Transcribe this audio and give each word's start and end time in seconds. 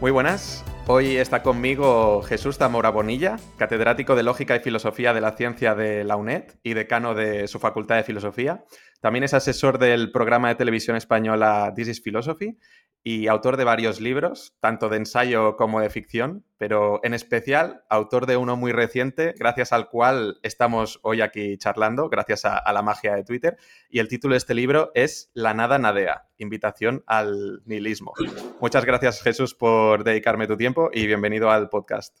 Muy 0.00 0.12
buenas. 0.12 0.64
Hoy 0.86 1.18
está 1.18 1.42
conmigo 1.42 2.22
Jesús 2.22 2.56
Zamora 2.56 2.88
Bonilla, 2.88 3.36
catedrático 3.58 4.16
de 4.16 4.22
Lógica 4.22 4.56
y 4.56 4.60
Filosofía 4.60 5.12
de 5.12 5.20
la 5.20 5.32
Ciencia 5.32 5.74
de 5.74 6.04
la 6.04 6.16
UNED 6.16 6.44
y 6.62 6.72
decano 6.72 7.14
de 7.14 7.46
su 7.48 7.58
Facultad 7.58 7.96
de 7.96 8.04
Filosofía. 8.04 8.64
También 9.00 9.24
es 9.24 9.32
asesor 9.32 9.78
del 9.78 10.12
programa 10.12 10.48
de 10.48 10.56
televisión 10.56 10.94
española 10.94 11.72
This 11.74 11.88
is 11.88 12.02
Philosophy 12.02 12.58
y 13.02 13.28
autor 13.28 13.56
de 13.56 13.64
varios 13.64 13.98
libros, 13.98 14.54
tanto 14.60 14.90
de 14.90 14.98
ensayo 14.98 15.56
como 15.56 15.80
de 15.80 15.88
ficción, 15.88 16.44
pero 16.58 17.00
en 17.02 17.14
especial 17.14 17.82
autor 17.88 18.26
de 18.26 18.36
uno 18.36 18.56
muy 18.56 18.72
reciente, 18.72 19.34
gracias 19.38 19.72
al 19.72 19.88
cual 19.88 20.38
estamos 20.42 21.00
hoy 21.02 21.22
aquí 21.22 21.56
charlando, 21.56 22.10
gracias 22.10 22.44
a, 22.44 22.70
la 22.70 22.82
magia 22.82 23.14
de 23.14 23.24
Twitter. 23.24 23.56
Y 23.88 24.00
el 24.00 24.08
título 24.08 24.34
de 24.34 24.38
este 24.38 24.52
libro 24.52 24.90
es 24.94 25.30
La 25.32 25.54
nada 25.54 25.78
nadea, 25.78 26.28
invitación 26.36 27.02
al 27.06 27.62
nihilismo. 27.64 28.12
Muchas 28.60 28.84
gracias 28.84 29.22
Jesús 29.22 29.54
por 29.54 30.04
dedicarme 30.04 30.46
tu 30.46 30.58
tiempo 30.58 30.90
y 30.92 31.06
bienvenido 31.06 31.50
al 31.50 31.70
podcast. 31.70 32.18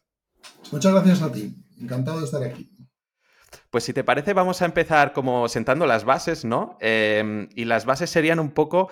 Muchas 0.72 0.94
gracias 0.94 1.20
a 1.20 1.30
ti, 1.30 1.54
encantado 1.78 2.20
de 2.20 2.24
estar 2.24 2.42
aquí. 2.42 2.70
Pues 3.70 3.84
si 3.84 3.92
te 3.92 4.02
parece, 4.02 4.34
vamos 4.34 4.62
a 4.62 4.64
empezar 4.64 5.12
como 5.12 5.48
sentando 5.48 5.86
las 5.86 6.04
bases, 6.04 6.44
¿no? 6.44 6.76
Em, 6.80 7.48
y 7.54 7.64
las 7.66 7.86
bases 7.86 8.10
serían 8.10 8.40
un 8.40 8.50
poco 8.50 8.90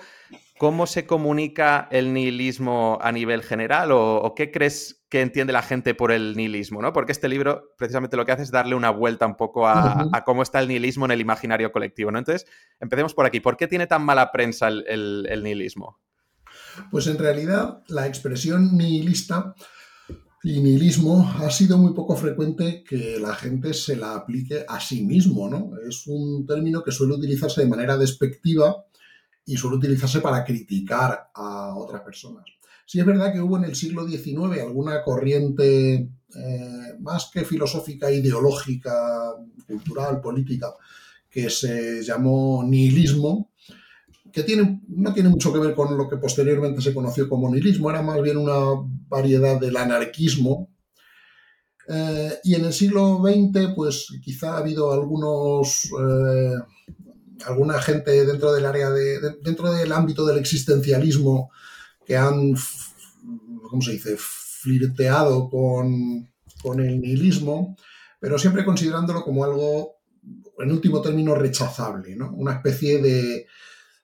cómo 0.57 0.87
se 0.87 1.05
comunica 1.05 1.89
el 1.91 2.13
nihilismo 2.13 2.97
a 3.01 3.11
nivel 3.11 3.43
general 3.43 3.91
o, 3.91 4.33
qué 4.35 4.51
crees 4.51 5.05
que 5.09 5.21
entiende 5.21 5.51
la 5.51 5.63
gente 5.63 5.95
por 5.95 6.13
el 6.13 6.37
nihilismo, 6.37 6.81
¿no? 6.81 6.93
Porque 6.93 7.11
este 7.11 7.27
libro 7.27 7.73
precisamente 7.77 8.15
lo 8.15 8.25
que 8.25 8.31
hace 8.31 8.43
es 8.43 8.51
darle 8.51 8.75
una 8.75 8.89
vuelta 8.89 9.25
un 9.25 9.35
poco 9.35 9.67
a, 9.67 10.23
cómo 10.25 10.43
está 10.43 10.59
el 10.59 10.69
nihilismo 10.69 11.05
en 11.05 11.11
el 11.11 11.21
imaginario 11.21 11.73
colectivo, 11.73 12.11
¿no? 12.11 12.19
Entonces, 12.19 12.49
empecemos 12.79 13.13
por 13.13 13.25
aquí. 13.25 13.41
¿Por 13.41 13.57
qué 13.57 13.67
tiene 13.67 13.85
tan 13.85 14.03
mala 14.03 14.31
prensa 14.31 14.69
el 14.69 15.41
nihilismo? 15.43 15.99
Pues 16.91 17.07
en 17.07 17.17
realidad 17.17 17.83
la 17.87 18.07
expresión 18.07 18.77
nihilista 18.77 19.55
y 20.43 20.61
nihilismo 20.61 21.29
ha 21.39 21.51
sido 21.51 21.77
muy 21.77 21.93
poco 21.93 22.15
frecuente 22.15 22.83
que 22.83 23.19
la 23.19 23.35
gente 23.35 23.73
se 23.73 23.95
la 23.97 24.15
aplique 24.15 24.65
a 24.67 24.79
sí 24.79 25.03
mismo, 25.03 25.49
¿no? 25.49 25.71
Es 25.87 26.07
un 26.07 26.45
término 26.45 26.81
que 26.81 26.91
suele 26.91 27.15
utilizarse 27.15 27.61
de 27.61 27.67
manera 27.67 27.97
despectiva 27.97 28.85
y 29.45 29.57
suele 29.57 29.77
utilizarse 29.77 30.21
para 30.21 30.45
criticar 30.45 31.29
a 31.33 31.75
otras 31.75 32.01
personas. 32.01 32.45
Sí 32.85 32.99
es 32.99 33.05
verdad 33.05 33.33
que 33.33 33.41
hubo 33.41 33.57
en 33.57 33.65
el 33.65 33.75
siglo 33.75 34.07
XIX 34.07 34.61
alguna 34.61 35.03
corriente 35.03 36.09
eh, 36.35 36.93
más 36.99 37.29
que 37.31 37.43
filosófica, 37.43 38.11
ideológica, 38.11 39.33
cultural, 39.67 40.21
política, 40.21 40.73
que 41.29 41.49
se 41.49 42.01
llamó 42.01 42.63
nihilismo, 42.63 43.48
que 44.31 44.43
tiene, 44.43 44.81
no 44.87 45.13
tiene 45.13 45.29
mucho 45.29 45.51
que 45.51 45.59
ver 45.59 45.73
con 45.73 45.97
lo 45.97 46.09
que 46.09 46.17
posteriormente 46.17 46.81
se 46.81 46.93
conoció 46.93 47.27
como 47.27 47.49
nihilismo, 47.49 47.89
era 47.89 48.01
más 48.01 48.21
bien 48.21 48.37
una 48.37 48.57
variedad 49.07 49.59
del 49.59 49.77
anarquismo. 49.77 50.69
Eh, 51.87 52.39
y 52.43 52.55
en 52.55 52.65
el 52.65 52.73
siglo 52.73 53.21
XX, 53.23 53.73
pues 53.75 54.07
quizá 54.21 54.53
ha 54.53 54.57
habido 54.59 54.93
algunos, 54.93 55.85
eh, 55.85 56.53
alguna 57.45 57.81
gente 57.81 58.25
dentro 58.25 58.53
del 58.53 58.65
área 58.65 58.91
de, 58.91 59.19
dentro 59.41 59.71
del 59.71 59.91
ámbito 59.91 60.25
del 60.25 60.37
existencialismo 60.37 61.49
que 62.05 62.15
han, 62.15 62.53
¿cómo 63.69 63.81
se 63.81 63.93
dice?, 63.93 64.15
flirteado 64.17 65.49
con, 65.49 66.29
con 66.61 66.79
el 66.79 66.99
nihilismo, 67.01 67.75
pero 68.19 68.37
siempre 68.37 68.65
considerándolo 68.65 69.23
como 69.23 69.43
algo, 69.43 69.95
en 70.59 70.71
último 70.71 71.01
término, 71.01 71.33
rechazable, 71.33 72.15
¿no? 72.15 72.31
Una 72.33 72.53
especie 72.53 73.01
de, 73.01 73.47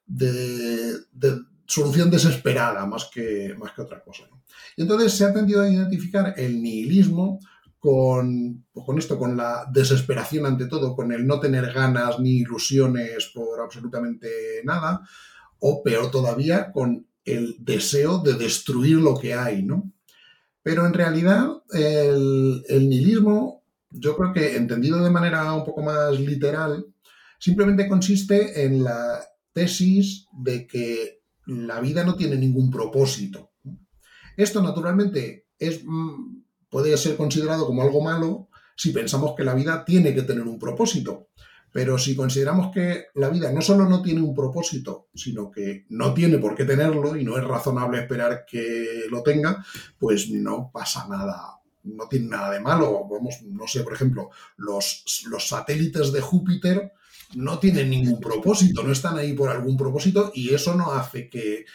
de, 0.06 1.00
solución 1.68 2.12
desesperada 2.12 2.86
más 2.86 3.10
que, 3.12 3.56
más 3.58 3.72
que 3.72 3.82
otra 3.82 4.04
cosa. 4.04 4.24
Y 4.78 4.84
entonces 4.84 5.14
se 5.14 5.26
ha 5.26 5.34
tendido 5.34 5.62
a 5.62 5.70
identificar 5.70 6.34
el 6.38 6.62
nihilismo 6.62 7.40
con, 7.80 8.66
pues 8.72 8.86
con 8.86 9.00
esto, 9.00 9.18
con 9.18 9.36
la 9.36 9.68
desesperación 9.72 10.46
ante 10.46 10.68
todo, 10.68 10.96
con 10.96 11.12
el 11.12 11.26
no 11.26 11.40
tener 11.40 11.72
ganas 11.74 12.20
ni 12.20 12.38
ilusiones 12.38 13.32
por 13.34 13.62
absolutamente 13.62 14.62
nada, 14.64 15.02
o 15.60 15.82
peor 15.84 16.12
todavía, 16.12 16.72
con 16.72 17.08
el 17.24 17.56
deseo 17.60 18.20
de 18.20 18.34
destruir 18.34 18.98
lo 18.98 19.18
que 19.18 19.34
hay, 19.34 19.64
¿no? 19.64 19.92
Pero 20.62 20.86
en 20.86 20.94
realidad 20.94 21.48
el, 21.74 22.64
el 22.68 22.90
nihilismo, 22.90 23.64
yo 23.90 24.16
creo 24.16 24.34
que 24.34 24.56
entendido 24.56 25.04
de 25.04 25.10
manera 25.10 25.54
un 25.54 25.64
poco 25.64 25.82
más 25.82 26.20
literal, 26.20 26.86
simplemente 27.40 27.88
consiste 27.88 28.66
en 28.66 28.84
la 28.84 29.24
tesis 29.56 30.28
de 30.34 30.68
que 30.68 31.22
la 31.46 31.80
vida 31.80 32.04
no 32.04 32.16
tiene 32.16 32.36
ningún 32.36 32.70
propósito. 32.70 33.54
Esto 34.36 34.62
naturalmente 34.62 35.48
es, 35.58 35.82
mm, 35.86 36.44
puede 36.70 36.98
ser 36.98 37.16
considerado 37.16 37.66
como 37.66 37.82
algo 37.82 38.02
malo 38.02 38.50
si 38.76 38.92
pensamos 38.92 39.34
que 39.36 39.46
la 39.46 39.56
vida 39.56 39.86
tiene 39.86 40.14
que 40.14 40.24
tener 40.24 40.44
un 40.44 40.60
propósito. 40.60 41.30
Pero 41.72 41.98
si 41.98 42.18
consideramos 42.18 42.74
que 42.74 43.06
la 43.16 43.30
vida 43.30 43.52
no 43.52 43.62
solo 43.62 43.88
no 43.88 44.02
tiene 44.02 44.22
un 44.22 44.36
propósito, 44.36 45.08
sino 45.14 45.50
que 45.50 45.86
no 45.90 46.14
tiene 46.14 46.38
por 46.38 46.56
qué 46.56 46.66
tenerlo 46.66 47.16
y 47.16 47.24
no 47.24 47.38
es 47.38 47.44
razonable 47.44 48.00
esperar 48.00 48.46
que 48.46 49.06
lo 49.10 49.24
tenga, 49.24 49.66
pues 49.98 50.30
no 50.30 50.70
pasa 50.74 51.08
nada, 51.08 51.62
no 51.84 52.08
tiene 52.10 52.28
nada 52.28 52.52
de 52.52 52.60
malo. 52.60 53.08
Vamos, 53.10 53.42
no 53.44 53.68
sé, 53.68 53.84
por 53.84 53.94
ejemplo, 53.94 54.30
los, 54.58 55.26
los 55.30 55.48
satélites 55.48 56.12
de 56.12 56.20
Júpiter 56.20 56.92
no 57.35 57.59
tienen 57.59 57.90
ningún 57.90 58.19
propósito, 58.19 58.84
no 58.84 58.91
están 58.91 59.18
ahí 59.18 59.34
por 59.34 59.50
algún 59.50 59.78
propósito 59.78 60.31
y 60.34 60.53
eso 60.53 60.75
no 60.75 60.91
hace 60.91 61.29
que, 61.29 61.66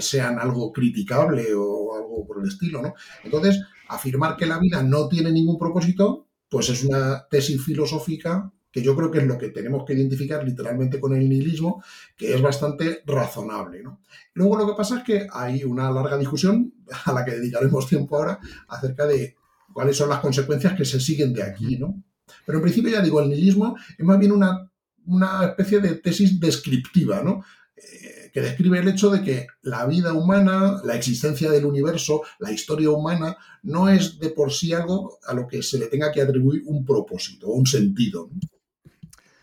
sean 0.00 0.38
algo 0.38 0.72
criticable 0.72 1.54
o 1.56 1.96
algo 1.96 2.24
por 2.24 2.40
el 2.40 2.48
estilo, 2.48 2.80
¿no? 2.80 2.94
Entonces, 3.24 3.60
afirmar 3.88 4.36
que 4.36 4.46
la 4.46 4.60
vida 4.60 4.80
no 4.80 5.08
tiene 5.08 5.32
ningún 5.32 5.58
propósito, 5.58 6.28
pues 6.48 6.68
es 6.68 6.84
una 6.84 7.26
tesis 7.28 7.60
filosófica 7.60 8.52
que 8.72 8.82
yo 8.82 8.96
creo 8.96 9.10
que 9.10 9.18
es 9.18 9.26
lo 9.26 9.36
que 9.36 9.50
tenemos 9.50 9.84
que 9.84 9.92
identificar 9.92 10.42
literalmente 10.44 10.98
con 10.98 11.14
el 11.14 11.28
nihilismo, 11.28 11.84
que 12.16 12.34
es 12.34 12.40
bastante 12.40 13.02
razonable. 13.04 13.82
¿no? 13.82 14.00
Luego 14.34 14.56
lo 14.56 14.66
que 14.66 14.74
pasa 14.74 14.98
es 14.98 15.04
que 15.04 15.26
hay 15.30 15.62
una 15.62 15.90
larga 15.90 16.16
discusión, 16.16 16.72
a 17.04 17.12
la 17.12 17.24
que 17.24 17.32
dedicaremos 17.32 17.86
tiempo 17.86 18.16
ahora, 18.16 18.38
acerca 18.68 19.06
de 19.06 19.36
cuáles 19.72 19.96
son 19.96 20.08
las 20.08 20.20
consecuencias 20.20 20.74
que 20.74 20.86
se 20.86 21.00
siguen 21.00 21.34
de 21.34 21.42
aquí. 21.42 21.76
¿no? 21.76 22.02
Pero 22.46 22.58
en 22.58 22.62
principio 22.62 22.90
ya 22.90 23.02
digo, 23.02 23.20
el 23.20 23.28
nihilismo 23.28 23.76
es 23.98 24.04
más 24.04 24.18
bien 24.18 24.32
una 24.32 24.71
una 25.06 25.44
especie 25.46 25.80
de 25.80 25.96
tesis 25.96 26.38
descriptiva, 26.38 27.22
¿no? 27.22 27.44
Eh, 27.76 28.30
que 28.32 28.40
describe 28.40 28.78
el 28.78 28.88
hecho 28.88 29.10
de 29.10 29.22
que 29.22 29.46
la 29.62 29.84
vida 29.86 30.12
humana, 30.12 30.80
la 30.84 30.94
existencia 30.94 31.50
del 31.50 31.66
universo, 31.66 32.22
la 32.38 32.50
historia 32.50 32.90
humana, 32.90 33.36
no 33.62 33.88
es 33.88 34.18
de 34.18 34.30
por 34.30 34.52
sí 34.52 34.72
algo 34.72 35.18
a 35.26 35.34
lo 35.34 35.46
que 35.46 35.62
se 35.62 35.78
le 35.78 35.86
tenga 35.86 36.10
que 36.10 36.22
atribuir 36.22 36.62
un 36.66 36.84
propósito 36.84 37.48
o 37.48 37.54
un 37.54 37.66
sentido. 37.66 38.30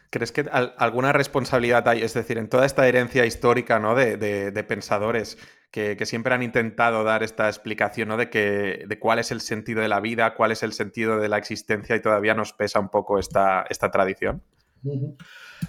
¿Crees 0.09 0.31
que 0.31 0.41
alguna 0.41 1.13
responsabilidad 1.13 1.87
hay? 1.87 2.01
Es 2.01 2.15
decir, 2.15 2.39
en 2.39 2.49
toda 2.49 2.65
esta 2.65 2.87
herencia 2.87 3.27
histórica 3.27 3.77
¿no? 3.77 3.93
de, 3.93 4.65
pensadores 4.67 5.37
que, 5.69 6.03
siempre 6.07 6.33
han 6.33 6.41
intentado 6.41 7.03
dar 7.03 7.21
esta 7.21 7.47
explicación 7.47 8.09
¿no? 8.09 8.17
de, 8.17 8.31
que, 8.31 8.85
de 8.87 8.99
cuál 8.99 9.19
es 9.19 9.29
el 9.29 9.39
sentido 9.39 9.81
de 9.81 9.87
la 9.87 9.99
vida, 9.99 10.33
cuál 10.33 10.51
es 10.51 10.63
el 10.63 10.73
sentido 10.73 11.19
de 11.19 11.29
la 11.29 11.37
existencia 11.37 11.95
y 11.95 12.01
todavía 12.01 12.33
nos 12.33 12.53
pesa 12.53 12.79
un 12.79 12.89
poco 12.89 13.19
esta, 13.19 13.67
esta 13.69 13.91
tradición. 13.91 14.41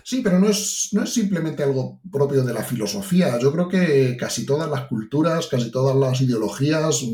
Sí, 0.02 0.20
pero 0.22 0.38
no 0.38 0.48
es, 0.48 0.90
no 0.92 1.02
es 1.02 1.12
simplemente 1.12 1.62
algo 1.62 2.00
propio 2.10 2.42
de 2.44 2.52
la 2.52 2.62
filosofía. 2.62 3.38
Yo 3.38 3.52
creo 3.52 3.68
que 3.68 4.16
casi 4.16 4.46
todas 4.46 4.68
las 4.70 4.86
culturas, 4.86 5.46
casi 5.46 5.70
todas 5.70 5.96
las 5.96 6.20
ideologías, 6.20 7.04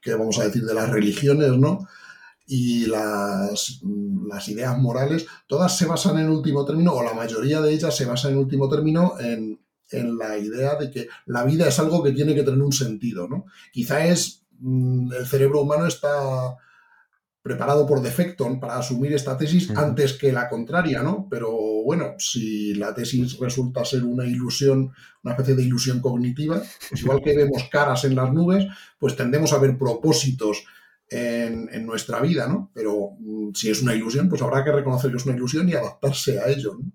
que 0.00 0.14
vamos 0.14 0.38
a 0.38 0.44
decir 0.44 0.64
de 0.64 0.74
las 0.74 0.90
religiones, 0.90 1.52
¿no? 1.52 1.86
Y 2.46 2.86
las, 2.86 3.80
las 4.28 4.48
ideas 4.48 4.76
morales, 4.78 5.26
todas 5.46 5.76
se 5.76 5.86
basan 5.86 6.18
en 6.18 6.28
último 6.28 6.64
término, 6.64 6.92
o 6.92 7.02
la 7.02 7.14
mayoría 7.14 7.60
de 7.60 7.72
ellas 7.72 7.96
se 7.96 8.04
basan 8.04 8.32
en 8.32 8.38
último 8.38 8.68
término 8.68 9.14
en, 9.20 9.60
en 9.90 10.18
la 10.18 10.36
idea 10.36 10.74
de 10.74 10.90
que 10.90 11.08
la 11.26 11.44
vida 11.44 11.68
es 11.68 11.78
algo 11.78 12.02
que 12.02 12.12
tiene 12.12 12.34
que 12.34 12.42
tener 12.42 12.60
un 12.60 12.72
sentido, 12.72 13.28
¿no? 13.28 13.46
Quizá 13.72 14.04
es, 14.04 14.42
mm, 14.58 15.12
el 15.12 15.26
cerebro 15.26 15.62
humano 15.62 15.86
está 15.86 16.56
preparado 17.42 17.86
por 17.86 18.00
defecto 18.00 18.48
para 18.60 18.78
asumir 18.78 19.12
esta 19.12 19.36
tesis 19.36 19.70
antes 19.70 20.12
que 20.12 20.32
la 20.32 20.48
contraria, 20.48 21.02
¿no? 21.02 21.26
Pero 21.28 21.50
bueno, 21.84 22.14
si 22.18 22.74
la 22.74 22.94
tesis 22.94 23.38
resulta 23.38 23.84
ser 23.84 24.04
una 24.04 24.24
ilusión, 24.24 24.92
una 25.24 25.32
especie 25.32 25.56
de 25.56 25.64
ilusión 25.64 26.00
cognitiva, 26.00 26.62
pues 26.88 27.02
igual 27.02 27.20
que 27.20 27.36
vemos 27.36 27.64
caras 27.70 28.04
en 28.04 28.14
las 28.14 28.32
nubes, 28.32 28.66
pues 28.98 29.16
tendemos 29.16 29.52
a 29.52 29.58
ver 29.58 29.76
propósitos 29.76 30.64
en, 31.08 31.84
nuestra 31.84 32.20
vida, 32.20 32.46
¿no? 32.46 32.70
Pero 32.72 33.10
mm, 33.18 33.50
si 33.54 33.70
es 33.70 33.82
una 33.82 33.94
ilusión, 33.94 34.28
pues 34.28 34.40
habrá 34.40 34.64
que 34.64 34.72
reconocer 34.72 35.10
que 35.10 35.16
es 35.16 35.26
una 35.26 35.36
ilusión 35.36 35.68
y 35.68 35.74
adaptarse 35.74 36.38
a 36.38 36.48
ello, 36.48 36.78
¿no? 36.80 36.92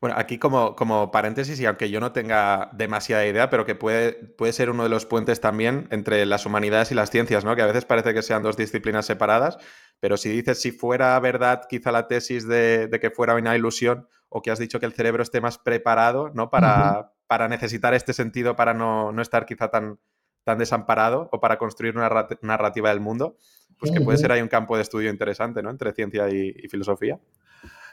Bueno, 0.00 0.14
aquí 0.16 0.38
como, 0.38 0.76
como, 0.76 1.10
paréntesis, 1.10 1.58
y 1.58 1.66
aunque 1.66 1.90
yo 1.90 1.98
no 1.98 2.12
tenga 2.12 2.70
demasiada 2.72 3.26
idea, 3.26 3.50
pero 3.50 3.66
que 3.66 3.74
puede, 3.74 4.12
puede 4.12 4.52
ser 4.52 4.70
uno 4.70 4.84
de 4.84 4.88
los 4.88 5.06
puentes 5.06 5.40
también 5.40 5.88
entre 5.90 6.24
las 6.24 6.46
humanidades 6.46 6.92
y 6.92 6.94
las 6.94 7.10
ciencias, 7.10 7.44
¿no? 7.44 7.56
Que 7.56 7.62
a 7.62 7.66
veces 7.66 7.84
parece 7.84 8.14
que 8.14 8.22
sean 8.22 8.44
dos 8.44 8.56
disciplinas 8.56 9.06
separadas, 9.06 9.58
pero 9.98 10.16
si 10.16 10.28
dices 10.28 10.60
si 10.60 10.70
fuera 10.70 11.18
verdad 11.18 11.62
quizá 11.68 11.90
la 11.90 12.06
tesis 12.06 12.46
de, 12.46 12.88
que 13.00 13.10
fuera 13.10 13.34
una 13.34 13.56
ilusión, 13.56 14.08
o 14.28 14.40
que 14.40 14.52
has 14.52 14.58
dicho 14.60 14.78
que 14.78 14.86
el 14.86 14.92
cerebro 14.92 15.22
esté 15.22 15.40
más 15.40 15.58
preparado, 15.58 16.30
¿no? 16.32 16.48
Para, 16.48 17.12
para 17.26 17.48
necesitar 17.48 17.92
este 17.94 18.12
sentido, 18.12 18.54
para 18.54 18.74
no, 18.74 19.10
no, 19.10 19.20
estar 19.20 19.46
quizá 19.46 19.68
tan, 19.68 19.98
tan 20.44 20.58
desamparado, 20.58 21.28
o 21.32 21.40
para 21.40 21.58
construir 21.58 21.96
una 21.96 22.28
narrativa 22.42 22.90
del 22.90 23.00
mundo, 23.00 23.36
pues 23.80 23.90
que 23.90 24.00
puede 24.00 24.18
ser 24.18 24.30
ahí 24.30 24.42
un 24.42 24.48
campo 24.48 24.76
de 24.76 24.82
estudio 24.82 25.10
interesante, 25.10 25.60
¿no? 25.60 25.70
Entre 25.70 25.92
ciencia 25.92 26.28
y 26.30 26.68
filosofía. 26.68 27.18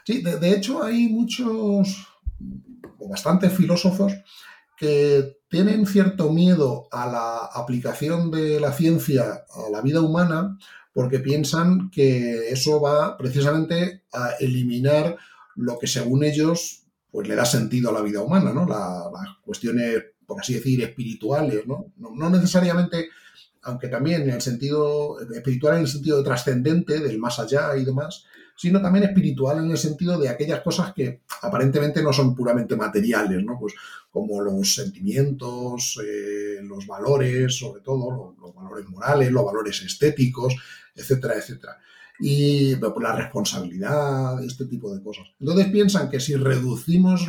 Sí, 0.06 0.22
de, 0.22 0.52
hecho 0.52 0.84
hay 0.84 1.08
muchos, 1.08 2.06
o 2.98 3.08
bastantes 3.08 3.52
filósofos 3.52 4.12
que 4.76 5.38
tienen 5.48 5.84
cierto 5.84 6.30
miedo 6.30 6.86
a 6.92 7.10
la 7.10 7.38
aplicación 7.60 8.30
de 8.30 8.60
la 8.60 8.72
ciencia 8.72 9.44
a 9.50 9.70
la 9.70 9.80
vida 9.80 10.00
humana 10.00 10.58
porque 10.92 11.18
piensan 11.18 11.90
que 11.90 12.50
eso 12.50 12.80
va 12.80 13.16
precisamente 13.16 14.04
a 14.12 14.30
eliminar 14.38 15.16
lo 15.56 15.76
que 15.76 15.88
según 15.88 16.22
ellos 16.22 16.84
pues 17.10 17.26
le 17.26 17.34
da 17.34 17.44
sentido 17.44 17.90
a 17.90 17.92
la 17.92 18.02
vida 18.02 18.22
humana, 18.22 18.52
¿no? 18.52 18.64
las 18.64 19.36
cuestiones, 19.44 20.04
por 20.24 20.40
así 20.40 20.54
decir, 20.54 20.82
espirituales. 20.84 21.66
¿no? 21.66 21.92
No, 21.96 22.30
necesariamente, 22.30 23.08
aunque 23.62 23.88
también 23.88 24.22
en 24.22 24.30
el 24.30 24.40
sentido 24.40 25.18
espiritual, 25.34 25.76
en 25.76 25.82
el 25.82 25.88
sentido 25.88 26.22
trascendente, 26.22 27.00
del 27.00 27.18
más 27.18 27.40
allá 27.40 27.76
y 27.76 27.84
demás, 27.84 28.24
sino 28.56 28.80
también 28.80 29.04
espiritual 29.04 29.58
en 29.64 29.70
el 29.70 29.78
sentido 29.78 30.18
de 30.18 30.28
aquellas 30.28 30.62
cosas 30.62 30.92
que 30.94 31.20
aparentemente 31.42 32.02
no 32.02 32.12
son 32.12 32.34
puramente 32.34 32.74
materiales, 32.74 33.44
¿no? 33.44 33.58
Pues 33.60 33.74
como 34.10 34.40
los 34.40 34.74
sentimientos, 34.74 36.00
eh, 36.02 36.60
los 36.62 36.86
valores, 36.86 37.58
sobre 37.58 37.82
todo, 37.82 38.34
los, 38.40 38.54
valores 38.54 38.88
morales, 38.88 39.30
los 39.30 39.44
valores 39.44 39.82
estéticos, 39.82 40.56
etcétera, 40.94 41.34
etcétera 41.34 41.76
y 42.18 42.76
pues, 42.76 42.92
la 43.00 43.14
responsabilidad, 43.14 44.42
este 44.42 44.66
tipo 44.66 44.94
de 44.94 45.02
cosas. 45.02 45.26
Entonces 45.38 45.68
piensan 45.68 46.08
que 46.08 46.20
si 46.20 46.34
reducimos 46.34 47.26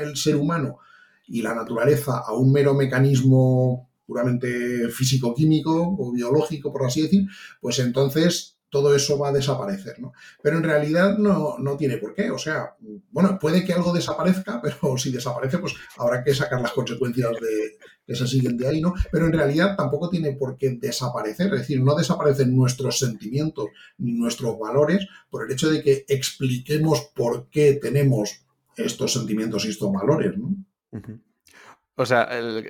el 0.00 0.16
ser 0.16 0.36
humano 0.36 0.78
y 1.26 1.42
la 1.42 1.54
naturaleza 1.54 2.18
a 2.18 2.34
un 2.34 2.52
mero 2.52 2.74
mecanismo 2.74 3.88
puramente 4.06 4.88
físico-químico 4.90 5.96
o 5.98 6.12
biológico, 6.12 6.72
por 6.72 6.84
así 6.84 7.02
decir, 7.02 7.26
pues 7.60 7.78
entonces 7.78 8.58
todo 8.72 8.96
eso 8.96 9.18
va 9.18 9.28
a 9.28 9.32
desaparecer, 9.32 10.00
¿no? 10.00 10.14
Pero 10.42 10.56
en 10.56 10.62
realidad 10.62 11.18
no, 11.18 11.76
tiene 11.76 11.98
por 11.98 12.14
qué. 12.14 12.30
O 12.30 12.38
sea, 12.38 12.74
bueno, 13.10 13.38
puede 13.38 13.66
que 13.66 13.74
algo 13.74 13.92
desaparezca, 13.92 14.62
pero 14.62 14.96
si 14.96 15.12
desaparece, 15.12 15.58
pues 15.58 15.74
habrá 15.98 16.24
que 16.24 16.34
sacar 16.34 16.58
las 16.58 16.72
consecuencias 16.72 17.32
de, 17.32 17.76
que 18.06 18.14
se 18.14 18.26
siguen 18.26 18.56
de 18.56 18.66
ahí, 18.66 18.80
¿no? 18.80 18.94
Pero 19.12 19.26
en 19.26 19.34
realidad 19.34 19.76
tampoco 19.76 20.08
tiene 20.08 20.32
por 20.32 20.56
qué 20.56 20.70
desaparecer. 20.70 21.52
Es 21.52 21.60
decir, 21.60 21.82
no 21.82 21.94
desaparecen 21.94 22.56
nuestros 22.56 22.98
sentimientos 22.98 23.66
ni 23.98 24.14
nuestros 24.14 24.58
valores 24.58 25.06
por 25.28 25.44
el 25.44 25.52
hecho 25.52 25.70
de 25.70 25.82
que 25.82 26.06
expliquemos 26.08 27.10
por 27.14 27.50
qué 27.50 27.74
tenemos 27.74 28.46
estos 28.74 29.12
sentimientos 29.12 29.66
y 29.66 29.68
estos 29.68 29.92
valores, 29.92 30.32
¿no? 30.38 30.56
O 32.02 32.06
sea, 32.06 32.28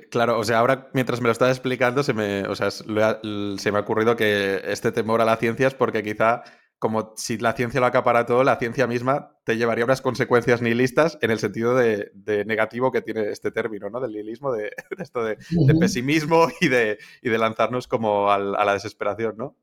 claro, 0.09 0.39
o 0.39 0.43
sea, 0.43 0.59
ahora 0.59 0.89
mientras 0.93 1.19
me 1.19 1.27
lo 1.27 1.31
estás 1.31 1.49
explicando, 1.49 2.03
se 2.03 2.13
me, 2.13 2.43
o 2.43 2.55
sea, 2.55 2.71
se 2.71 2.83
me 2.85 3.01
ha 3.01 3.81
ocurrido 3.81 4.15
que 4.15 4.61
este 4.65 4.91
temor 4.91 5.21
a 5.21 5.25
la 5.25 5.37
ciencia 5.37 5.67
es 5.67 5.73
porque 5.73 6.03
quizá, 6.03 6.43
como 6.79 7.13
si 7.17 7.37
la 7.37 7.53
ciencia 7.53 7.79
lo 7.79 7.87
acapara 7.87 8.25
todo, 8.25 8.43
la 8.43 8.57
ciencia 8.57 8.87
misma 8.87 9.37
te 9.43 9.57
llevaría 9.57 9.85
unas 9.85 10.01
consecuencias 10.01 10.61
nihilistas 10.61 11.17
en 11.21 11.31
el 11.31 11.39
sentido 11.39 11.75
de, 11.75 12.11
negativo 12.45 12.91
que 12.91 13.01
tiene 13.01 13.29
este 13.29 13.51
término, 13.51 13.89
¿no? 13.89 13.99
Del 13.99 14.13
nihilismo, 14.13 14.53
de, 14.53 14.71
esto 14.99 15.23
de, 15.23 15.37
pesimismo 15.79 16.47
y 16.61 16.67
de, 16.67 16.99
y 17.21 17.29
de 17.29 17.37
lanzarnos 17.37 17.87
como 17.87 18.31
a 18.31 18.37
la 18.37 18.73
desesperación, 18.73 19.35
¿no? 19.37 19.57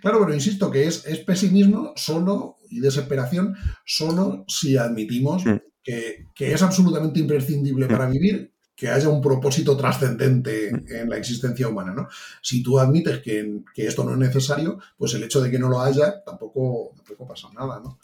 Claro, 0.00 0.20
pero 0.20 0.34
insisto 0.34 0.70
que 0.70 0.86
es, 0.86 1.04
es, 1.06 1.18
pesimismo 1.20 1.92
solo 1.96 2.56
y 2.70 2.80
desesperación 2.80 3.54
solo 3.84 4.44
si 4.48 4.76
admitimos 4.76 5.44
mm. 5.44 5.56
que, 5.82 6.28
que, 6.34 6.52
es 6.52 6.62
absolutamente 6.62 7.20
imprescindible 7.20 7.86
para 7.86 8.08
vivir 8.08 8.54
que 8.78 8.88
haya 8.88 9.08
un 9.08 9.20
propósito 9.20 9.76
trascendente 9.76 10.70
mm. 10.70 10.94
en 10.94 11.10
la 11.10 11.16
existencia 11.16 11.66
humana, 11.66 11.92
¿no? 11.92 12.08
Si 12.40 12.62
tú 12.62 12.78
admites 12.78 13.20
que, 13.20 13.64
esto 13.74 14.04
no 14.04 14.12
es 14.12 14.18
necesario, 14.18 14.78
pues 14.96 15.12
el 15.14 15.24
hecho 15.24 15.40
de 15.40 15.50
que 15.50 15.58
no 15.58 15.68
lo 15.68 15.80
haya 15.80 16.22
tampoco, 16.24 16.92
tampoco 16.94 17.26
pasa 17.26 17.48
nada, 17.52 17.80
¿no? 17.80 17.98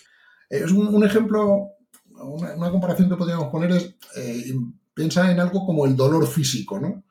Es 0.50 0.72
un, 0.72 1.04
ejemplo, 1.04 1.68
una, 2.16 2.70
comparación 2.72 3.08
que 3.08 3.14
podríamos 3.14 3.50
poner 3.50 3.70
es, 3.70 3.94
eh, 4.16 4.52
piensa 4.92 5.30
en 5.30 5.38
algo 5.38 5.64
como 5.64 5.86
el 5.86 5.94
dolor 5.94 6.26
físico, 6.26 6.80
¿no? 6.80 7.04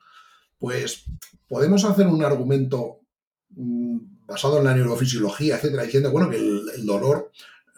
Pues 0.58 1.04
podemos 1.48 1.86
hacer 1.86 2.06
un 2.06 2.22
argumento 2.22 3.00
mm, 3.48 4.26
basado 4.26 4.58
en 4.58 4.64
la 4.64 4.74
neurofisiología, 4.74 5.56
etcétera, 5.56 5.84
diciendo, 5.84 6.12
bueno, 6.12 6.28
que 6.28 6.36
el, 6.36 6.68
el 6.76 6.84
dolor 6.84 7.32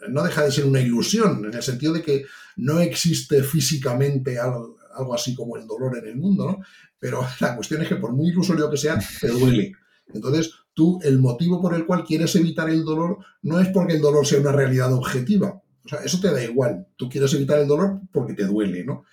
no 0.09 0.21
deja 0.23 0.43
de 0.43 0.51
ser 0.51 0.65
una 0.65 0.81
ilusión, 0.81 1.45
en 1.45 1.53
el 1.53 1.63
sentido 1.63 1.93
de 1.93 2.01
que 2.01 2.25
no 2.57 2.81
existe 2.81 3.41
físicamente 3.41 4.37
algo, 4.37 4.77
algo 4.97 5.13
así 5.13 5.35
como 5.35 5.57
el 5.57 5.67
dolor 5.67 5.97
en 5.97 6.07
el 6.07 6.17
mundo, 6.17 6.45
¿no? 6.45 6.59
Pero 6.99 7.21
la 7.39 7.55
cuestión 7.55 7.81
es 7.81 7.89
que 7.89 7.95
por 7.95 8.13
muy 8.13 8.29
ilusorio 8.29 8.69
que 8.69 8.77
sea, 8.77 8.99
te 9.21 9.27
duele. 9.27 9.73
Entonces, 10.13 10.51
tú, 10.73 10.99
el 11.03 11.19
motivo 11.19 11.61
por 11.61 11.73
el 11.73 11.85
cual 11.85 12.03
quieres 12.03 12.35
evitar 12.35 12.69
el 12.69 12.83
dolor 12.83 13.17
no 13.41 13.59
es 13.59 13.67
porque 13.69 13.93
el 13.93 14.01
dolor 14.01 14.25
sea 14.25 14.39
una 14.39 14.51
realidad 14.51 14.93
objetiva. 14.93 15.61
O 15.83 15.89
sea, 15.89 15.99
eso 15.99 16.19
te 16.19 16.31
da 16.31 16.43
igual. 16.43 16.87
Tú 16.95 17.09
quieres 17.09 17.33
evitar 17.33 17.59
el 17.59 17.67
dolor 17.67 18.01
porque 18.11 18.33
te 18.33 18.45
duele, 18.45 18.83
¿no? 18.83 19.05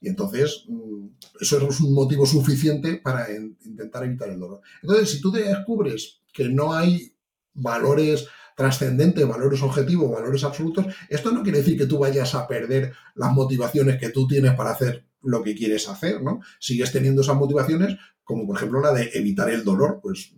Y 0.00 0.08
entonces, 0.08 0.64
mm, 0.68 1.06
eso 1.40 1.68
es 1.68 1.80
un 1.80 1.94
motivo 1.94 2.24
suficiente 2.26 3.00
para 3.02 3.26
intentar 3.32 4.04
evitar 4.04 4.28
el 4.28 4.38
dolor. 4.38 4.60
Entonces, 4.82 5.10
si 5.10 5.20
tú 5.20 5.30
descubres 5.30 6.20
que 6.32 6.48
no 6.48 6.72
hay 6.72 7.12
valores 7.54 8.26
trascendentes, 8.56 9.26
valores 9.26 9.62
objetivos, 9.62 10.10
valores 10.10 10.44
absolutos, 10.44 10.86
esto 11.08 11.30
no 11.30 11.42
quiere 11.42 11.58
decir 11.58 11.78
que 11.78 11.86
tú 11.86 11.98
vayas 11.98 12.34
a 12.34 12.46
perder 12.46 12.92
las 13.14 13.32
motivaciones 13.32 13.98
que 13.98 14.10
tú 14.10 14.26
tienes 14.26 14.54
para 14.54 14.70
hacer 14.70 15.07
lo 15.22 15.42
que 15.42 15.54
quieres 15.54 15.88
hacer, 15.88 16.22
¿no? 16.22 16.40
Sigues 16.58 16.92
teniendo 16.92 17.22
esas 17.22 17.36
motivaciones, 17.36 17.96
como 18.24 18.46
por 18.46 18.56
ejemplo 18.56 18.80
la 18.80 18.92
de 18.92 19.10
evitar 19.14 19.50
el 19.50 19.64
dolor, 19.64 20.00
pues, 20.02 20.32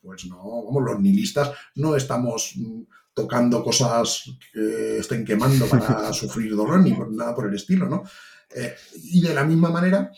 pues 0.00 0.26
no, 0.26 0.64
vamos, 0.64 0.82
los 0.84 1.00
nihilistas 1.00 1.50
no 1.74 1.96
estamos 1.96 2.54
tocando 3.14 3.62
cosas 3.62 4.24
que 4.52 4.98
estén 4.98 5.24
quemando 5.24 5.66
para 5.66 6.12
sufrir 6.12 6.54
dolor 6.54 6.80
ni 6.80 6.92
nada 6.92 7.34
por 7.34 7.46
el 7.48 7.54
estilo, 7.54 7.88
¿no? 7.88 8.04
Eh, 8.54 8.74
y 8.94 9.20
de 9.20 9.34
la 9.34 9.44
misma 9.44 9.70
manera, 9.70 10.10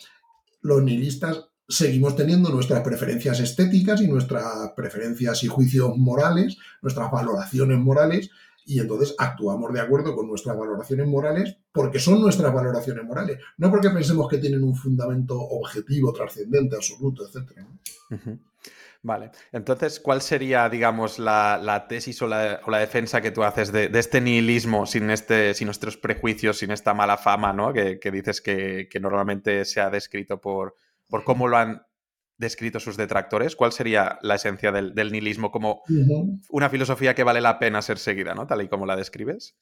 los 0.63 0.83
nihilistas 0.83 1.47
seguimos 1.69 2.17
teniendo 2.17 2.51
nuestras 2.51 2.83
preferencias 2.83 3.41
estéticas 3.41 4.01
y 4.01 4.09
nuestras 4.09 4.73
preferencias 4.77 5.43
y 5.45 5.49
juicios 5.49 5.97
morales, 5.97 6.57
nuestras 6.83 7.11
valoraciones 7.11 7.79
morales, 7.79 8.31
y 8.65 8.81
entonces 8.81 9.15
actuamos 9.19 9.73
de 9.73 9.81
acuerdo 9.81 10.15
con 10.15 10.29
nuestras 10.29 10.57
valoraciones 10.57 11.07
morales 11.07 11.57
porque 11.73 11.99
son 11.99 12.21
nuestras 12.21 12.53
valoraciones 12.53 13.05
morales, 13.05 13.39
no 13.59 13.71
porque 13.71 13.91
pensemos 13.91 14.29
que 14.29 14.39
tienen 14.39 14.63
un 14.63 14.75
fundamento 14.75 15.39
objetivo, 15.39 16.13
trascendente, 16.13 16.77
absoluto, 16.77 17.25
etc. 17.27 17.53
Vale, 19.05 19.33
entonces, 19.51 19.99
¿cuál 19.99 20.23
sería, 20.23 20.69
digamos, 20.69 21.19
la, 21.19 21.87
tesis 21.89 22.23
o 22.23 22.29
la, 22.29 22.61
defensa 22.79 23.21
que 23.21 23.33
tú 23.33 23.43
haces 23.43 23.73
de, 23.73 23.91
este 23.95 24.21
nihilismo 24.21 24.87
sin, 24.87 25.11
este, 25.11 25.55
sin 25.55 25.67
nuestros 25.67 25.97
prejuicios, 25.97 26.59
sin 26.59 26.71
esta 26.71 26.95
mala 26.95 27.17
fama, 27.17 27.53
¿no? 27.53 27.73
Que, 27.73 27.99
dices 28.13 28.41
que, 28.41 28.89
normalmente 29.01 29.65
se 29.65 29.81
ha 29.81 29.91
descrito 29.91 30.41
por, 30.41 30.77
por 31.09 31.25
cómo 31.25 31.49
lo 31.49 31.57
han 31.57 31.83
descrito 32.43 32.79
sus 32.79 32.99
detractores? 32.99 33.57
¿Cuál 33.57 33.73
sería 33.73 34.19
la 34.21 34.35
esencia 34.35 34.71
del, 34.71 34.95
nihilismo 34.95 35.51
como 35.51 35.83
una 36.51 36.69
filosofía 36.69 37.15
que 37.15 37.25
vale 37.25 37.41
la 37.41 37.59
pena 37.59 37.81
ser 37.81 37.99
seguida, 37.99 38.35
¿no? 38.35 38.47
Tal 38.47 38.61
y 38.61 38.69
como 38.69 38.85
la 38.85 38.97
describes. 38.97 39.57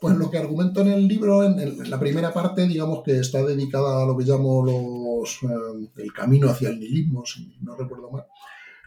Pues 0.00 0.16
lo 0.16 0.30
que 0.30 0.38
argumento 0.38 0.80
en 0.80 0.88
el 0.88 1.06
libro, 1.06 1.44
en, 1.44 1.90
la 1.90 1.98
primera 2.00 2.32
parte, 2.32 2.66
digamos 2.66 3.02
que 3.04 3.18
está 3.18 3.44
dedicada 3.44 4.02
a 4.02 4.06
lo 4.06 4.16
que 4.16 4.24
llamo 4.24 4.64
los, 4.64 5.42
eh, 5.42 5.90
el 5.96 6.12
camino 6.12 6.48
hacia 6.48 6.70
el 6.70 6.80
nihilismo, 6.80 7.26
si 7.26 7.58
no 7.60 7.76
recuerdo 7.76 8.10
mal. 8.10 8.24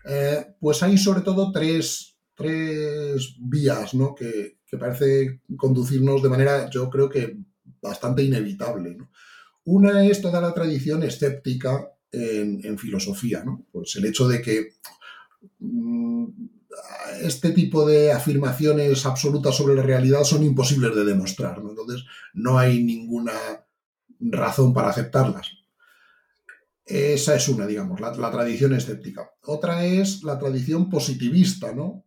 Eh, 0.06 0.56
pues 0.60 0.82
hay 0.82 0.98
sobre 0.98 1.22
todo 1.22 1.51
tres, 1.51 2.18
tres 2.34 3.36
vías 3.39 3.94
¿no? 3.94 4.15
que, 4.15 4.60
que, 4.65 4.77
parece 4.77 5.41
conducirnos 5.58 6.24
de 6.24 6.30
manera, 6.30 6.70
yo 6.70 6.89
creo 6.89 7.10
que 7.10 7.38
bastante 7.82 8.24
inevitable. 8.24 8.96
¿no? 8.96 9.12
Una 9.65 10.06
es 10.06 10.22
toda 10.22 10.41
la 10.41 10.53
tradición 10.53 11.03
escéptica 11.03 11.90
en, 12.12 12.77
filosofía, 12.77 13.44
¿no? 13.44 13.65
Pues 13.72 13.96
el 13.96 14.06
hecho 14.06 14.27
de 14.27 14.41
que 14.41 14.74
mm, 15.60 16.27
este 17.22 17.51
tipo 17.51 17.86
de 17.86 18.12
afirmaciones 18.12 19.06
absolutas 19.06 19.56
sobre 19.56 19.75
la 19.75 19.84
realidad 19.84 20.24
son 20.24 20.44
imposibles 20.44 20.96
de 20.96 21.06
demostrar. 21.06 21.58
Entonces, 21.58 22.03
no 22.34 22.58
hay 22.58 22.84
ninguna 22.84 23.34
razón 24.20 24.74
para 24.74 24.89
aceptarlas. 24.89 25.51
Esa 26.86 27.36
es 27.36 27.48
una, 27.48 27.65
digamos, 27.68 28.00
la, 28.01 28.32
tradición 28.32 28.74
escéptica. 28.74 29.32
Otra 29.44 29.86
es 29.86 30.24
la 30.24 30.38
tradición 30.38 30.89
positivista, 30.89 31.74
¿no? 31.74 32.06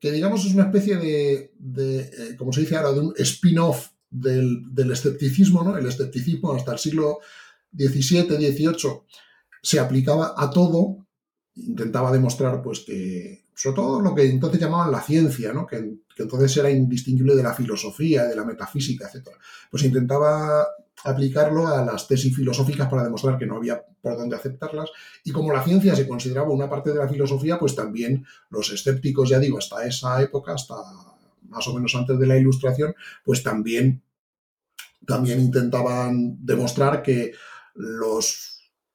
Que 0.00 0.12
digamos 0.12 0.44
es 0.44 0.54
una 0.54 0.64
especie 0.64 0.96
de, 0.96 1.52
eh, 2.00 2.36
como 2.36 2.52
se 2.52 2.60
dice 2.60 2.76
ahora, 2.76 2.92
de 2.92 3.00
un 3.00 3.14
spin-off 3.16 3.88
del, 4.10 4.62
del, 4.72 4.92
escepticismo, 4.92 5.64
¿no? 5.64 5.76
El 5.76 5.86
escepticismo 5.86 6.52
hasta 6.52 6.72
el 6.72 6.78
siglo 6.78 7.20
XVII, 7.76 8.36
XVIII 8.36 9.02
se 9.62 9.80
aplicaba 9.80 10.34
a 10.36 10.50
todo, 10.50 11.06
intentaba 11.56 12.12
demostrar 12.12 12.62
pues 12.62 12.80
que, 12.80 13.44
sobre 13.54 13.76
todo 13.76 14.00
lo 14.00 14.14
que 14.14 14.28
entonces 14.28 14.60
llamaban 14.60 14.92
la 14.92 15.00
ciencia, 15.00 15.52
¿no? 15.52 15.66
que, 15.66 15.94
entonces 16.16 16.56
era 16.56 16.70
indistinguible 16.70 17.34
de 17.34 17.42
la 17.42 17.54
filosofía, 17.54 18.24
de 18.24 18.36
la 18.36 18.44
metafísica, 18.44 19.08
etc. 19.08 19.30
Pues 19.70 19.84
intentaba 19.84 20.66
aplicarlo 21.04 21.66
a 21.66 21.84
las 21.84 22.06
tesis 22.06 22.34
filosóficas 22.34 22.88
para 22.88 23.04
demostrar 23.04 23.38
que 23.38 23.46
no 23.46 23.56
había 23.56 23.82
por 24.00 24.16
dónde 24.16 24.36
aceptarlas. 24.36 24.90
Y 25.24 25.32
como 25.32 25.52
la 25.52 25.62
ciencia 25.62 25.94
se 25.94 26.06
consideraba 26.06 26.50
una 26.50 26.68
parte 26.68 26.90
de 26.92 26.98
la 26.98 27.08
filosofía, 27.08 27.58
pues 27.58 27.74
también 27.74 28.24
los 28.50 28.70
escépticos, 28.70 29.28
ya 29.28 29.38
digo, 29.38 29.58
hasta 29.58 29.84
esa 29.86 30.20
época, 30.22 30.54
hasta 30.54 30.76
más 31.48 31.66
o 31.68 31.74
menos 31.74 31.94
antes 31.94 32.18
de 32.18 32.26
la 32.26 32.36
Ilustración, 32.36 32.94
pues 33.24 33.42
también, 33.42 34.02
también 35.06 35.40
intentaban 35.40 36.44
demostrar 36.44 37.02
que 37.02 37.32
los 37.74 38.54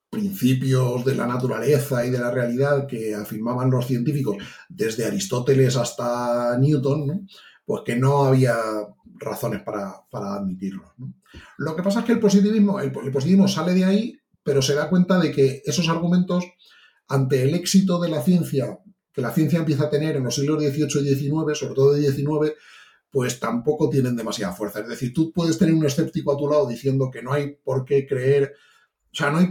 principios 0.09 1.05
de 1.05 1.15
la 1.15 1.27
naturaleza 1.27 2.05
y 2.05 2.09
de 2.09 2.19
la 2.19 2.31
realidad 2.31 2.87
que 2.87 3.13
afirmaban 3.13 3.69
los 3.69 3.85
científicos 3.85 4.37
desde 4.67 5.05
Aristóteles 5.05 5.75
hasta 5.75 6.57
Newton, 6.57 7.27
pues 7.63 7.83
que 7.85 7.95
no 7.95 8.25
había 8.25 8.55
razones 9.19 9.61
para, 9.61 10.05
admitirlo. 10.11 10.93
Lo 11.57 11.75
que 11.75 11.83
pasa 11.83 11.99
es 11.99 12.05
que 12.05 12.13
el 12.13 12.19
positivismo, 12.19 12.79
el, 12.79 12.91
positivismo 12.91 13.47
sale 13.47 13.75
de 13.75 13.85
ahí, 13.85 14.19
pero 14.41 14.61
se 14.61 14.73
da 14.73 14.89
cuenta 14.89 15.19
de 15.19 15.31
que 15.31 15.61
esos 15.65 15.87
argumentos, 15.89 16.45
ante 17.07 17.43
el 17.43 17.53
éxito 17.53 17.99
de 17.99 18.09
la 18.09 18.23
ciencia, 18.23 18.79
que 19.13 19.21
la 19.21 19.31
ciencia 19.31 19.59
empieza 19.59 19.85
a 19.85 19.89
tener 19.89 20.15
en 20.15 20.23
los 20.23 20.35
siglos 20.35 20.63
XVIII 20.63 21.11
y 21.11 21.15
XIX, 21.15 21.57
sobre 21.57 21.75
todo 21.75 21.93
de 21.93 22.11
XIX, 22.11 22.53
pues 23.11 23.39
tampoco 23.39 23.89
tienen 23.89 24.15
demasiada 24.15 24.53
fuerza. 24.53 24.79
Es 24.79 24.87
decir, 24.87 25.13
tú 25.13 25.31
puedes 25.31 25.57
tener 25.57 25.73
un 25.73 25.85
escéptico 25.85 26.31
a 26.31 26.37
tu 26.37 26.47
lado 26.47 26.67
diciendo 26.67 27.09
que 27.11 27.21
no 27.21 27.33
hay 27.33 27.55
por 27.63 27.85
qué 27.85 28.07
creer 28.07 28.55
o 29.11 29.15
sea, 29.15 29.31
no 29.31 29.39
hay, 29.39 29.49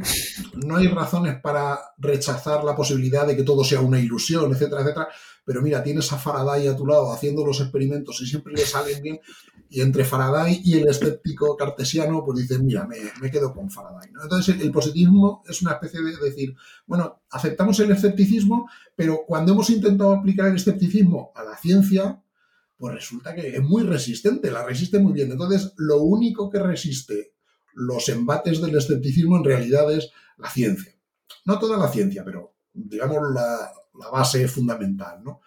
no 0.65 0.77
hay 0.77 0.87
razones 0.87 1.41
para 1.41 1.81
rechazar 1.99 2.63
la 2.63 2.77
posibilidad 2.77 3.27
de 3.27 3.37
que 3.37 3.43
todo 3.43 3.65
sea 3.65 3.81
una 3.81 3.99
ilusión, 3.99 4.53
etcétera, 4.53 4.83
etcétera. 4.83 5.09
Pero 5.45 5.63
mira, 5.63 5.83
tienes 5.83 6.13
a 6.13 6.19
Faraday 6.19 6.69
a 6.69 6.77
tu 6.77 6.87
lado 6.87 7.13
haciendo 7.13 7.45
los 7.45 7.61
experimentos 7.61 8.21
y 8.21 8.27
siempre 8.27 8.53
le 8.53 8.65
salen 8.65 9.03
bien. 9.03 9.21
Y 9.69 9.81
entre 9.81 10.05
Faraday 10.05 10.61
y 10.65 10.79
el 10.79 10.89
escéptico 10.89 11.57
cartesiano, 11.57 12.25
pues 12.25 12.41
dicen, 12.41 12.65
mira, 12.65 12.87
me, 12.87 13.31
quedo 13.31 13.53
con 13.53 13.69
Faraday. 13.69 14.11
Entonces, 14.23 14.61
el, 14.61 14.71
positivismo 14.71 15.43
es 15.49 15.61
una 15.61 15.73
especie 15.73 16.03
de 16.03 16.17
decir, 16.17 16.55
bueno, 16.87 17.23
aceptamos 17.31 17.81
el 17.81 17.91
escepticismo, 17.91 18.69
pero 18.95 19.25
cuando 19.27 19.53
hemos 19.53 19.69
intentado 19.71 20.13
aplicar 20.13 20.49
el 20.49 20.57
escepticismo 20.57 21.33
a 21.35 21.43
la 21.43 21.57
ciencia, 21.57 22.23
pues 22.77 22.95
resulta 22.95 23.35
que 23.35 23.57
es 23.57 23.63
muy 23.63 23.83
resistente, 23.83 24.53
la 24.53 24.65
resiste 24.65 25.01
muy 25.01 25.13
bien. 25.13 25.33
Entonces, 25.33 25.73
lo 25.79 26.03
único 26.03 26.49
que 26.49 26.61
resiste 26.61 27.38
los 27.79 28.09
embates 28.09 28.61
del 28.61 28.77
escepticismo 28.77 29.37
en 29.37 29.45
realidad 29.45 29.93
es 29.93 30.11
la 30.37 30.51
ciencia. 30.51 30.93
No 31.45 31.59
toda 31.59 31.79
la 31.79 31.89
ciencia, 31.89 32.25
pero 32.25 32.57
digamos 32.73 33.19
la, 33.33 33.73
base 34.13 34.47
fundamental. 34.49 35.23
¿no? 35.25 35.41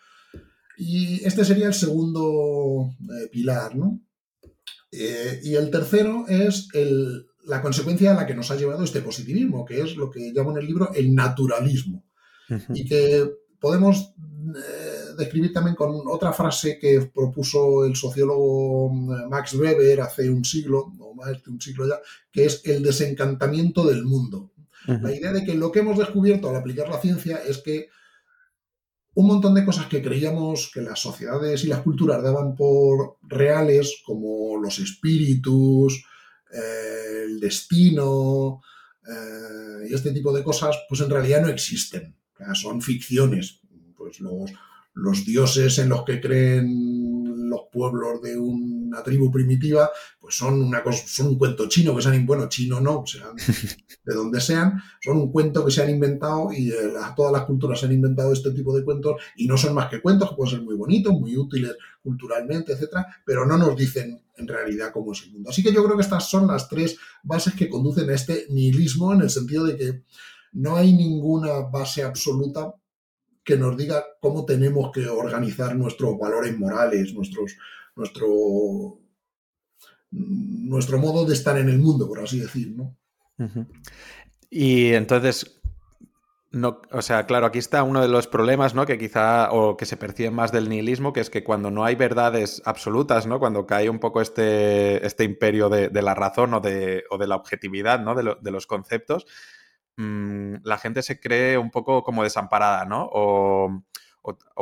Y 0.78 1.24
este 1.26 1.46
sería 1.46 1.68
el 1.68 1.74
segundo 1.74 2.90
eh, 3.02 3.28
pilar. 3.32 3.76
¿no? 3.76 4.02
Eh, 4.92 5.42
y 5.44 5.56
el 5.56 5.70
tercero 5.70 6.26
es 6.28 6.68
la 7.46 7.62
consecuencia 7.62 8.12
a 8.12 8.16
la 8.16 8.26
que 8.26 8.36
nos 8.36 8.50
ha 8.52 8.56
llevado 8.56 8.84
este 8.84 9.02
positivismo, 9.02 9.66
que 9.66 9.82
es 9.82 9.96
lo 9.96 10.10
que 10.10 10.32
llamo 10.34 10.52
en 10.52 10.58
el 10.58 10.68
libro 10.68 10.92
el 10.94 11.14
naturalismo. 11.14 12.06
Y 12.74 12.86
que 12.86 13.32
podemos 13.62 14.14
eh, 14.56 14.81
describir 15.22 15.54
también 15.54 15.76
con 15.76 16.02
otra 16.08 16.34
frase 16.34 16.78
que 16.80 17.10
propuso 17.14 17.86
el 17.86 17.96
sociólogo 17.96 18.90
mm, 18.90 19.30
Max 19.30 19.54
Weber 19.54 20.02
hace 20.02 20.30
un 20.30 20.44
siglo, 20.44 20.94
o 21.00 21.14
más 21.14 21.44
de 21.44 21.52
un 21.52 21.62
siglo 21.62 21.88
ya, 21.88 22.00
que 22.32 22.46
es 22.46 22.62
el 22.66 22.84
desencantamiento 22.84 23.86
del 23.86 24.04
mundo. 24.04 24.52
La 24.88 25.14
idea 25.14 25.32
de 25.32 25.46
que 25.46 25.54
lo 25.54 25.72
que 25.72 25.80
hemos 25.80 25.98
descubierto 25.98 26.50
al 26.50 26.56
aplicar 26.56 26.90
la 26.90 27.00
ciencia 27.00 27.38
es 27.48 27.60
que 27.60 27.90
un 29.14 29.28
montón 29.28 29.54
de 29.54 29.64
cosas 29.64 29.86
que 29.86 30.02
creíamos 30.02 30.72
que 30.74 30.82
las 30.82 31.00
sociedades 31.00 31.64
y 31.64 31.68
las 31.68 31.82
culturas 31.82 32.24
daban 32.24 32.56
por 32.56 33.18
reales, 33.22 34.02
como 34.04 34.58
los 34.58 34.80
espíritus, 34.80 36.04
eh, 36.52 37.26
el 37.26 37.40
destino 37.40 38.62
eh, 39.08 39.88
y 39.90 39.94
este 39.94 40.12
tipo 40.12 40.34
de 40.34 40.44
cosas, 40.44 40.78
pues 40.88 41.02
en 41.02 41.10
realidad 41.10 41.42
no 41.42 41.50
existen. 41.50 42.16
son 42.54 42.82
ficciones, 42.82 43.60
pues 43.96 44.20
los, 44.20 44.52
los 44.94 45.26
dioses 45.26 45.78
en 45.80 45.90
los 45.90 46.04
que 46.04 46.20
creen 46.20 47.50
los 47.50 47.62
pueblos 47.72 48.22
de 48.22 48.38
una 48.38 49.04
tribu 49.04 49.30
primitiva, 49.30 49.90
pues 50.20 50.36
son 50.36 50.62
una 50.62 50.82
cosa, 50.82 51.04
son 51.06 51.28
un 51.28 51.38
cuento 51.38 51.68
chino 51.68 51.96
que 51.96 52.02
se 52.02 52.10
han, 52.10 52.26
bueno, 52.26 52.48
chino 52.48 52.80
no, 52.80 53.04
sean 53.06 53.36
de 54.06 54.16
donde 54.16 54.40
sean, 54.40 54.82
son 55.02 55.18
un 55.18 55.32
cuento 55.32 55.66
que 55.66 55.72
se 55.72 55.84
han 55.84 55.90
inventado 55.90 56.52
y 56.54 56.70
eh, 56.70 56.94
todas 57.16 57.34
las 57.34 57.44
culturas 57.44 57.80
se 57.80 57.86
han 57.88 57.92
inventado 57.92 58.32
este 58.32 58.52
tipo 58.52 58.76
de 58.76 58.84
cuentos 58.84 59.22
y 59.36 59.48
no 59.48 59.58
son 59.58 59.74
más 59.74 59.90
que 59.90 60.02
cuentos 60.02 60.30
que 60.30 60.36
pueden 60.36 60.52
ser 60.52 60.62
muy 60.62 60.76
bonitos, 60.76 61.14
muy 61.14 61.36
útiles 61.36 61.76
culturalmente, 62.02 62.72
etcétera, 62.74 63.06
pero 63.26 63.46
no 63.46 63.58
nos 63.58 63.76
dicen 63.76 64.24
en 64.38 64.48
realidad 64.48 64.92
cómo 64.94 65.12
es 65.12 65.24
el 65.24 65.34
mundo. 65.34 65.50
Así 65.50 65.62
que 65.62 65.74
yo 65.74 65.84
creo 65.84 65.98
que 65.98 66.04
estas 66.04 66.30
son 66.30 66.48
las 66.48 66.68
tres 66.68 66.98
bases 67.24 67.54
que 67.54 67.70
conducen 67.70 68.10
a 68.10 68.14
este 68.14 68.48
nihilismo 68.50 69.14
en 69.14 69.22
el 69.22 69.30
sentido 69.30 69.66
de 69.66 69.78
que 69.78 70.04
no 70.54 70.76
hay 70.76 70.94
ninguna 70.94 71.60
base 71.72 72.04
absoluta 72.04 72.74
que 73.52 73.58
nos 73.58 73.76
diga 73.76 74.06
cómo 74.22 74.46
tenemos 74.46 74.92
que 74.94 75.06
organizar 75.08 75.76
nuestros 75.76 76.18
valores 76.18 76.58
morales, 76.58 77.14
nuestros, 77.14 77.58
nuestro, 77.98 79.02
nuestro 80.10 80.98
modo 81.00 81.26
de 81.26 81.34
estar 81.34 81.58
en 81.58 81.68
el 81.68 81.80
mundo, 81.80 82.08
por 82.08 82.22
así 82.22 82.40
decir, 82.40 82.74
¿no? 82.74 82.96
Y 84.50 84.94
entonces, 84.94 85.60
no, 86.52 86.82
o 86.92 87.02
sea, 87.02 87.26
claro, 87.26 87.46
aquí 87.46 87.60
está 87.60 87.84
uno 87.84 88.02
de 88.02 88.08
los 88.08 88.28
problemas, 88.28 88.74
¿no? 88.74 88.86
Que 88.86 88.98
quizá, 88.98 89.52
o 89.52 89.76
que 89.76 89.86
se 89.86 89.98
percibe 89.98 90.32
más 90.32 90.54
del 90.54 90.70
nihilismo, 90.70 91.12
que 91.12 91.20
es 91.20 91.30
que 91.30 91.44
cuando 91.44 91.72
no 91.72 91.84
hay 91.84 91.96
verdades 91.96 92.62
absolutas, 92.64 93.28
¿no? 93.28 93.40
Cuando 93.40 93.66
cae 93.66 93.90
un 93.90 94.00
poco 94.00 94.22
este, 94.22 95.06
este 95.06 95.26
imperio 95.26 95.68
de, 95.68 95.90
la 96.02 96.16
razón 96.16 96.54
o 96.54 96.62
de, 96.62 97.04
o 97.10 97.18
de, 97.18 97.28
la 97.28 97.36
objetividad, 97.36 98.00
¿no? 98.00 98.16
De, 98.16 98.38
de 98.40 98.52
los 98.52 98.66
conceptos, 98.66 99.26
Mm, 100.02 100.62
la 100.64 100.80
gente 100.80 101.04
se 101.04 101.20
cree 101.20 101.58
un 101.60 101.70
poco 101.70 102.04
como 102.04 102.24
desamparada, 102.24 102.86
¿no? 102.86 103.08
O, 103.12 103.84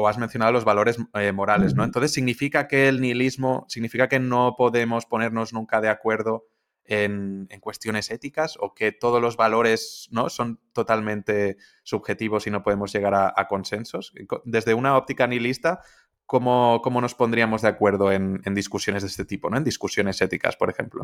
has 0.07 0.17
mencionado 0.17 0.51
los 0.51 0.65
valores 0.65 0.97
eh, 1.13 1.31
morales, 1.31 1.75
¿no? 1.75 1.83
Entonces, 1.83 2.13
¿significa 2.13 2.67
que 2.67 2.87
el 2.87 3.01
nihilismo, 3.01 3.65
significa 3.67 4.07
que 4.07 4.19
no 4.19 4.55
podemos 4.57 5.05
ponernos 5.05 5.53
nunca 5.53 5.81
de 5.81 5.89
acuerdo 5.89 6.47
en, 6.85 7.47
cuestiones 7.59 8.09
éticas 8.09 8.57
o 8.59 8.73
que 8.73 8.91
todos 8.91 9.21
los 9.21 9.37
valores, 9.37 10.07
¿no? 10.11 10.29
Son 10.29 10.59
totalmente 10.73 11.57
subjetivos 11.83 12.47
y 12.47 12.51
no 12.51 12.63
podemos 12.63 12.91
llegar 12.93 13.13
a, 13.13 13.47
consensos? 13.47 14.13
Desde 14.45 14.73
una 14.73 14.97
óptica 14.97 15.27
nihilista, 15.27 15.81
¿cómo, 16.25 16.81
¿cómo, 16.81 17.01
nos 17.01 17.13
pondríamos 17.13 17.61
de 17.61 17.67
acuerdo 17.67 18.11
en, 18.11 18.41
en, 18.45 18.55
discusiones 18.55 19.03
de 19.03 19.09
este 19.09 19.25
tipo, 19.25 19.49
¿no? 19.49 19.57
En 19.57 19.63
discusiones 19.63 20.21
éticas, 20.21 20.55
por 20.55 20.69
ejemplo. 20.69 21.03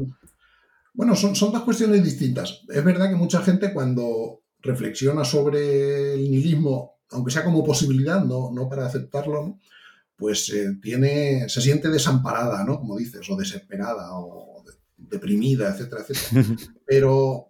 Bueno, 0.95 1.15
son, 1.15 1.35
son 1.35 1.51
dos 1.51 1.63
cuestiones 1.63 2.03
distintas. 2.03 2.63
Es 2.69 2.83
verdad 2.83 3.09
que 3.09 3.15
mucha 3.15 3.41
gente 3.41 3.73
cuando 3.73 4.43
reflexiona 4.61 5.23
sobre 5.23 6.13
el 6.13 6.31
nihilismo, 6.31 6.99
aunque 7.11 7.31
sea 7.31 7.43
como 7.43 7.63
posibilidad, 7.63 8.23
no, 8.23 8.51
no 8.51 8.69
para 8.69 8.85
aceptarlo, 8.85 9.59
pues 10.15 10.49
eh, 10.49 10.77
tiene, 10.81 11.49
se 11.49 11.61
siente 11.61 11.89
desamparada, 11.89 12.63
¿no? 12.63 12.79
Como 12.79 12.97
dices, 12.97 13.29
o 13.29 13.35
desesperada, 13.35 14.09
o 14.13 14.63
deprimida, 14.97 15.69
etcétera, 15.69 16.01
etcétera. 16.07 16.45
Pero 16.85 17.49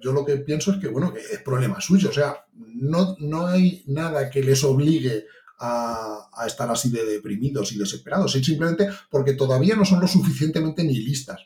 yo 0.00 0.12
lo 0.12 0.24
que 0.24 0.38
pienso 0.38 0.72
es 0.72 0.78
que, 0.78 0.88
bueno, 0.88 1.12
que 1.12 1.20
es 1.20 1.42
problema 1.42 1.80
suyo. 1.80 2.08
O 2.08 2.12
sea, 2.12 2.46
no, 2.54 3.16
no 3.20 3.46
hay 3.46 3.84
nada 3.86 4.30
que 4.30 4.42
les 4.42 4.64
obligue 4.64 5.26
a, 5.58 6.28
a, 6.32 6.46
estar 6.46 6.70
así 6.70 6.90
de 6.90 7.04
deprimidos 7.04 7.72
y 7.72 7.78
desesperados. 7.78 8.34
Es 8.34 8.44
simplemente 8.44 8.88
porque 9.10 9.34
todavía 9.34 9.76
no 9.76 9.84
son 9.84 10.00
lo 10.00 10.08
suficientemente 10.08 10.84
nihilistas 10.84 11.40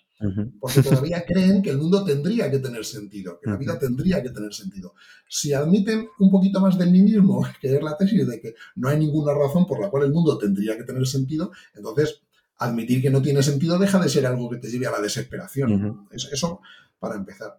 porque 0.61 0.83
todavía 0.83 1.25
creen 1.27 1.63
que 1.63 1.71
el 1.71 1.79
mundo 1.79 2.05
tendría 2.05 2.51
que 2.51 2.59
tener 2.59 2.85
sentido, 2.85 3.39
que 3.41 3.51
la 3.51 3.57
vida 3.57 3.79
tendría 3.79 4.23
que 4.23 4.31
tener 4.31 4.53
sentido. 4.53 4.95
Si 5.29 5.53
admiten 5.53 6.09
un 6.19 6.31
poquito 6.31 6.61
más 6.61 6.79
del 6.79 6.93
nihilismo, 6.93 7.47
que 7.61 7.75
es 7.75 7.83
la 7.83 7.97
tesis 7.97 8.27
de 8.27 8.41
que 8.41 8.55
no 8.77 8.89
hay 8.89 8.99
ninguna 8.99 9.33
razón 9.35 9.67
por 9.67 9.81
la 9.81 9.89
cual 9.89 10.05
el 10.05 10.13
mundo 10.13 10.37
tendría 10.39 10.77
que 10.77 10.85
tener 10.85 11.07
sentido, 11.07 11.53
entonces 11.75 12.23
admitir 12.59 13.01
que 13.01 13.11
no 13.11 13.23
tiene 13.23 13.43
sentido 13.43 13.79
deja 13.79 13.99
de 13.99 14.09
ser 14.11 14.27
algo 14.27 14.51
que 14.51 14.59
te 14.59 14.71
lleve 14.71 14.87
a 14.87 14.91
la 14.91 15.01
desesperación. 15.01 16.07
Eso 16.11 16.61
para 16.99 17.15
empezar. 17.15 17.59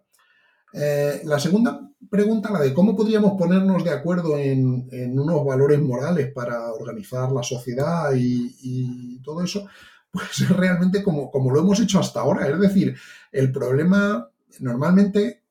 Eh, 0.72 1.20
la 1.24 1.38
segunda 1.38 1.80
pregunta, 2.10 2.50
la 2.50 2.60
de 2.60 2.72
cómo 2.72 2.96
podríamos 2.96 3.38
ponernos 3.38 3.84
de 3.84 3.90
acuerdo 3.90 4.38
en, 4.38 4.88
unos 5.18 5.44
valores 5.44 5.80
morales 5.80 6.32
para 6.32 6.72
organizar 6.72 7.30
la 7.32 7.42
sociedad 7.42 8.12
y, 8.14 9.20
todo 9.22 9.42
eso, 9.42 9.66
pues 10.10 10.40
es 10.40 10.48
realmente 10.56 11.02
como, 11.02 11.30
como, 11.30 11.50
lo 11.50 11.60
hemos 11.60 11.80
hecho 11.80 12.00
hasta 12.00 12.20
ahora. 12.20 12.48
Es 12.48 12.58
decir, 12.58 12.96
el 13.30 13.52
problema 13.52 14.28
normalmente 14.60 15.42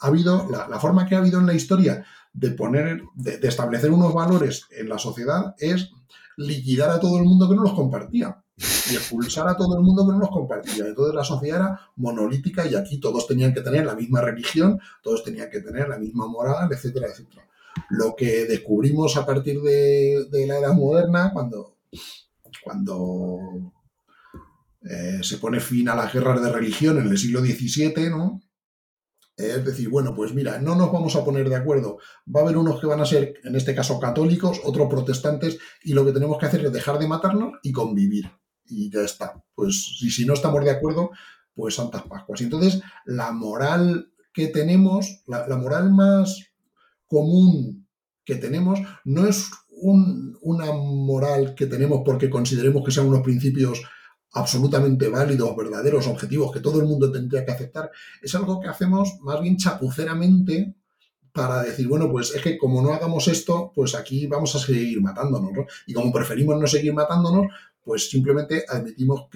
ha 0.00 0.06
habido, 0.06 0.48
la, 0.50 0.78
forma 0.78 1.06
que 1.06 1.14
ha 1.14 1.18
habido 1.18 1.40
en 1.40 1.46
la 1.46 1.54
historia 1.54 2.04
de 2.32 2.50
poner, 2.50 3.02
de, 3.14 3.38
establecer 3.46 3.90
unos 3.90 4.14
valores 4.14 4.66
en 4.70 4.88
la 4.88 4.98
sociedad 4.98 5.54
es 5.58 5.90
liquidar 6.36 6.90
a 6.90 7.00
todo 7.00 7.18
el 7.18 7.24
mundo 7.24 7.48
que 7.48 7.56
no 7.56 7.62
los 7.62 7.74
compartía 7.74 8.41
y 8.56 8.94
expulsar 8.94 9.48
a 9.48 9.56
todo 9.56 9.76
el 9.76 9.82
mundo 9.82 10.06
que 10.06 10.12
no 10.12 10.18
los 10.18 10.30
compartía. 10.30 10.86
Entonces 10.86 11.14
la 11.14 11.24
sociedad 11.24 11.60
era 11.60 11.80
monolítica 11.96 12.66
y 12.66 12.74
aquí 12.74 13.00
todos 13.00 13.26
tenían 13.26 13.54
que 13.54 13.62
tener 13.62 13.86
la 13.86 13.94
misma 13.94 14.20
religión, 14.20 14.80
todos 15.02 15.24
tenían 15.24 15.50
que 15.50 15.60
tener 15.60 15.88
la 15.88 15.98
misma 15.98 16.26
moral, 16.26 16.70
etcétera, 16.70 17.08
etcétera. 17.08 17.48
Lo 17.90 18.14
que 18.14 18.44
descubrimos 18.44 19.16
a 19.16 19.24
partir 19.24 19.60
de, 19.60 20.26
la 20.46 20.58
edad 20.58 20.74
moderna, 20.74 21.30
cuando, 21.32 21.78
cuando 22.62 23.72
eh, 24.82 25.20
se 25.22 25.38
pone 25.38 25.60
fin 25.60 25.88
a 25.88 25.96
las 25.96 26.12
guerras 26.12 26.42
de 26.42 26.52
religión 26.52 26.98
en 26.98 27.08
el 27.08 27.18
siglo 27.18 27.40
XVII, 27.40 28.10
¿no? 28.10 28.42
Es 29.36 29.64
decir, 29.64 29.88
bueno, 29.88 30.14
pues 30.14 30.34
mira, 30.34 30.58
no 30.58 30.74
nos 30.74 30.92
vamos 30.92 31.16
a 31.16 31.24
poner 31.24 31.48
de 31.48 31.56
acuerdo. 31.56 31.98
Va 32.34 32.40
a 32.40 32.42
haber 32.44 32.56
unos 32.56 32.80
que 32.80 32.86
van 32.86 33.00
a 33.00 33.06
ser, 33.06 33.34
en 33.44 33.56
este 33.56 33.74
caso, 33.74 33.98
católicos, 33.98 34.60
otros 34.64 34.88
protestantes, 34.88 35.58
y 35.82 35.94
lo 35.94 36.04
que 36.04 36.12
tenemos 36.12 36.38
que 36.38 36.46
hacer 36.46 36.64
es 36.64 36.72
dejar 36.72 36.98
de 36.98 37.08
matarnos 37.08 37.54
y 37.62 37.72
convivir. 37.72 38.30
Y 38.66 38.90
ya 38.90 39.00
está. 39.00 39.42
Pues 39.54 39.98
y 40.02 40.10
si 40.10 40.26
no 40.26 40.34
estamos 40.34 40.62
de 40.64 40.70
acuerdo, 40.70 41.10
pues 41.54 41.74
Santas 41.74 42.02
Pascuas. 42.02 42.40
Y 42.40 42.44
entonces, 42.44 42.82
la 43.06 43.32
moral 43.32 44.12
que 44.32 44.48
tenemos, 44.48 45.22
la, 45.26 45.56
moral 45.56 45.92
más 45.92 46.52
común 47.06 47.86
que 48.24 48.36
tenemos, 48.36 48.80
no 49.04 49.26
es 49.26 49.50
una 49.70 50.72
moral 50.72 51.54
que 51.54 51.66
tenemos 51.66 52.02
porque 52.04 52.30
consideremos 52.30 52.84
que 52.84 52.92
sean 52.92 53.08
unos 53.08 53.22
principios 53.22 53.82
absolutamente 54.32 55.08
válidos, 55.08 55.54
verdaderos, 55.56 56.06
objetivos, 56.06 56.52
que 56.52 56.60
todo 56.60 56.80
el 56.80 56.86
mundo 56.86 57.12
tendría 57.12 57.44
que 57.44 57.52
aceptar, 57.52 57.90
es 58.20 58.34
algo 58.34 58.60
que 58.60 58.68
hacemos 58.68 59.18
más 59.20 59.40
bien 59.40 59.56
chapuceramente 59.56 60.74
para 61.32 61.62
decir, 61.62 61.88
bueno, 61.88 62.10
pues 62.10 62.34
es 62.34 62.42
que 62.42 62.58
como 62.58 62.82
no 62.82 62.92
hagamos 62.92 63.28
esto, 63.28 63.72
pues 63.74 63.94
aquí 63.94 64.26
vamos 64.26 64.54
a 64.54 64.58
seguir 64.58 65.00
matándonos, 65.00 65.52
¿no? 65.52 65.66
Y 65.86 65.94
como 65.94 66.12
preferimos 66.12 66.60
no 66.60 66.66
seguir 66.66 66.92
matándonos, 66.92 67.46
pues 67.82 68.10
simplemente 68.10 68.64
admitimos 68.68 69.28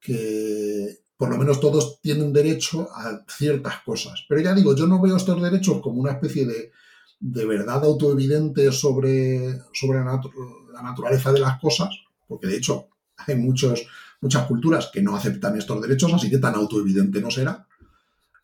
que, 0.00 0.98
por 1.16 1.30
lo 1.30 1.38
menos 1.38 1.60
todos 1.60 2.00
tienen 2.00 2.32
derecho 2.32 2.88
a 2.94 3.24
ciertas 3.26 3.80
cosas. 3.84 4.24
Pero 4.28 4.40
ya 4.42 4.54
digo, 4.54 4.74
yo 4.76 4.86
no 4.86 5.00
veo 5.00 5.16
estos 5.16 5.42
derechos 5.42 5.80
como 5.80 6.00
una 6.00 6.12
especie 6.12 6.46
de, 6.46 6.72
de 7.20 7.46
verdad 7.46 7.82
autoevidente 7.84 8.70
sobre, 8.70 9.58
sobre 9.72 10.00
la 10.00 10.82
naturaleza 10.82 11.32
de 11.32 11.40
las 11.40 11.58
cosas, 11.58 11.88
porque 12.26 12.46
de 12.46 12.56
hecho 12.58 12.88
hay 13.26 13.36
muchos, 13.36 13.86
muchas 14.20 14.46
culturas 14.46 14.90
que 14.92 15.02
no 15.02 15.16
aceptan 15.16 15.56
estos 15.56 15.80
derechos, 15.82 16.12
así 16.12 16.30
que 16.30 16.38
tan 16.38 16.54
autoevidente 16.54 17.20
no 17.20 17.30
será, 17.30 17.66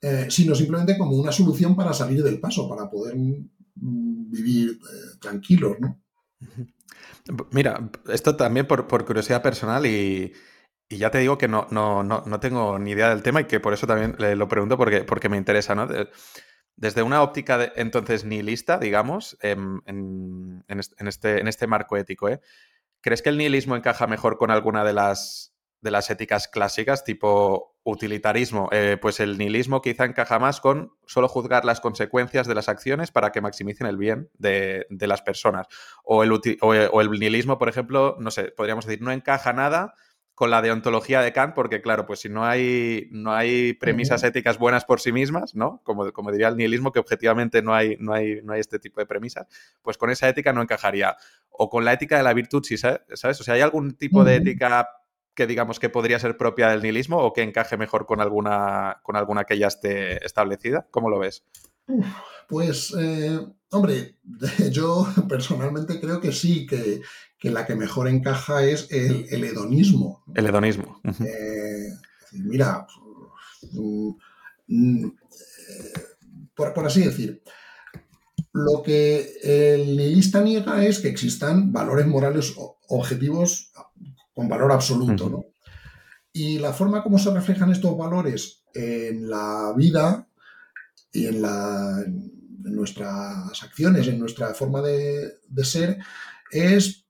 eh, 0.00 0.26
sino 0.28 0.54
simplemente 0.54 0.98
como 0.98 1.16
una 1.16 1.32
solución 1.32 1.74
para 1.74 1.92
salir 1.92 2.22
del 2.22 2.40
paso, 2.40 2.68
para 2.68 2.90
poder 2.90 3.16
mm, 3.16 4.30
vivir 4.30 4.70
eh, 4.70 5.16
tranquilos, 5.20 5.76
¿no? 5.80 6.00
Mira, 7.52 7.90
esto 8.08 8.36
también 8.36 8.66
por, 8.66 8.86
curiosidad 9.06 9.42
personal 9.42 9.86
y, 9.86 10.32
ya 10.90 11.10
te 11.10 11.18
digo 11.18 11.38
que 11.38 11.48
no, 11.48 11.66
no, 11.70 12.40
tengo 12.40 12.78
ni 12.78 12.90
idea 12.90 13.08
del 13.08 13.22
tema 13.22 13.40
y 13.40 13.44
que 13.46 13.60
por 13.60 13.72
eso 13.72 13.86
también 13.86 14.14
lo 14.38 14.46
pregunto 14.46 14.76
porque, 14.76 15.04
porque 15.04 15.30
me 15.30 15.38
interesa, 15.38 15.74
¿no? 15.74 15.88
desde 16.76 17.02
una 17.02 17.22
óptica 17.22 17.56
de, 17.58 17.72
entonces 17.76 18.24
nihilista, 18.24 18.78
digamos, 18.78 19.36
en, 19.40 19.82
en, 19.86 21.08
este, 21.08 21.40
en 21.40 21.48
este 21.48 21.66
marco 21.66 21.96
ético, 21.96 22.28
¿eh? 22.28 22.40
¿Crees 23.04 23.20
que 23.20 23.28
el 23.28 23.36
nihilismo 23.36 23.76
encaja 23.76 24.06
mejor 24.06 24.38
con 24.38 24.50
alguna 24.50 24.82
de 24.82 24.94
las, 24.94 25.54
de 25.82 25.90
las 25.90 26.08
éticas 26.08 26.48
clásicas, 26.48 27.04
tipo 27.04 27.76
utilitarismo? 27.84 28.70
Eh, 28.72 28.96
pues 28.98 29.20
el 29.20 29.36
nihilismo 29.36 29.82
quizá 29.82 30.06
encaja 30.06 30.38
más 30.38 30.58
con 30.58 30.90
solo 31.04 31.28
juzgar 31.28 31.66
las 31.66 31.82
consecuencias 31.82 32.46
de 32.46 32.54
las 32.54 32.70
acciones 32.70 33.10
para 33.10 33.30
que 33.30 33.42
maximicen 33.42 33.86
el 33.86 33.98
bien 33.98 34.30
de, 34.38 34.86
las 34.88 35.20
personas. 35.20 35.66
O 36.02 36.22
el, 36.22 36.32
o 36.32 37.00
el, 37.02 37.10
nihilismo, 37.10 37.58
por 37.58 37.68
ejemplo, 37.68 38.16
no 38.20 38.30
sé, 38.30 38.44
podríamos 38.44 38.86
decir, 38.86 39.02
no 39.02 39.12
encaja 39.12 39.52
nada 39.52 39.92
con 40.34 40.50
la 40.50 40.62
deontología 40.62 41.20
de 41.20 41.32
Kant, 41.32 41.54
porque 41.54 41.80
claro, 41.80 42.06
pues 42.06 42.20
si 42.20 42.28
no 42.28 42.44
hay, 42.44 43.08
no 43.12 43.32
hay 43.32 43.72
premisas 43.74 44.24
éticas 44.24 44.58
buenas 44.58 44.84
por 44.84 45.00
sí 45.00 45.12
mismas, 45.12 45.54
¿no? 45.54 45.80
Como, 45.84 46.12
como 46.12 46.32
diría 46.32 46.48
el 46.48 46.56
nihilismo, 46.56 46.90
que 46.90 46.98
objetivamente 46.98 47.62
no 47.62 47.72
hay, 47.72 47.96
no, 48.00 48.12
hay, 48.12 48.40
no 48.42 48.52
hay 48.52 48.60
este 48.60 48.80
tipo 48.80 49.00
de 49.00 49.06
premisas, 49.06 49.46
pues 49.82 49.96
con 49.96 50.10
esa 50.10 50.28
ética 50.28 50.52
no 50.52 50.60
encajaría. 50.60 51.16
O 51.50 51.70
con 51.70 51.84
la 51.84 51.92
ética 51.92 52.16
de 52.16 52.24
la 52.24 52.34
virtud, 52.34 52.64
sí, 52.64 52.76
¿sabes? 52.76 53.40
O 53.40 53.44
sea, 53.44 53.54
¿hay 53.54 53.60
algún 53.60 53.96
tipo 53.96 54.24
de 54.24 54.36
ética 54.36 54.88
que 55.34 55.46
digamos 55.46 55.78
que 55.78 55.88
podría 55.88 56.18
ser 56.18 56.36
propia 56.36 56.68
del 56.68 56.82
nihilismo 56.82 57.18
o 57.18 57.32
que 57.32 57.42
encaje 57.42 57.76
mejor 57.76 58.06
con 58.06 58.20
alguna, 58.20 59.00
con 59.04 59.14
alguna 59.16 59.44
que 59.44 59.56
ya 59.56 59.68
esté 59.68 60.24
establecida? 60.24 60.88
¿Cómo 60.90 61.10
lo 61.10 61.20
ves? 61.20 61.44
Pues, 62.48 62.94
eh, 62.98 63.38
hombre, 63.70 64.16
yo 64.70 65.06
personalmente 65.28 66.00
creo 66.00 66.20
que 66.20 66.32
sí, 66.32 66.66
que, 66.66 67.02
que 67.44 67.50
la 67.50 67.66
que 67.66 67.74
mejor 67.74 68.08
encaja 68.08 68.64
es 68.64 68.88
el, 68.90 69.44
hedonismo. 69.44 70.24
El 70.34 70.46
hedonismo. 70.46 70.98
Eh, 71.04 71.90
mira, 72.32 72.86
por, 76.54 76.86
así 76.86 77.04
decir, 77.04 77.42
lo 78.54 78.82
que 78.82 79.30
el 79.42 79.94
nihilista 79.94 80.40
niega 80.40 80.82
es 80.86 81.00
que 81.00 81.08
existan 81.08 81.70
valores 81.70 82.06
morales 82.06 82.54
objetivos 82.88 83.70
con 84.34 84.48
valor 84.48 84.72
absoluto. 84.72 85.44
Y 86.32 86.58
la 86.60 86.72
forma 86.72 87.02
como 87.02 87.18
se 87.18 87.30
reflejan 87.30 87.70
estos 87.70 87.94
valores 87.94 88.64
en 88.72 89.28
la 89.28 89.74
vida 89.76 90.26
y 91.12 91.26
en, 91.26 91.42
nuestras 92.62 93.62
acciones, 93.62 94.08
en 94.08 94.18
nuestra 94.18 94.54
forma 94.54 94.80
de, 94.80 95.40
de 95.46 95.64
ser, 95.66 95.98
es 96.50 97.03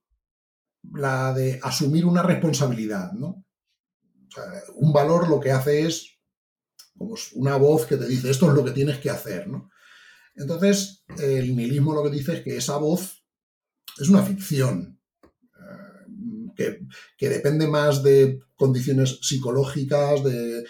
la 0.92 1.32
de 1.32 1.60
asumir 1.62 2.04
una 2.04 2.22
responsabilidad, 2.22 3.12
¿no? 3.12 3.44
un 4.74 4.92
valor 4.92 5.28
lo 5.28 5.40
que 5.40 5.52
hace 5.52 5.86
es 5.86 6.18
como 6.96 7.14
una 7.34 7.56
voz 7.56 7.86
que 7.86 7.96
te 7.96 8.06
dice 8.06 8.30
esto 8.30 8.48
es 8.48 8.54
lo 8.54 8.64
que 8.64 8.72
tienes 8.72 8.98
que 8.98 9.10
hacer, 9.10 9.48
¿no? 9.48 9.70
Entonces, 10.36 11.04
el 11.18 11.54
nihilismo 11.56 11.94
lo 11.94 12.02
que 12.02 12.10
dice 12.10 12.34
es 12.34 12.40
que 12.42 12.56
esa 12.56 12.76
voz 12.76 13.24
es 14.00 14.08
una 14.08 14.22
ficción, 14.22 14.98
eh, 16.56 16.80
que, 17.16 17.28
depende 17.28 17.68
más 17.68 18.02
de 18.02 18.40
condiciones 18.56 19.18
psicológicas, 19.22 20.24
de, 20.24 20.64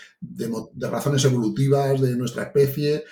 razones 0.78 1.24
evolutivas 1.24 2.00
de 2.00 2.16
nuestra 2.16 2.44
especie, 2.44 3.04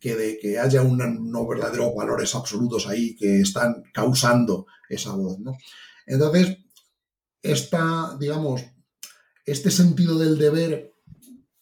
que 0.00 0.16
de 0.16 0.38
que 0.38 0.58
haya 0.58 0.82
unos 0.82 1.48
verdaderos 1.48 1.94
valores 1.94 2.34
absolutos 2.34 2.86
ahí 2.86 3.16
que 3.16 3.40
están 3.40 3.82
causando 3.92 4.66
esa 4.88 5.12
voz, 5.12 5.38
¿no? 5.40 5.56
Entonces, 6.06 6.58
esta, 7.42 8.16
digamos, 8.18 8.64
este 9.44 9.70
sentido 9.70 10.18
del 10.18 10.38
deber 10.38 10.92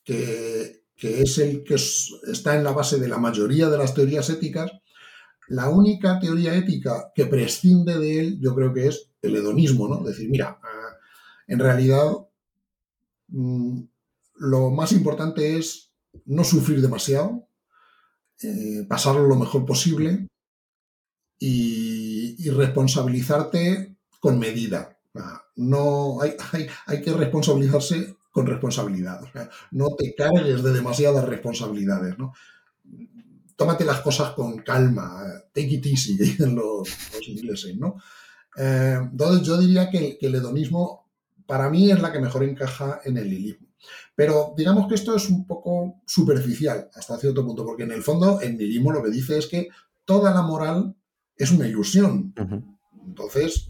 que, 0.05 0.85
es 0.97 1.39
el 1.39 1.65
que 1.65 1.75
está 1.75 2.57
en 2.57 2.65
la 2.65 2.73
base 2.73 2.99
de 2.99 3.09
la 3.09 3.19
mayoría 3.19 3.69
de 3.69 3.79
las 3.79 3.95
teorías 3.95 4.29
éticas, 4.31 4.71
la 5.49 5.69
única 5.69 6.19
teoría 6.19 6.55
ética 6.55 7.13
que 7.15 7.27
prescinde 7.27 7.99
de 7.99 8.21
él, 8.21 8.39
yo 8.41 8.55
creo 8.55 8.73
que 8.73 8.89
es 8.89 9.11
el 9.21 9.37
hedonismo, 9.37 9.89
¿no? 9.89 10.03
Decir, 10.03 10.31
mira, 10.31 10.59
ah, 10.63 10.97
en 11.47 11.59
realidad 11.59 12.13
mm, 13.29 13.81
lo 14.37 14.71
más 14.71 14.93
importante 14.93 15.59
es 15.59 15.93
no 16.25 16.45
sufrir 16.45 16.81
demasiado, 16.81 17.49
eh, 18.43 18.87
pasarlo 18.89 19.27
lo 19.27 19.37
mejor 19.37 19.67
posible 19.67 20.29
y 21.39 22.49
responsabilizarte 22.49 23.94
con 24.25 24.39
medida. 24.39 24.97
No, 25.57 26.19
hay, 26.23 26.33
hay, 26.87 27.03
que 27.03 27.13
responsabilizarse 27.13 28.17
con 28.33 28.47
responsabilidad. 28.47 29.21
no 29.71 29.89
te 29.99 30.15
cargues 30.15 30.63
de 30.63 30.73
demasiadas 30.73 31.29
responsabilidades. 31.29 32.17
¿no? 32.17 32.33
Tómate 33.55 33.85
las 33.85 34.01
cosas 34.01 34.31
con 34.31 34.61
calma. 34.61 35.23
Take 35.53 35.75
it 35.75 35.85
easy, 35.85 36.17
dicen 36.19 36.55
los, 36.55 36.89
ingleses. 37.29 37.77
¿no? 37.77 37.97
Eh, 38.57 38.97
entonces 38.99 39.47
yo 39.47 39.59
diría 39.59 39.91
que, 39.91 40.17
el 40.19 40.35
hedonismo 40.37 41.11
para 41.47 41.69
mí 41.69 41.91
es 41.91 42.01
la 42.01 42.11
que 42.11 42.21
mejor 42.21 42.45
encaja 42.45 43.03
en 43.05 43.19
el 43.19 43.29
nihilismo. 43.29 43.69
Pero 44.17 44.55
digamos 44.57 44.89
que 44.89 44.95
esto 44.95 45.15
es 45.15 45.29
un 45.29 45.47
poco 45.47 46.01
superficial 46.07 46.89
hasta 46.95 47.19
cierto 47.19 47.45
punto, 47.45 47.67
porque 47.67 47.83
en 47.83 47.93
el 47.93 48.03
fondo 48.03 48.41
el 48.41 48.57
nihilismo 48.57 48.91
lo 48.91 49.03
que 49.03 49.11
dice 49.11 49.37
es 49.37 49.49
que 49.49 49.69
toda 50.07 50.33
la 50.33 50.41
moral 50.41 50.97
es 51.37 51.51
una 51.51 51.69
ilusión. 51.69 52.33
Entonces, 53.07 53.69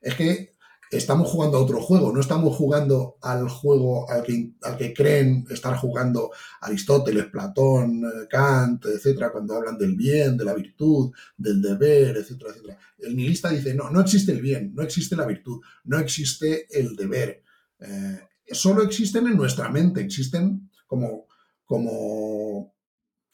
es 0.00 0.14
que 0.14 0.52
estamos 0.90 1.28
jugando 1.28 1.58
a 1.58 1.60
otro 1.60 1.80
juego, 1.80 2.12
no 2.12 2.20
estamos 2.20 2.56
jugando 2.56 3.18
al 3.20 3.48
juego 3.48 4.08
al 4.10 4.22
que, 4.22 4.52
al 4.62 4.76
que 4.76 4.94
creen 4.94 5.44
estar 5.50 5.76
jugando 5.76 6.30
Aristóteles, 6.60 7.26
Platón, 7.26 8.04
eh, 8.04 8.26
Kant, 8.28 8.86
etcétera, 8.86 9.30
cuando 9.30 9.54
hablan 9.54 9.76
del 9.76 9.94
bien, 9.94 10.36
de 10.36 10.44
la 10.44 10.54
virtud, 10.54 11.12
del 11.36 11.60
deber, 11.60 12.16
etcétera, 12.16 12.52
etcétera. 12.52 12.78
El 12.98 13.16
nihilista 13.16 13.50
dice, 13.50 13.74
no, 13.74 13.90
no 13.90 14.00
existe 14.00 14.32
el 14.32 14.40
bien, 14.40 14.74
no 14.74 14.82
existe 14.82 15.16
la 15.16 15.26
virtud, 15.26 15.60
no 15.84 15.98
existe 15.98 16.66
el 16.70 16.96
deber. 16.96 17.42
Eh, 17.80 18.20
solo 18.50 18.82
existen 18.82 19.26
en 19.26 19.36
nuestra 19.36 19.68
mente, 19.68 20.00
existen 20.00 20.70
como, 20.86 21.26
como, 21.66 22.74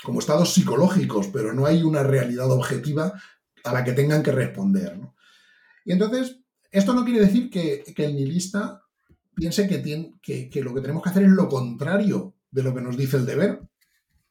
como 0.02 0.18
estados 0.18 0.52
psicológicos, 0.52 1.28
pero 1.28 1.52
no 1.52 1.66
hay 1.66 1.82
una 1.82 2.02
realidad 2.02 2.50
objetiva 2.50 3.12
a 3.62 3.72
la 3.72 3.84
que 3.84 3.92
tengan 3.92 4.22
que 4.22 4.32
responder. 4.32 4.98
Y 5.84 5.92
entonces, 5.92 6.43
esto 6.74 6.92
no 6.92 7.04
quiere 7.04 7.20
decir 7.20 7.48
que, 7.48 7.84
el 7.96 8.16
nihilista 8.16 8.82
piense 9.32 9.68
que, 9.68 9.78
tiene, 9.78 10.14
que, 10.20 10.50
lo 10.60 10.74
que 10.74 10.80
tenemos 10.80 11.04
que 11.04 11.10
hacer 11.10 11.22
es 11.22 11.30
lo 11.30 11.48
contrario 11.48 12.34
de 12.50 12.62
lo 12.64 12.74
que 12.74 12.80
nos 12.80 12.96
dice 12.96 13.16
el 13.16 13.26
deber, 13.26 13.60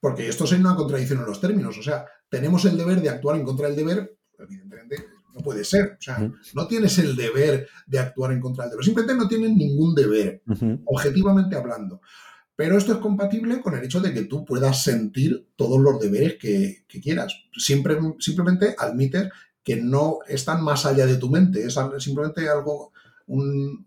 porque 0.02 0.28
esto 0.28 0.46
sería 0.46 0.66
una 0.66 0.76
contradicción 0.76 1.20
en 1.20 1.26
los 1.26 1.40
términos. 1.40 1.78
O 1.78 1.82
sea, 1.82 2.06
tenemos 2.30 2.66
el 2.66 2.76
deber 2.76 3.02
de 3.02 3.10
actuar 3.10 3.38
en 3.38 3.46
contra 3.46 3.68
del 3.68 3.78
deber, 3.78 4.18
evidentemente 4.38 5.06
no 5.34 5.40
puede 5.40 5.64
ser. 5.64 5.98
O 5.98 6.02
sea, 6.02 6.30
no 6.54 6.68
tienes 6.68 6.98
el 7.00 7.16
deber 7.16 7.70
de 7.88 8.00
actuar 8.00 8.34
en 8.34 8.42
contra 8.42 8.66
del 8.66 8.72
deber, 8.72 8.86
simplemente 8.86 9.24
no 9.24 9.30
tienes 9.30 9.56
ningún 9.56 9.96
deber, 9.96 10.44
objetivamente 10.84 11.56
hablando. 11.56 12.02
Pero 12.58 12.78
esto 12.78 12.92
es 12.92 13.00
compatible 13.00 13.62
con 13.62 13.74
el 13.74 13.86
hecho 13.86 14.02
de 14.02 14.14
que 14.14 14.26
tú 14.26 14.44
puedas 14.44 14.84
sentir 14.84 15.48
todos 15.56 15.80
los 15.80 15.98
deberes 15.98 16.36
que, 16.38 16.86
quieras. 17.02 17.34
Siempre, 17.54 17.98
simplemente 18.20 18.76
admites 18.78 19.30
que 19.64 19.78
no 19.78 20.20
están 20.28 20.64
más 20.64 20.86
allá 20.86 21.06
de 21.06 21.18
tu 21.18 21.30
mente, 21.30 21.66
es 21.66 21.78
simplemente 22.00 22.50
algo, 22.50 22.92
un, 23.28 23.86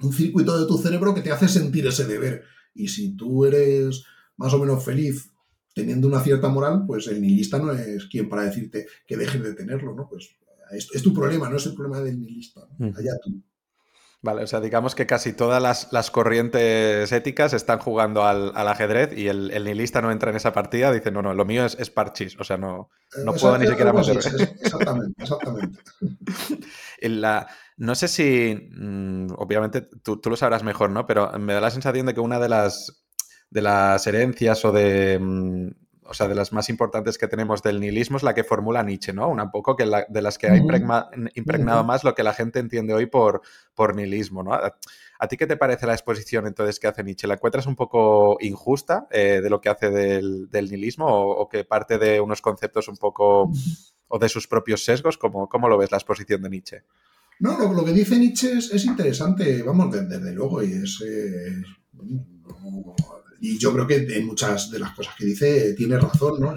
un, 0.00 0.12
circuito 0.12 0.58
de 0.58 0.66
tu 0.66 0.78
cerebro 0.78 1.14
que 1.14 1.20
te 1.20 1.30
hace 1.30 1.48
sentir 1.48 1.86
ese 1.86 2.06
deber. 2.06 2.42
Y 2.74 2.88
si 2.88 3.14
tú 3.14 3.44
eres 3.44 4.04
más 4.36 4.52
o 4.54 4.58
menos 4.58 4.84
feliz 4.84 5.30
teniendo 5.74 6.08
una 6.08 6.20
cierta 6.20 6.48
moral, 6.48 6.84
pues 6.86 7.06
el 7.06 7.20
nihilista 7.20 7.58
no 7.58 7.72
es 7.72 8.06
quien 8.06 8.28
para 8.28 8.44
decirte 8.44 8.86
que 9.06 9.16
dejes 9.16 9.42
de 9.42 9.54
tenerlo, 9.54 9.94
¿no? 9.94 10.08
Pues 10.08 10.30
es, 10.70 11.02
tu 11.02 11.12
problema, 11.12 11.48
no 11.48 11.56
es 11.56 11.66
el 11.66 11.74
problema 11.74 12.00
del 12.00 12.18
nihilista. 12.18 12.62
Allá 12.80 13.12
tú. 13.22 13.42
Vale, 14.24 14.44
o 14.44 14.46
sea, 14.46 14.60
digamos 14.60 14.94
que 14.94 15.04
casi 15.04 15.32
todas 15.32 15.88
las, 15.90 16.10
corrientes 16.12 17.10
éticas 17.10 17.52
están 17.54 17.80
jugando 17.80 18.24
al, 18.24 18.56
ajedrez 18.68 19.18
y 19.18 19.26
el, 19.26 19.50
nihilista 19.64 20.00
no 20.00 20.12
entra 20.12 20.30
en 20.30 20.36
esa 20.36 20.52
partida, 20.52 20.92
dice, 20.92 21.10
no, 21.10 21.22
no, 21.22 21.34
lo 21.34 21.44
mío 21.44 21.66
es, 21.66 21.90
parchis, 21.90 22.38
o 22.38 22.44
sea, 22.44 22.56
no, 22.56 22.88
no 23.24 23.32
puedo 23.34 23.58
ni 23.58 23.66
siquiera 23.66 23.92
meterme. 23.92 24.20
Exactamente, 24.20 25.22
exactamente. 25.24 25.78
la, 27.08 27.48
no 27.76 27.96
sé 27.96 28.06
si, 28.06 28.70
mm, 28.70 29.32
obviamente 29.38 29.82
tú, 29.82 30.20
tú, 30.20 30.30
lo 30.30 30.36
sabrás 30.36 30.62
mejor, 30.62 30.90
¿no? 30.90 31.04
Pero 31.04 31.36
me 31.40 31.54
da 31.54 31.60
la 31.60 31.72
sensación 31.72 32.06
de 32.06 32.14
que 32.14 32.20
una 32.20 32.38
de 32.38 32.48
las, 32.48 33.04
de 33.50 33.60
las 33.60 34.06
herencias 34.06 34.64
o 34.64 34.70
de, 34.70 35.18
mm, 35.20 35.70
o 36.12 36.14
sea, 36.14 36.28
de 36.28 36.34
las 36.34 36.52
más 36.52 36.68
importantes 36.68 37.16
que 37.16 37.26
tenemos 37.26 37.62
del 37.62 37.80
nihilismo 37.80 38.18
es 38.18 38.22
la 38.22 38.34
que 38.34 38.44
formula 38.44 38.82
Nietzsche, 38.82 39.14
¿no? 39.14 39.30
Un 39.30 39.50
poco 39.50 39.76
que 39.76 39.90
de 40.10 40.20
las 40.20 40.36
que 40.36 40.46
ha 40.46 40.56
impregnado 40.58 41.84
más 41.84 42.04
lo 42.04 42.14
que 42.14 42.22
la 42.22 42.34
gente 42.34 42.58
entiende 42.58 42.92
hoy 42.92 43.06
por, 43.06 43.40
por 43.74 43.96
nihilismo, 43.96 44.42
¿no? 44.42 44.52
¿A, 44.52 45.28
ti 45.28 45.38
qué 45.38 45.46
te 45.46 45.56
parece 45.56 45.86
la 45.86 45.94
exposición 45.94 46.46
entonces 46.46 46.78
que 46.78 46.86
hace 46.86 47.02
Nietzsche? 47.02 47.26
¿La 47.26 47.34
encuentras 47.34 47.64
un 47.64 47.76
poco 47.76 48.36
injusta 48.40 49.06
eh, 49.10 49.40
de 49.42 49.48
lo 49.48 49.62
que 49.62 49.70
hace 49.70 49.88
del, 49.88 50.50
nihilismo 50.52 51.06
o, 51.06 51.48
que 51.48 51.64
parte 51.64 51.96
de 51.96 52.20
unos 52.20 52.42
conceptos 52.42 52.88
un 52.88 52.98
poco 52.98 53.50
o 54.08 54.18
de 54.18 54.28
sus 54.28 54.46
propios 54.46 54.84
sesgos? 54.84 55.16
¿Cómo, 55.16 55.48
cómo 55.48 55.66
lo 55.70 55.78
ves 55.78 55.92
la 55.92 55.96
exposición 55.96 56.42
de 56.42 56.50
Nietzsche? 56.50 56.82
No, 57.40 57.56
lo, 57.72 57.82
que 57.86 57.92
dice 57.92 58.18
Nietzsche 58.18 58.58
es, 58.58 58.84
interesante, 58.84 59.62
vamos, 59.62 59.90
desde, 59.90 60.30
luego, 60.32 60.62
y 60.62 60.72
es... 60.74 61.02
Y 63.44 63.58
yo 63.58 63.72
creo 63.72 63.88
que 63.88 63.96
en 63.96 64.24
muchas 64.24 64.70
de 64.70 64.78
las 64.78 64.94
cosas 64.94 65.16
que 65.16 65.24
dice 65.26 65.74
tiene 65.74 65.98
razón, 65.98 66.38
¿no? 66.38 66.54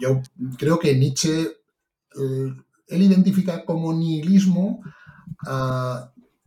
Yo, 0.00 0.22
creo 0.56 0.78
que 0.78 0.96
Nietzsche, 0.96 1.42
eh, 1.42 2.54
él 2.88 3.02
identifica 3.02 3.66
como 3.66 3.92
nihilismo 3.92 4.82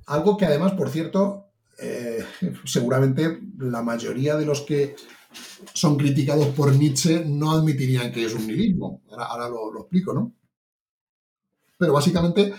algo 0.07 0.37
que 0.37 0.45
además, 0.45 0.71
por 0.73 0.89
cierto, 0.89 1.51
eh, 1.79 2.25
seguramente 2.65 3.41
la 3.59 3.83
mayoría 3.83 4.35
de 4.37 4.45
los 4.47 4.61
que 4.61 4.95
son 5.71 5.97
criticados 5.97 6.47
por 6.47 6.73
Nietzsche 6.73 7.23
no 7.23 7.51
admitirían 7.51 8.11
que 8.11 8.25
es 8.25 8.33
un 8.33 8.47
nihilismo. 8.47 9.03
Ahora, 9.15 9.49
lo, 9.49 9.71
lo, 9.71 9.81
explico, 9.81 10.13
¿no? 10.13 10.33
Pero 11.77 11.93
básicamente 11.93 12.55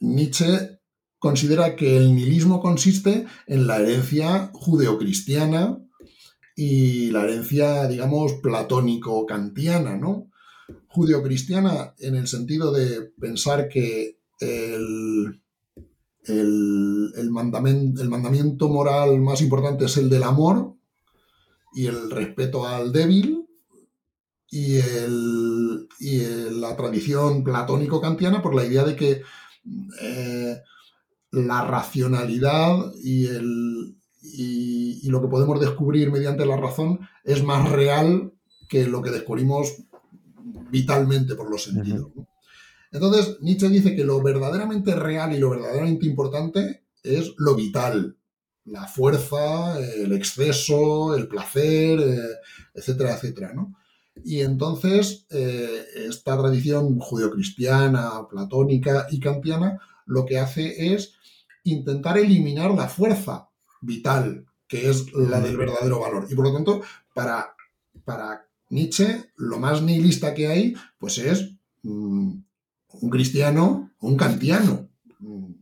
Nietzsche 0.00 0.80
considera 1.20 1.76
que 1.76 1.96
el 1.96 2.12
nihilismo 2.12 2.60
consiste 2.60 3.24
en 3.46 3.68
la 3.68 3.78
herencia 3.78 4.50
judeocristiana 4.52 5.78
y 6.56 7.10
la 7.10 7.24
herencia, 7.24 7.86
digamos, 7.88 8.34
platónico-kantiana, 8.34 9.96
¿no? 9.96 10.30
Judeocristiana 10.88 11.94
en 11.98 12.14
el 12.14 12.28
sentido 12.28 12.72
de 12.72 13.02
pensar 13.20 13.68
que 13.68 14.18
el, 14.40 15.40
el, 16.26 17.30
mandamiento, 17.30 18.00
el 18.00 18.08
mandamiento 18.08 18.68
moral 18.68 19.20
más 19.20 19.40
importante 19.42 19.86
es 19.86 19.96
el 19.96 20.08
del 20.08 20.22
amor 20.22 20.74
y 21.74 21.86
el 21.86 22.10
respeto 22.10 22.66
al 22.66 22.92
débil, 22.92 23.44
y, 24.54 24.76
el, 24.76 25.88
y 25.98 26.20
la 26.60 26.76
tradición 26.76 27.42
platónico-kantiana 27.42 28.40
por 28.40 28.54
la 28.54 28.64
idea 28.64 28.84
de 28.84 28.94
que 28.94 29.22
eh, 30.00 30.56
la 31.32 31.64
racionalidad 31.64 32.92
y 33.02 33.26
el, 33.26 33.96
y, 34.36 35.08
lo 35.08 35.20
que 35.20 35.28
podemos 35.28 35.60
descubrir 35.60 36.10
mediante 36.10 36.46
la 36.46 36.56
razón 36.56 37.00
es 37.22 37.42
más 37.44 37.70
real 37.70 38.32
que 38.68 38.86
lo 38.86 39.02
que 39.02 39.10
descubrimos 39.10 39.76
vitalmente 40.70 41.34
por 41.34 41.50
los 41.50 41.64
sentidos. 41.64 42.08
Entonces, 42.90 43.38
Nietzsche 43.40 43.68
dice 43.68 43.94
que 43.94 44.04
lo 44.04 44.22
verdaderamente 44.22 44.94
real 44.94 45.32
y 45.34 45.38
lo 45.38 45.50
verdaderamente 45.50 46.06
importante 46.06 46.84
es 47.02 47.34
lo 47.38 47.54
vital, 47.54 48.16
la 48.64 48.86
fuerza, 48.86 49.78
el 49.78 50.12
exceso, 50.12 51.14
el 51.14 51.28
placer, 51.28 52.00
eh, 52.00 52.18
etcétera, 52.74 53.14
etcétera. 53.14 53.54
Y 54.24 54.40
entonces, 54.40 55.26
eh, 55.30 55.84
esta 56.08 56.36
tradición 56.38 56.98
judeocristiana, 56.98 58.26
platónica 58.30 59.06
y 59.10 59.20
kantiana 59.20 59.80
lo 60.06 60.24
que 60.24 60.38
hace 60.38 60.94
es 60.94 61.14
intentar 61.64 62.18
eliminar 62.18 62.72
la 62.72 62.88
fuerza 62.88 63.48
vital, 63.84 64.46
que 64.68 64.90
es 64.90 65.12
la 65.12 65.40
del 65.40 65.56
verdadero 65.56 66.00
valor. 66.00 66.26
Y 66.30 66.34
por 66.34 66.46
lo 66.46 66.52
tanto, 66.52 66.82
para, 67.14 67.54
para 68.04 68.48
Nietzsche, 68.70 69.30
lo 69.36 69.58
más 69.58 69.82
nihilista 69.82 70.34
que 70.34 70.48
hay, 70.48 70.74
pues 70.98 71.18
es 71.18 71.54
mm, 71.82 72.32
un 73.02 73.10
cristiano 73.10 73.92
o 73.98 74.08
un 74.08 74.16
kantiano. 74.16 74.88
Mm. 75.20 75.52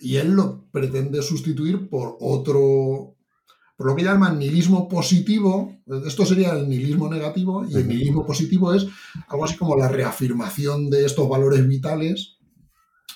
Y 0.00 0.16
él 0.16 0.32
lo 0.32 0.66
pretende 0.70 1.22
sustituir 1.22 1.88
por 1.90 2.16
otro, 2.20 3.16
por 3.76 3.86
lo 3.86 3.96
que 3.96 4.04
llaman 4.04 4.38
nihilismo 4.38 4.88
positivo. 4.88 5.76
Esto 6.06 6.24
sería 6.24 6.52
el 6.52 6.68
nihilismo 6.68 7.10
negativo 7.10 7.66
y 7.66 7.74
el 7.74 7.86
nihilismo 7.86 8.24
positivo 8.24 8.72
es 8.72 8.86
algo 9.28 9.44
así 9.44 9.56
como 9.56 9.76
la 9.76 9.88
reafirmación 9.88 10.88
de 10.88 11.04
estos 11.04 11.28
valores 11.28 11.66
vitales 11.66 12.38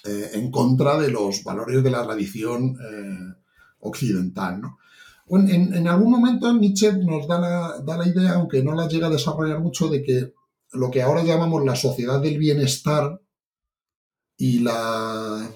eh, 0.05 0.33
en 0.35 0.51
contra 0.51 0.99
de 1.01 1.11
los 1.11 1.43
valores 1.45 1.83
de 1.83 1.91
la 1.91 2.03
tradición 2.03 2.77
eh, 2.77 3.44
occidental. 3.85 4.61
¿no? 4.61 4.79
En, 5.29 5.89
algún 5.89 6.11
momento 6.11 6.53
Nietzsche 6.53 6.93
nos 6.93 7.27
da 7.27 7.39
la, 7.39 8.07
idea, 8.07 8.35
aunque 8.35 8.63
no 8.63 8.75
la 8.75 8.89
llega 8.89 9.07
a 9.07 9.11
desarrollar 9.11 9.61
mucho, 9.61 9.89
de 9.89 10.03
que 10.03 10.35
lo 10.73 10.91
que 10.91 11.03
ahora 11.03 11.23
llamamos 11.23 11.65
la 11.65 11.77
sociedad 11.77 12.21
del 12.21 12.39
bienestar 12.39 13.21
y 14.37 14.59
la, 14.59 15.49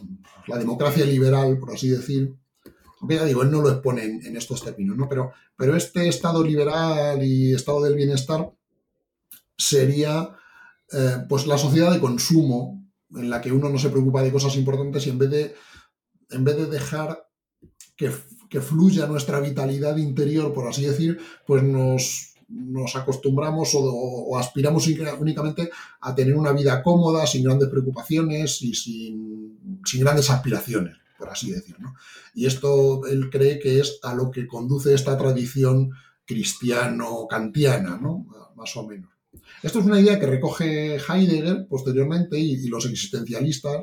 la 0.46 0.58
democracia 0.58 1.04
liberal, 1.04 1.58
por 1.58 1.74
así 1.74 1.88
decir, 1.88 2.34
aunque 3.00 3.16
ya 3.16 3.24
digo, 3.24 3.42
él 3.42 3.50
no 3.50 3.60
lo 3.60 3.70
expone 3.70 4.04
en, 4.04 4.36
estos 4.36 4.64
términos, 4.64 4.96
¿no? 4.96 5.08
Pero, 5.08 5.32
pero 5.56 5.76
este 5.76 6.08
estado 6.08 6.42
liberal 6.42 7.22
y 7.22 7.52
estado 7.52 7.82
del 7.82 7.94
bienestar 7.94 8.50
sería 9.56 10.30
eh, 10.92 11.18
pues 11.28 11.46
la 11.46 11.58
sociedad 11.58 11.92
de 11.92 12.00
consumo 12.00 12.88
en 13.14 13.30
la 13.30 13.40
que 13.40 13.52
uno 13.52 13.68
no 13.68 13.78
se 13.78 13.90
preocupa 13.90 14.22
de 14.22 14.32
cosas 14.32 14.56
importantes 14.56 15.06
y 15.06 15.10
en 15.10 15.18
vez 15.18 15.30
de, 15.30 15.54
en 16.30 16.44
vez 16.44 16.56
de 16.56 16.66
dejar 16.66 17.27
que, 17.98 18.60
fluya 18.60 19.06
nuestra 19.06 19.40
vitalidad 19.40 19.96
interior, 19.96 20.54
por 20.54 20.68
así 20.68 20.86
decir, 20.86 21.18
pues 21.46 21.62
nos, 21.62 22.96
acostumbramos 22.96 23.72
o, 23.74 24.38
aspiramos 24.38 24.86
únicamente 25.18 25.68
a 26.00 26.14
tener 26.14 26.34
una 26.34 26.52
vida 26.52 26.82
cómoda, 26.82 27.26
sin 27.26 27.44
grandes 27.44 27.68
preocupaciones 27.68 28.62
y 28.62 28.74
sin, 28.74 29.58
grandes 30.00 30.30
aspiraciones, 30.30 30.96
por 31.18 31.28
así 31.28 31.50
decirlo. 31.50 31.92
Y 32.34 32.46
esto 32.46 33.04
él 33.06 33.28
cree 33.30 33.58
que 33.58 33.80
es 33.80 33.98
a 34.02 34.14
lo 34.14 34.30
que 34.30 34.46
conduce 34.46 34.94
esta 34.94 35.18
tradición 35.18 35.90
cristiano-kantiana, 36.24 37.98
¿no? 38.00 38.26
más 38.54 38.76
o 38.76 38.86
menos. 38.86 39.10
Esto 39.62 39.80
es 39.80 39.86
una 39.86 40.00
idea 40.00 40.20
que 40.20 40.26
recoge 40.26 40.96
Heidegger 40.96 41.66
posteriormente 41.68 42.38
y, 42.38 42.68
los 42.68 42.86
existencialistas, 42.86 43.82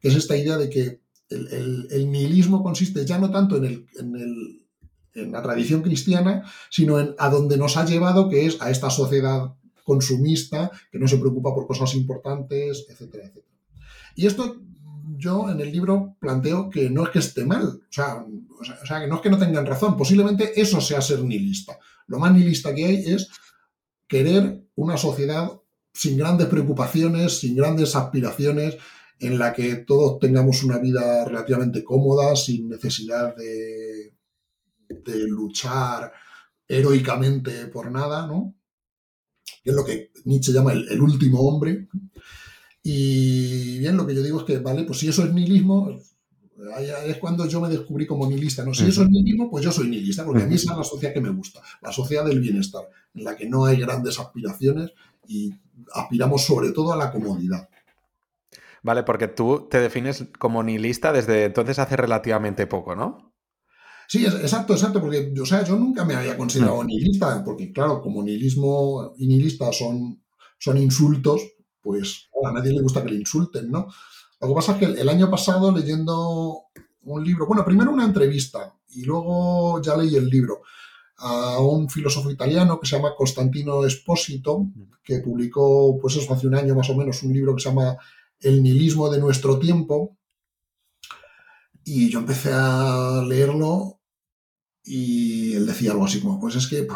que 0.00 0.08
es 0.08 0.14
esta 0.14 0.36
idea 0.36 0.56
de 0.56 0.70
que 0.70 1.00
el, 1.30 2.10
nihilismo 2.10 2.62
consiste 2.62 3.06
ya 3.06 3.18
no 3.18 3.30
tanto 3.30 3.56
en, 3.62 3.86
la 5.14 5.42
tradición 5.42 5.82
cristiana, 5.82 6.44
sino 6.70 7.00
en 7.00 7.14
a 7.18 7.28
donde 7.28 7.56
nos 7.56 7.76
ha 7.76 7.84
llevado, 7.84 8.28
que 8.28 8.46
es 8.46 8.60
a 8.60 8.70
esta 8.70 8.90
sociedad 8.90 9.54
consumista, 9.84 10.70
que 10.90 10.98
no 10.98 11.08
se 11.08 11.18
preocupa 11.18 11.52
por 11.52 11.66
cosas 11.66 11.94
importantes, 11.94 12.86
etcétera, 12.88 13.24
etcétera. 13.24 13.46
Y 14.14 14.26
esto 14.26 14.60
yo 15.16 15.50
en 15.50 15.60
el 15.60 15.72
libro 15.72 16.16
planteo 16.20 16.70
que 16.70 16.88
no 16.90 17.04
es 17.04 17.10
que 17.10 17.18
esté 17.18 17.44
mal, 17.44 17.64
o 17.64 17.80
sea, 17.92 18.24
o 18.60 18.86
sea, 18.86 19.00
que 19.00 19.06
no 19.06 19.16
es 19.16 19.20
que 19.20 19.30
no 19.30 19.38
tengan 19.38 19.66
razón, 19.66 19.96
posiblemente 19.96 20.60
eso 20.60 20.80
sea 20.80 21.00
ser 21.00 21.22
nihilista. 21.24 21.78
Lo 22.06 22.18
más 22.18 22.32
nihilista 22.32 22.74
que 22.74 22.86
hay 22.86 22.96
es 23.06 23.28
querer 24.06 24.62
una 24.76 24.96
sociedad 24.96 25.50
sin 25.92 26.16
grandes 26.16 26.46
preocupaciones, 26.46 27.38
sin 27.38 27.56
grandes 27.56 27.96
aspiraciones, 27.96 28.76
en 29.20 29.38
la 29.38 29.52
que 29.52 29.76
todos 29.76 30.18
tengamos 30.18 30.64
una 30.64 30.78
vida 30.78 31.24
relativamente 31.26 31.84
cómoda, 31.84 32.34
sin 32.34 32.68
necesidad 32.68 33.36
de, 33.36 34.14
de 34.88 35.28
luchar 35.28 36.12
heroicamente 36.66 37.66
por 37.66 37.90
nada, 37.90 38.26
¿no? 38.26 38.54
Que 39.62 39.70
es 39.70 39.76
lo 39.76 39.84
que 39.84 40.10
Nietzsche 40.24 40.52
llama 40.52 40.72
el, 40.72 41.00
último 41.00 41.40
hombre. 41.40 41.88
Y 42.82 43.78
bien, 43.78 43.96
lo 43.96 44.06
que 44.06 44.14
yo 44.14 44.22
digo 44.22 44.40
es 44.40 44.46
que, 44.46 44.58
vale, 44.58 44.84
pues 44.84 45.00
si 45.00 45.08
eso 45.08 45.24
es 45.24 45.34
nihilismo, 45.34 46.00
es 47.06 47.16
cuando 47.18 47.46
yo 47.46 47.60
me 47.60 47.68
descubrí 47.68 48.06
como 48.06 48.26
nihilista, 48.26 48.64
¿no? 48.64 48.72
Si 48.72 48.86
eso 48.86 49.02
es 49.02 49.10
nihilismo, 49.10 49.50
pues 49.50 49.64
yo 49.64 49.72
soy 49.72 49.88
nihilista, 49.88 50.24
porque 50.24 50.44
a 50.44 50.46
mí 50.46 50.54
esa 50.54 50.72
es 50.72 50.78
la 50.78 50.84
sociedad 50.84 51.12
que 51.12 51.20
me 51.20 51.30
gusta, 51.30 51.60
la 51.82 51.92
sociedad 51.92 52.24
del 52.24 52.40
bienestar, 52.40 52.84
en 53.14 53.24
la 53.24 53.36
que 53.36 53.48
no 53.48 53.66
hay 53.66 53.78
grandes 53.78 54.18
aspiraciones 54.18 54.92
y 55.26 55.52
aspiramos 55.92 56.42
sobre 56.42 56.70
todo 56.72 56.92
a 56.92 56.96
la 56.96 57.10
comodidad. 57.10 57.68
Vale, 58.82 59.02
porque 59.02 59.28
tú 59.28 59.68
te 59.70 59.80
defines 59.80 60.24
como 60.38 60.62
nihilista 60.62 61.12
desde 61.12 61.44
entonces 61.44 61.78
hace 61.78 61.96
relativamente 61.96 62.66
poco, 62.66 62.94
¿no? 62.96 63.34
Sí, 64.08 64.26
exacto, 64.26 64.72
exacto, 64.72 65.00
porque 65.00 65.32
o 65.40 65.46
sea, 65.46 65.62
yo 65.64 65.76
nunca 65.76 66.04
me 66.04 66.14
había 66.14 66.36
considerado 66.36 66.82
mm. 66.82 66.86
nihilista, 66.86 67.44
porque 67.44 67.72
claro, 67.72 68.00
como 68.02 68.22
nihilismo 68.22 69.12
y 69.18 69.26
nihilista 69.26 69.72
son, 69.72 70.22
son 70.58 70.78
insultos, 70.78 71.42
pues 71.80 72.28
a 72.44 72.52
nadie 72.52 72.72
le 72.72 72.82
gusta 72.82 73.04
que 73.04 73.10
le 73.10 73.20
insulten, 73.20 73.70
¿no? 73.70 73.86
Lo 74.40 74.48
que 74.48 74.54
pasa 74.54 74.72
es 74.72 74.78
que 74.78 75.00
el 75.00 75.08
año 75.08 75.30
pasado 75.30 75.70
leyendo 75.70 76.64
un 77.02 77.24
libro, 77.24 77.46
bueno, 77.46 77.64
primero 77.64 77.92
una 77.92 78.04
entrevista 78.04 78.74
y 78.88 79.04
luego 79.04 79.80
ya 79.82 79.96
leí 79.96 80.16
el 80.16 80.28
libro 80.28 80.62
a 81.18 81.60
un 81.60 81.88
filósofo 81.88 82.30
italiano 82.30 82.80
que 82.80 82.86
se 82.86 82.96
llama 82.96 83.14
Constantino 83.16 83.84
Espósito, 83.84 84.66
que 85.04 85.18
publicó, 85.18 85.98
pues 86.00 86.16
eso, 86.16 86.32
hace 86.32 86.46
un 86.46 86.54
año 86.54 86.74
más 86.74 86.88
o 86.88 86.96
menos, 86.96 87.22
un 87.22 87.32
libro 87.32 87.54
que 87.54 87.62
se 87.62 87.68
llama 87.68 87.96
El 88.40 88.62
nihilismo 88.62 89.10
de 89.10 89.20
nuestro 89.20 89.58
tiempo. 89.58 90.16
Y 91.84 92.08
yo 92.08 92.20
empecé 92.20 92.50
a 92.52 93.22
leerlo 93.26 94.00
y 94.84 95.54
él 95.54 95.66
decía 95.66 95.92
algo 95.92 96.04
así 96.04 96.20
como, 96.20 96.40
pues 96.40 96.56
es 96.56 96.66
que 96.66 96.86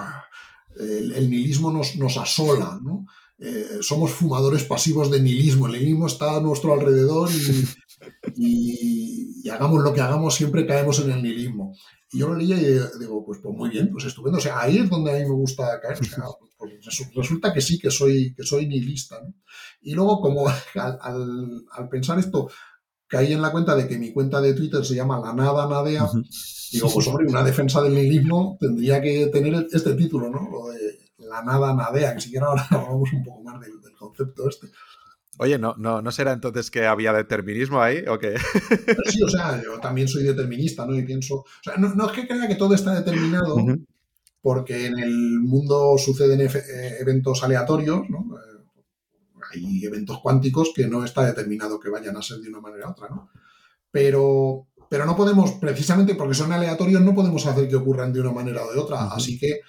el, 0.78 1.30
nihilismo 1.30 1.70
nos, 1.72 1.96
nos 1.96 2.16
asola, 2.16 2.78
¿no? 2.82 3.06
Eh, 3.38 3.78
somos 3.80 4.12
fumadores 4.12 4.64
pasivos 4.64 5.10
de 5.10 5.20
nihilismo, 5.20 5.66
el 5.66 5.72
nihilismo 5.72 6.06
está 6.06 6.36
a 6.36 6.40
nuestro 6.40 6.72
alrededor 6.72 7.28
y, 8.36 9.48
hagamos 9.50 9.82
lo 9.82 9.92
que 9.92 10.00
hagamos, 10.00 10.34
siempre 10.34 10.66
caemos 10.66 10.98
en 11.00 11.10
el 11.10 11.22
nihilismo. 11.22 11.76
Y 12.10 12.18
yo 12.18 12.28
lo 12.28 12.36
leía 12.36 12.56
y 12.56 12.98
digo, 12.98 13.24
pues, 13.24 13.40
pues 13.42 13.54
muy 13.54 13.70
bien, 13.70 13.90
pues 13.92 14.04
estupendo. 14.04 14.38
O 14.38 14.40
sea, 14.40 14.60
ahí 14.60 14.78
es 14.78 14.88
donde 14.88 15.10
a 15.10 15.14
mí 15.14 15.20
me 15.20 15.34
gusta 15.34 15.80
caer. 15.80 15.98
Pues 16.64 17.10
resulta 17.14 17.52
que 17.52 17.60
sí, 17.60 17.78
que 17.78 17.90
soy, 17.90 18.34
que 18.34 18.42
soy 18.42 18.66
nihilista. 18.66 19.20
Y 19.82 19.94
luego, 19.94 20.20
como 20.20 20.46
al, 20.74 21.64
al, 21.70 21.88
pensar 21.88 22.18
esto, 22.18 22.50
caí 23.06 23.32
en 23.32 23.42
la 23.42 23.52
cuenta 23.52 23.74
de 23.76 23.86
que 23.86 23.98
mi 23.98 24.12
cuenta 24.12 24.40
de 24.40 24.54
Twitter 24.54 24.84
se 24.84 24.94
llama 24.94 25.20
La 25.20 25.32
Nada 25.32 25.68
Nadea. 25.68 26.08
Digo, 26.72 26.90
pues 26.92 27.06
hombre, 27.06 27.26
una 27.28 27.44
defensa 27.44 27.80
del 27.82 27.94
nihilismo 27.94 28.56
tendría 28.60 29.00
que 29.00 29.28
tener 29.28 29.66
este 29.72 29.94
título, 29.94 30.28
¿no? 30.28 30.48
Lo 30.50 30.72
de 30.72 31.04
la 31.18 31.42
nada 31.42 31.74
nadea, 31.74 32.14
que 32.14 32.20
siquiera 32.20 32.46
ahora 32.46 32.66
hablamos 32.70 33.12
un 33.12 33.22
poco 33.22 33.42
más 33.42 33.60
del, 33.60 33.72
concepto 33.98 34.48
este. 34.48 34.68
Oye, 35.38 35.58
¿no, 35.58 35.74
no, 35.78 36.00
¿no 36.02 36.12
será 36.12 36.32
entonces 36.32 36.70
que 36.70 36.86
había 36.86 37.12
determinismo 37.12 37.80
ahí 37.80 38.04
o 38.06 38.18
qué? 38.18 38.36
Sí, 39.10 39.22
o 39.22 39.28
sea, 39.28 39.60
yo 39.62 39.78
también 39.80 40.06
soy 40.06 40.22
determinista, 40.22 40.86
¿no? 40.86 40.94
Y 40.94 41.04
pienso, 41.04 41.36
o 41.36 41.46
sea, 41.62 41.76
no, 41.76 42.06
es 42.06 42.12
que 42.12 42.26
crea 42.26 42.46
que 42.46 42.54
todo 42.54 42.74
está 42.74 42.94
determinado, 42.94 43.56
porque 44.44 44.84
en 44.84 44.98
el 44.98 45.40
mundo 45.40 45.96
suceden 45.96 46.42
eh, 46.42 46.96
eventos 47.00 47.42
aleatorios, 47.42 48.10
¿no? 48.10 48.26
Hay 49.50 49.82
eventos 49.86 50.20
cuánticos 50.20 50.72
que 50.76 50.86
no 50.86 51.02
está 51.02 51.24
determinado 51.24 51.80
que 51.80 51.88
vayan 51.88 52.14
a 52.18 52.22
ser 52.22 52.40
de 52.40 52.50
una 52.50 52.60
manera 52.60 52.88
u 52.88 52.90
otra, 52.90 53.08
¿no? 53.08 53.30
Pero, 53.90 54.66
pero 54.90 55.06
no 55.06 55.16
podemos, 55.16 55.52
precisamente 55.52 56.14
porque 56.14 56.34
son 56.34 56.52
aleatorios, 56.52 57.00
no 57.00 57.14
podemos 57.14 57.46
hacer 57.46 57.66
que 57.66 57.76
ocurran 57.76 58.12
de 58.12 58.20
una 58.20 58.32
manera 58.32 58.62
o 58.66 58.70
de 58.70 58.78
otra. 58.78 59.04
Así 59.14 59.38
que, 59.38 59.60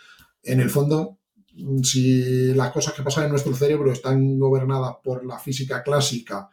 en 0.44 0.60
el 0.60 0.70
fondo, 0.70 1.20
si 1.82 2.54
las 2.54 2.74
cosas 2.74 2.96
que 2.96 3.04
pasan 3.04 3.24
en 3.24 3.30
nuestro 3.30 3.56
cerebro 3.56 3.94
están 3.94 4.38
gobernadas 4.38 4.96
por 5.02 5.26
la 5.26 5.40
física 5.40 5.84
clásica, 5.84 6.50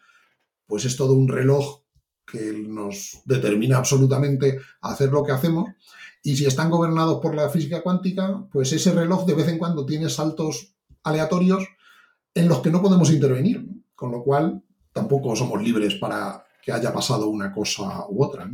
pues 0.65 0.85
es 0.85 0.97
todo 0.97 1.15
un 1.15 1.27
reloj 1.27 1.81
que 2.25 2.53
nos 2.53 3.21
determina 3.25 3.79
absolutamente 3.79 4.61
hacer 4.81 5.11
lo 5.11 5.25
que 5.25 5.33
hacemos. 5.33 5.71
Y 6.23 6.37
si 6.37 6.47
están 6.47 6.71
gobernados 6.71 7.21
por 7.21 7.35
la 7.35 7.49
física 7.49 7.83
cuántica, 7.83 8.47
pues 8.53 8.73
ese 8.73 8.93
reloj 8.93 9.27
de 9.27 9.35
vez 9.35 9.49
en 9.49 9.59
cuando 9.59 9.85
tiene 9.85 10.09
saltos 10.09 10.77
aleatorios 11.03 11.67
en 12.35 12.49
los 12.49 12.61
que 12.61 12.71
no 12.71 12.81
podemos 12.81 13.11
intervenir, 13.11 13.67
con 13.95 14.13
lo 14.13 14.23
cual 14.23 14.63
tampoco 14.93 15.35
somos 15.35 15.61
libres 15.63 15.97
para 15.97 16.45
que 16.63 16.73
haya 16.73 16.93
pasado 16.93 17.29
una 17.29 17.53
cosa 17.53 18.07
u 18.09 18.25
otra. 18.25 18.49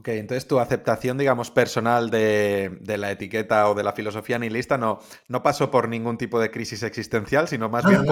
Ok, 0.00 0.08
entonces 0.08 0.48
tu 0.48 0.58
aceptación, 0.58 1.18
digamos, 1.18 1.50
personal 1.50 2.10
de, 2.10 2.80
la 2.96 3.10
etiqueta 3.10 3.68
o 3.68 3.74
de 3.74 3.82
la 3.82 3.92
filosofía 3.92 4.38
nihilista 4.38 4.78
no, 4.78 4.98
no 5.28 5.42
pasó 5.42 5.70
por 5.70 5.88
ningún 5.88 6.16
tipo 6.16 6.40
de 6.40 6.50
crisis 6.50 6.82
existencial, 6.82 7.48
sino 7.48 7.68
más 7.68 7.84
bien 7.84 8.04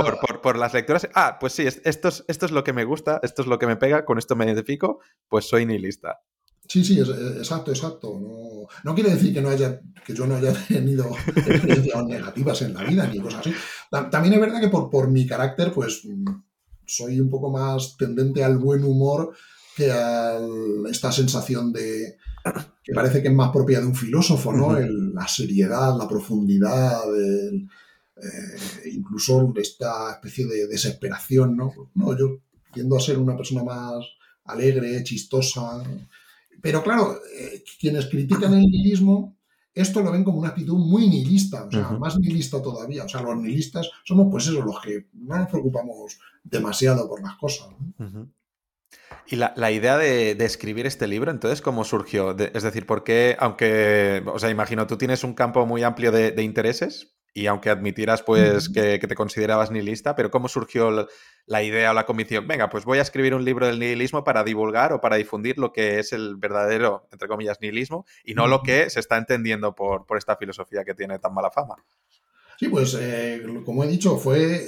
por, 0.43 0.59
las 0.59 0.75
lecturas. 0.75 1.09
Ah, 1.15 1.39
pues 1.41 1.55
sí, 1.55 1.67
esto 1.67 2.09
es, 2.09 2.25
esto 2.29 2.47
es 2.47 2.53
lo 2.53 2.63
que 2.63 2.73
me 2.73 2.85
gusta, 2.85 3.21
esto 3.23 3.43
es 3.43 3.49
lo 3.49 3.59
que 3.59 3.67
me 3.67 3.77
pega, 3.77 4.05
con 4.05 4.19
esto 4.19 4.37
me 4.37 4.45
identifico, 4.45 5.01
pues 5.29 5.49
soy 5.49 5.67
nihilista. 5.67 6.21
Sí, 6.69 6.85
sí, 6.85 7.01
exacto, 7.01 7.71
exacto. 7.71 8.69
No, 8.85 8.95
quiere 8.95 9.11
decir 9.11 9.33
que, 9.33 9.41
no 9.41 9.49
haya, 9.49 9.81
que 10.05 10.15
yo 10.15 10.27
no 10.27 10.37
haya 10.37 10.53
tenido 10.69 11.09
experiencias 11.35 12.05
negativas 12.05 12.63
en 12.63 12.75
la 12.75 12.85
vida 12.85 13.07
ni 13.07 13.19
cosas 13.21 13.41
así. 13.41 13.55
También 14.11 14.35
es 14.35 14.41
verdad 14.41 14.61
que 14.61 14.69
por, 14.69 14.91
por 14.91 15.11
mi 15.11 15.27
carácter, 15.27 15.73
pues 15.73 16.03
soy 16.85 17.21
un 17.21 17.31
poco 17.31 17.51
más 17.51 17.97
tendente 17.97 18.45
al 18.45 18.59
buen 18.59 18.85
humor 18.85 19.35
que 19.75 19.91
a 19.91 20.39
esta 20.91 21.11
sensación 21.11 21.73
de 21.73 22.19
que 22.83 22.93
parece 22.95 23.23
que 23.23 23.29
es 23.29 23.35
más 23.35 23.51
propia 23.51 23.81
de 23.81 23.87
un 23.87 23.95
filósofo, 23.95 24.53
¿no? 24.53 24.79
la 24.79 25.29
seriedad, 25.29 25.97
la 25.97 26.09
profundidad, 26.09 27.03
eh, 27.17 27.69
incluso 28.93 29.53
esta 29.57 30.13
especie 30.13 30.47
de 30.47 30.67
desesperación, 30.67 31.57
¿no? 31.57 31.73
No, 31.95 32.17
yo 32.19 32.39
tiendo 32.73 32.97
a 32.97 33.01
ser 33.01 33.19
una 33.19 33.37
persona 33.37 33.63
más 33.63 34.05
alegre, 34.45 35.03
chistosa. 35.05 35.83
Pero 36.61 36.83
claro, 36.83 37.19
eh, 37.37 37.63
quienes 37.79 38.07
critican 38.07 38.55
el 38.55 38.61
nihilismo, 38.61 39.37
esto 39.75 40.03
lo 40.03 40.11
ven 40.11 40.25
como 40.25 40.39
una 40.39 40.49
actitud 40.49 40.77
muy 40.77 41.09
nihilista, 41.09 41.65
o 41.65 41.71
sea, 41.71 41.91
más 41.93 42.19
nihilista 42.19 42.61
todavía. 42.61 43.05
O 43.05 43.09
sea, 43.09 43.23
los 43.23 43.37
nihilistas 43.37 43.89
somos 44.05 44.29
pues 44.31 44.47
eso, 44.49 44.63
los 44.63 44.81
que 44.81 45.07
no 45.13 45.37
nos 45.37 45.49
preocupamos 45.49 46.19
demasiado 46.43 47.09
por 47.09 47.23
las 47.23 47.37
cosas. 47.37 47.69
Y 49.31 49.37
la, 49.37 49.71
idea 49.71 49.99
de, 49.99 50.33
escribir 50.41 50.87
este 50.87 51.07
libro, 51.07 51.31
entonces, 51.31 51.61
¿cómo 51.61 51.85
surgió? 51.85 52.37
es 52.39 52.63
decir, 52.63 52.87
¿por 52.87 53.05
qué, 53.05 53.37
aunque, 53.39 54.23
o 54.27 54.39
sea, 54.39 54.49
imagino, 54.51 54.87
tú 54.87 54.97
tienes 54.97 55.23
un 55.23 55.35
campo 55.35 55.67
muy 55.67 55.83
amplio 55.83 56.11
de, 56.11 56.43
intereses 56.43 57.15
y 57.35 57.47
aunque 57.47 57.69
admitieras, 57.69 58.23
pues, 58.23 58.71
que, 58.71 58.99
te 58.99 59.15
considerabas 59.15 59.71
nihilista, 59.71 60.17
pero 60.17 60.31
¿cómo 60.31 60.49
surgió 60.49 61.07
la, 61.49 61.63
idea 61.63 61.91
o 61.91 61.95
la 61.95 62.07
convicción? 62.07 62.47
Venga, 62.47 62.69
pues 62.69 62.85
voy 62.85 62.99
a 62.99 63.03
escribir 63.03 63.35
un 63.35 63.45
libro 63.45 63.67
del 63.67 63.79
nihilismo 63.79 64.25
para 64.25 64.45
divulgar 64.45 64.93
o 64.93 65.01
para 65.01 65.17
difundir 65.17 65.59
lo 65.59 65.73
que 65.73 65.99
es 65.99 66.13
el 66.13 66.37
verdadero, 66.37 67.09
entre 67.11 67.29
comillas, 67.29 67.59
nihilismo 67.61 68.07
y 68.25 68.35
no 68.35 68.47
lo 68.47 68.63
que 68.63 68.91
se 68.91 69.01
está 69.01 69.17
entendiendo 69.17 69.75
por, 69.75 70.05
esta 70.17 70.37
filosofía 70.37 70.85
que 70.85 70.95
tiene 70.95 71.19
tan 71.19 71.35
mala 71.35 71.51
fama. 71.51 71.75
Sí, 72.59 72.69
pues, 72.69 72.97
eh, 73.01 73.43
como 73.65 73.85
he 73.85 73.89
dicho, 73.89 74.17
fue 74.17 74.67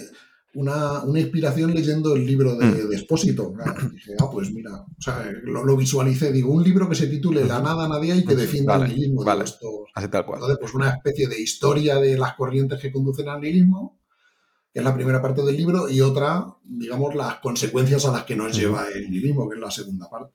una, 0.54 1.02
inspiración 1.14 1.72
leyendo 1.74 2.14
el 2.14 2.26
libro 2.26 2.56
de, 2.56 2.66
mm. 2.66 2.88
de 2.88 2.96
Espósito. 2.96 3.52
dije, 3.92 4.14
ah, 4.18 4.28
pues 4.30 4.50
mira, 4.52 4.72
o 4.74 5.00
sea, 5.02 5.30
lo, 5.44 5.76
visualicé, 5.76 6.32
digo, 6.32 6.52
un 6.52 6.62
libro 6.62 6.88
que 6.88 6.94
se 6.94 7.06
titule 7.06 7.44
La 7.44 7.60
nada 7.60 7.88
nadie 7.88 8.16
y 8.16 8.24
que 8.24 8.34
defienda 8.34 8.76
el 8.76 8.88
nihilismo. 8.88 9.24
Vale. 9.24 9.44
Así 9.94 10.08
tal 10.08 10.24
cual. 10.24 10.38
Entonces, 10.38 10.58
pues 10.60 10.74
una 10.74 10.90
especie 10.90 11.28
de 11.28 11.40
historia 11.40 11.96
de 11.96 12.18
las 12.18 12.34
corrientes 12.34 12.80
que 12.80 12.92
conducen 12.92 13.28
al 13.28 13.40
nihilismo, 13.40 13.99
que 14.72 14.80
es 14.80 14.84
la 14.84 14.94
primera 14.94 15.20
parte 15.20 15.42
del 15.42 15.56
libro, 15.56 15.88
y 15.88 16.00
otra, 16.00 16.46
digamos, 16.64 17.14
las 17.14 17.36
consecuencias 17.36 18.04
a 18.06 18.12
las 18.12 18.24
que 18.24 18.36
nos 18.36 18.56
lleva 18.56 18.86
el 18.88 19.10
nihilismo, 19.10 19.48
que 19.48 19.56
es 19.56 19.60
la 19.60 19.70
segunda 19.70 20.08
parte. 20.08 20.34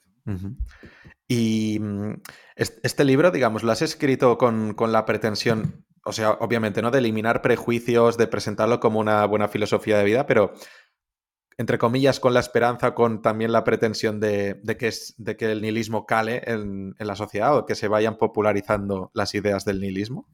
Y 1.27 1.79
mm, 1.79 2.21
este 2.55 3.03
libro, 3.05 3.31
digamos, 3.31 3.63
lo 3.63 3.71
has 3.71 3.81
escrito 3.81 4.37
con, 4.37 4.73
con 4.73 4.91
la 4.91 5.05
pretensión 5.05 5.85
o 6.07 6.13
sea, 6.13 6.33
obviamente, 6.33 6.83
¿no? 6.83 6.91
De 6.91 6.99
eliminar 6.99 7.41
prejuicios, 7.41 8.15
de 8.15 8.27
presentarlo 8.27 8.79
como 8.79 8.99
una 8.99 9.25
buena 9.25 9.47
filosofía 9.47 9.97
de 9.97 10.03
vida, 10.03 10.27
pero 10.27 10.53
entre 11.57 11.77
comillas, 11.77 12.19
con 12.19 12.33
la 12.33 12.41
esperanza, 12.41 12.93
con 12.93 13.21
también 13.21 13.51
la 13.51 13.63
pretensión 13.63 14.19
de, 14.19 14.61
que, 14.77 14.87
es, 14.87 15.15
de 15.17 15.37
que 15.37 15.51
el 15.51 15.61
nihilismo 15.61 16.05
cale 16.05 16.43
en, 16.45 16.95
la 16.99 17.15
sociedad 17.15 17.57
o 17.57 17.65
que 17.65 17.75
se 17.75 17.87
vayan 17.87 18.17
popularizando 18.17 19.09
las 19.13 19.33
ideas 19.35 19.63
del 19.63 19.79
nihilismo? 19.79 20.27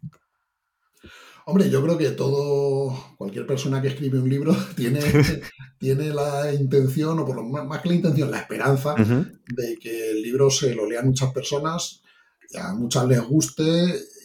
Hombre, 1.51 1.69
yo 1.69 1.83
creo 1.83 1.97
que 1.97 2.11
todo, 2.11 2.95
cualquier 3.17 3.45
persona 3.45 3.81
que 3.81 3.89
escribe 3.89 4.19
un 4.19 4.29
libro 4.29 4.55
tiene, 4.77 5.01
tiene 5.79 6.13
la 6.13 6.53
intención, 6.53 7.19
o 7.19 7.25
por 7.25 7.35
lo 7.35 7.43
más, 7.43 7.65
más 7.67 7.81
que 7.81 7.89
la 7.89 7.95
intención, 7.95 8.31
la 8.31 8.39
esperanza 8.39 8.95
de 8.95 9.77
que 9.77 10.11
el 10.11 10.21
libro 10.21 10.49
se 10.49 10.73
lo 10.73 10.87
lean 10.89 11.07
muchas 11.07 11.33
personas, 11.33 12.03
y 12.49 12.57
a 12.57 12.73
muchas 12.73 13.05
les 13.05 13.21
guste, 13.21 13.63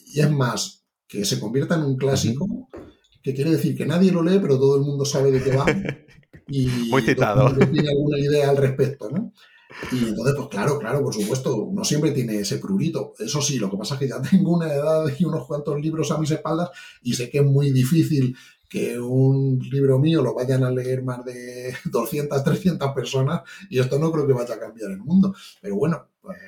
y 0.07 0.21
es 0.21 0.31
más, 0.31 0.85
que 1.09 1.25
se 1.25 1.41
convierta 1.41 1.75
en 1.75 1.83
un 1.83 1.97
clásico, 1.97 2.69
que 3.25 3.35
quiere 3.35 3.51
decir 3.51 3.77
que 3.77 3.87
nadie 3.87 4.13
lo 4.13 4.23
lee, 4.23 4.39
pero 4.41 4.57
todo 4.57 4.77
el 4.77 4.83
mundo 4.83 5.05
sabe 5.05 5.33
de 5.33 5.43
qué 5.43 5.57
va. 5.57 5.67
Y 6.49 6.69
Muy 6.91 7.03
citado. 7.03 7.53
tiene 7.57 7.89
alguna 7.89 8.21
idea 8.21 8.51
al 8.51 8.57
respecto, 8.57 9.11
¿no? 9.11 9.33
Y 9.93 10.09
entonces, 10.09 10.35
pues 10.37 10.49
claro, 10.49 10.79
claro, 10.79 11.03
por 11.03 11.15
supuesto, 11.15 11.57
uno 11.57 11.85
siempre 11.85 12.13
tiene 12.13 12.39
ese 12.39 12.59
prurito. 12.59 13.15
Eso 13.19 13.43
sí, 13.43 13.59
lo 13.59 13.71
que 13.71 13.77
pasa 13.77 13.95
es 13.95 14.01
que 14.01 14.09
ya 14.09 14.21
tengo 14.31 14.53
una 14.53 14.73
edad 14.73 15.05
y 15.19 15.25
unos 15.25 15.47
cuantos 15.47 15.81
libros 15.81 16.11
a 16.11 16.19
mis 16.19 16.31
espaldas 16.31 16.71
y 17.03 17.15
sé 17.15 17.31
que 17.31 17.39
es 17.39 17.45
muy 17.45 17.71
difícil 17.71 18.37
que 18.69 18.99
un 18.99 19.59
libro 19.71 19.99
mío 19.99 20.23
lo 20.23 20.35
vayan 20.35 20.65
a 20.65 20.71
leer 20.71 21.03
más 21.03 21.25
de 21.25 21.75
200, 21.85 22.43
300 22.43 22.93
personas 22.93 23.43
y 23.71 23.79
esto 23.79 23.99
no 23.99 24.11
creo 24.11 24.27
que 24.27 24.33
vaya 24.33 24.55
a 24.55 24.61
cambiar 24.61 24.91
el 24.91 24.99
mundo. 24.99 25.35
Pero 25.61 25.77
bueno, 25.77 26.09
pues, 26.21 26.39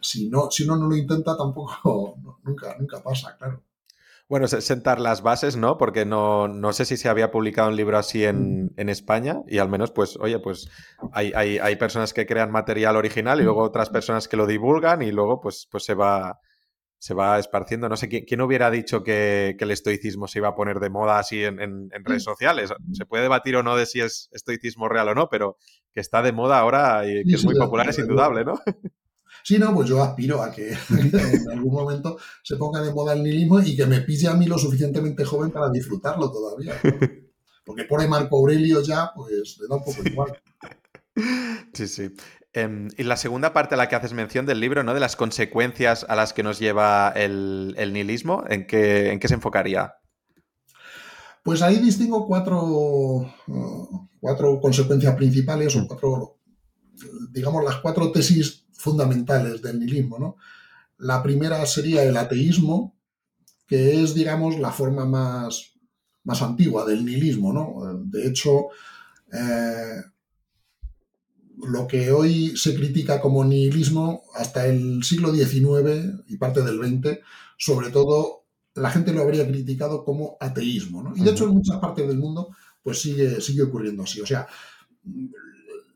si, 0.00 0.28
no, 0.28 0.50
si 0.50 0.64
uno 0.64 0.76
no 0.76 0.88
lo 0.88 0.96
intenta 0.96 1.36
tampoco, 1.36 2.16
nunca, 2.44 2.76
nunca 2.78 3.02
pasa, 3.02 3.36
claro. 3.36 3.62
Bueno, 4.34 4.48
sentar 4.48 4.98
las 4.98 5.22
bases, 5.22 5.56
¿no? 5.56 5.78
Porque 5.78 6.04
no, 6.04 6.48
no 6.48 6.72
sé 6.72 6.84
si 6.86 6.96
se 6.96 7.08
había 7.08 7.30
publicado 7.30 7.68
un 7.68 7.76
libro 7.76 7.98
así 7.98 8.24
en, 8.24 8.72
en 8.76 8.88
España 8.88 9.42
y 9.46 9.58
al 9.58 9.68
menos, 9.68 9.92
pues, 9.92 10.16
oye, 10.16 10.40
pues 10.40 10.68
hay, 11.12 11.30
hay, 11.36 11.58
hay, 11.58 11.76
personas 11.76 12.12
que 12.12 12.26
crean 12.26 12.50
material 12.50 12.96
original 12.96 13.40
y 13.40 13.44
luego 13.44 13.62
otras 13.62 13.90
personas 13.90 14.26
que 14.26 14.36
lo 14.36 14.48
divulgan 14.48 15.02
y 15.02 15.12
luego, 15.12 15.40
pues, 15.40 15.68
pues 15.70 15.84
se 15.84 15.94
va 15.94 16.40
se 16.98 17.14
va 17.14 17.38
esparciendo. 17.38 17.88
No 17.88 17.96
sé 17.96 18.08
quién, 18.08 18.40
hubiera 18.40 18.72
dicho 18.72 19.04
que, 19.04 19.54
que, 19.56 19.64
el 19.66 19.70
estoicismo 19.70 20.26
se 20.26 20.40
iba 20.40 20.48
a 20.48 20.56
poner 20.56 20.80
de 20.80 20.90
moda 20.90 21.20
así 21.20 21.44
en, 21.44 21.60
en, 21.60 22.04
redes 22.04 22.24
sociales. 22.24 22.72
Se 22.90 23.06
puede 23.06 23.22
debatir 23.22 23.54
o 23.54 23.62
no 23.62 23.76
de 23.76 23.86
si 23.86 24.00
es 24.00 24.30
estoicismo 24.32 24.88
real 24.88 25.10
o 25.10 25.14
no, 25.14 25.28
pero 25.28 25.58
que 25.92 26.00
está 26.00 26.22
de 26.22 26.32
moda 26.32 26.58
ahora 26.58 27.06
y 27.06 27.22
que 27.22 27.36
es 27.36 27.44
muy 27.44 27.54
popular 27.54 27.88
es 27.88 28.00
indudable, 28.00 28.44
¿no? 28.44 28.54
Sí, 29.44 29.58
no, 29.58 29.74
pues 29.74 29.90
yo 29.90 30.02
aspiro 30.02 30.42
a 30.42 30.50
que 30.50 30.70
en 30.88 31.50
algún 31.50 31.74
momento 31.74 32.16
se 32.42 32.56
ponga 32.56 32.80
de 32.80 32.94
moda 32.94 33.12
el 33.12 33.22
nihilismo 33.22 33.60
y 33.60 33.76
que 33.76 33.84
me 33.84 34.00
pille 34.00 34.26
a 34.26 34.34
mí 34.34 34.46
lo 34.46 34.56
suficientemente 34.56 35.22
joven 35.22 35.50
para 35.50 35.68
disfrutarlo 35.70 36.32
todavía. 36.32 36.72
Porque 37.64 37.84
por 37.84 38.06
Marco 38.08 38.38
Aurelio 38.38 38.82
ya, 38.82 39.12
pues 39.14 39.58
le 39.60 39.68
da 39.68 39.76
un 39.76 39.84
poco 39.84 40.02
igual. 40.04 40.32
Sí, 41.72 41.86
sí. 41.86 42.10
Em, 42.52 42.88
y 42.96 43.04
la 43.04 43.16
segunda 43.16 43.52
parte 43.52 43.74
a 43.74 43.78
la 43.78 43.88
que 43.88 43.94
haces 43.94 44.12
mención 44.12 44.46
del 44.46 44.58
libro, 44.58 44.82
¿no? 44.82 44.94
De 44.94 45.00
las 45.00 45.14
consecuencias 45.14 46.04
a 46.08 46.16
las 46.16 46.32
que 46.32 46.42
nos 46.42 46.58
lleva 46.58 47.12
el, 47.14 47.74
nihilismo, 47.92 48.42
¿en 48.48 48.66
qué, 48.66 49.12
¿en 49.12 49.20
qué, 49.20 49.28
se 49.28 49.34
enfocaría? 49.34 49.94
Pues 51.44 51.62
ahí 51.62 51.78
distingo 51.78 52.26
cuatro, 52.26 52.62
uh, 53.46 54.08
cuatro 54.20 54.60
consecuencias 54.60 55.14
principales 55.14 55.74
o 55.76 55.80
mm. 55.80 55.86
cuatro, 55.86 56.38
digamos, 57.30 57.64
las 57.64 57.76
cuatro 57.76 58.10
tesis 58.10 58.63
fundamentales 58.76 59.62
del 59.62 59.78
nihilismo. 59.80 60.18
¿no? 60.18 60.36
La 60.98 61.22
primera 61.22 61.64
sería 61.66 62.04
el 62.04 62.16
ateísmo, 62.16 62.96
que 63.66 64.02
es, 64.02 64.14
digamos, 64.14 64.58
la 64.58 64.70
forma 64.70 65.04
más, 65.04 65.74
más 66.24 66.42
antigua 66.42 66.84
del 66.84 67.04
nihilismo. 67.04 67.52
¿no? 67.52 68.02
De 68.04 68.26
hecho, 68.26 68.68
eh, 69.32 70.02
lo 71.56 71.86
que 71.86 72.12
hoy 72.12 72.56
se 72.56 72.74
critica 72.74 73.20
como 73.20 73.44
nihilismo 73.44 74.22
hasta 74.34 74.66
el 74.66 75.02
siglo 75.02 75.32
XIX 75.32 76.22
y 76.28 76.36
parte 76.36 76.62
del 76.62 76.78
XX, 76.78 77.20
sobre 77.56 77.90
todo 77.90 78.44
la 78.74 78.90
gente 78.90 79.12
lo 79.12 79.22
habría 79.22 79.46
criticado 79.46 80.04
como 80.04 80.36
ateísmo. 80.40 81.02
¿no? 81.02 81.16
Y 81.16 81.22
de 81.22 81.30
hecho 81.30 81.44
en 81.44 81.54
muchas 81.54 81.78
partes 81.78 82.06
del 82.06 82.18
mundo 82.18 82.50
pues 82.82 83.00
sigue, 83.00 83.40
sigue 83.40 83.62
ocurriendo 83.62 84.02
así. 84.02 84.20
O 84.20 84.26
sea, 84.26 84.46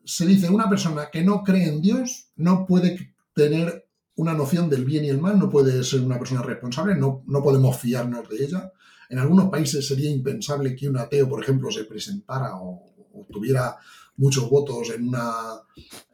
se 0.09 0.25
dice 0.25 0.49
una 0.49 0.71
persona 0.71 1.11
que 1.12 1.23
no 1.23 1.44
cree 1.44 1.68
en 1.68 1.83
Dios 1.83 2.31
no 2.37 2.64
puede 2.64 3.14
tener 3.35 3.87
una 4.14 4.33
noción 4.33 4.71
del 4.71 4.87
bien 4.87 5.05
y 5.05 5.11
el 5.11 5.21
mal, 5.21 5.38
no 5.38 5.51
puede 5.51 5.85
ser 5.85 6.01
una 6.01 6.18
persona 6.18 6.42
responsable, 6.42 6.97
no, 6.97 7.23
no 7.27 7.42
podemos 7.42 7.79
fiarnos 7.79 8.27
de 8.29 8.42
ella. 8.42 8.73
En 9.11 9.18
algunos 9.18 9.51
países 9.51 9.87
sería 9.87 10.11
impensable 10.11 10.75
que 10.75 10.88
un 10.88 10.97
ateo, 10.97 11.29
por 11.29 11.42
ejemplo, 11.42 11.71
se 11.71 11.85
presentara 11.85 12.57
o, 12.57 12.87
tuviera 13.31 13.77
muchos 14.16 14.49
votos 14.49 14.90
en 14.90 15.09
una 15.09 15.31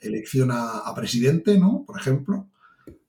elección 0.00 0.50
a, 0.52 0.92
presidente, 0.94 1.56
¿no? 1.56 1.84
Por 1.86 1.98
ejemplo. 1.98 2.48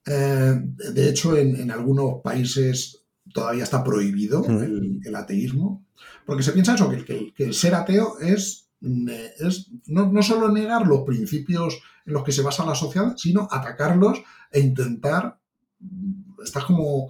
Eh, 0.06 0.56
de 0.93 1.10
hecho, 1.10 1.36
en, 1.36 1.71
algunos 1.71 2.21
países 2.21 3.02
todavía 3.34 3.63
está 3.63 3.84
prohibido 3.84 4.45
el, 4.45 5.15
ateísmo, 5.15 5.84
porque 6.28 6.43
se 6.43 6.52
piensa 6.52 6.76
eso, 6.76 6.89
que, 6.89 7.34
que 7.34 7.43
el 7.43 7.56
ser 7.56 7.74
ateo 7.74 8.19
es 8.19 8.64
es 8.82 9.72
no, 9.88 10.24
solo 10.24 10.50
negar 10.50 10.86
los 10.86 11.02
principios 11.02 11.80
en 12.06 12.14
los 12.14 12.24
que 12.24 12.32
se 12.32 12.42
basa 12.42 12.66
la 12.66 12.76
sociedad, 12.76 13.16
sino 13.18 13.48
atacarlos 13.52 14.20
e 14.52 14.60
intentar, 14.60 15.40
estás 16.44 16.66
como 16.66 17.10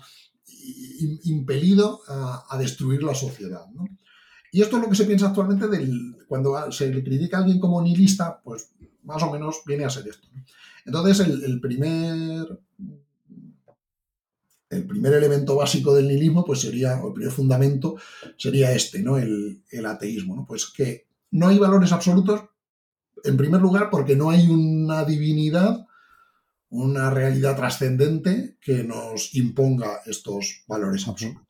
impelido 1.26 2.02
a, 2.08 2.58
destruir 2.58 3.04
la 3.04 3.14
sociedad. 3.14 3.66
Y 4.52 4.62
esto 4.62 4.78
es 4.78 4.84
lo 4.84 4.90
que 4.90 4.96
se 4.96 5.06
piensa 5.06 5.28
actualmente 5.28 5.68
del, 5.68 6.18
cuando 6.28 6.72
se 6.72 6.94
le 6.94 7.04
critica 7.04 7.38
a 7.38 7.40
alguien 7.42 7.60
como 7.60 7.82
nihilista, 7.82 8.42
pues 8.42 8.70
más 9.04 9.22
o 9.22 9.32
menos 9.32 9.62
viene 9.66 9.86
a 9.86 9.90
ser 9.90 10.08
esto. 10.08 10.28
Entonces, 10.86 11.20
el, 11.28 11.60
primer 11.60 12.60
el 14.70 14.88
primer 14.88 15.14
elemento 15.14 15.56
básico 15.56 15.94
del 15.94 16.08
nihilismo, 16.08 16.46
pues 16.46 16.62
sería, 16.62 17.00
el 17.00 17.14
primer 17.14 17.32
fundamento 17.32 17.96
sería 18.38 18.72
este, 18.72 19.02
¿no? 19.02 19.18
El, 19.18 19.62
el 19.72 19.86
ateísmo, 19.86 20.36
¿no? 20.36 20.46
Pues 20.46 20.68
que 20.68 21.06
no 21.32 21.48
hay 21.48 21.60
valores 21.60 21.92
absolutos, 21.92 22.44
en 23.24 23.38
primer 23.38 23.62
lugar, 23.62 23.90
porque 23.90 24.16
no 24.16 24.30
hay 24.30 24.48
una 24.48 25.04
divinidad, 25.04 25.86
una 26.70 27.10
realidad 27.10 27.56
trascendente 27.56 28.58
que 28.62 28.84
nos 28.84 29.34
imponga 29.36 30.02
estos 30.06 30.64
valores 30.68 31.08
absolutos. 31.08 31.44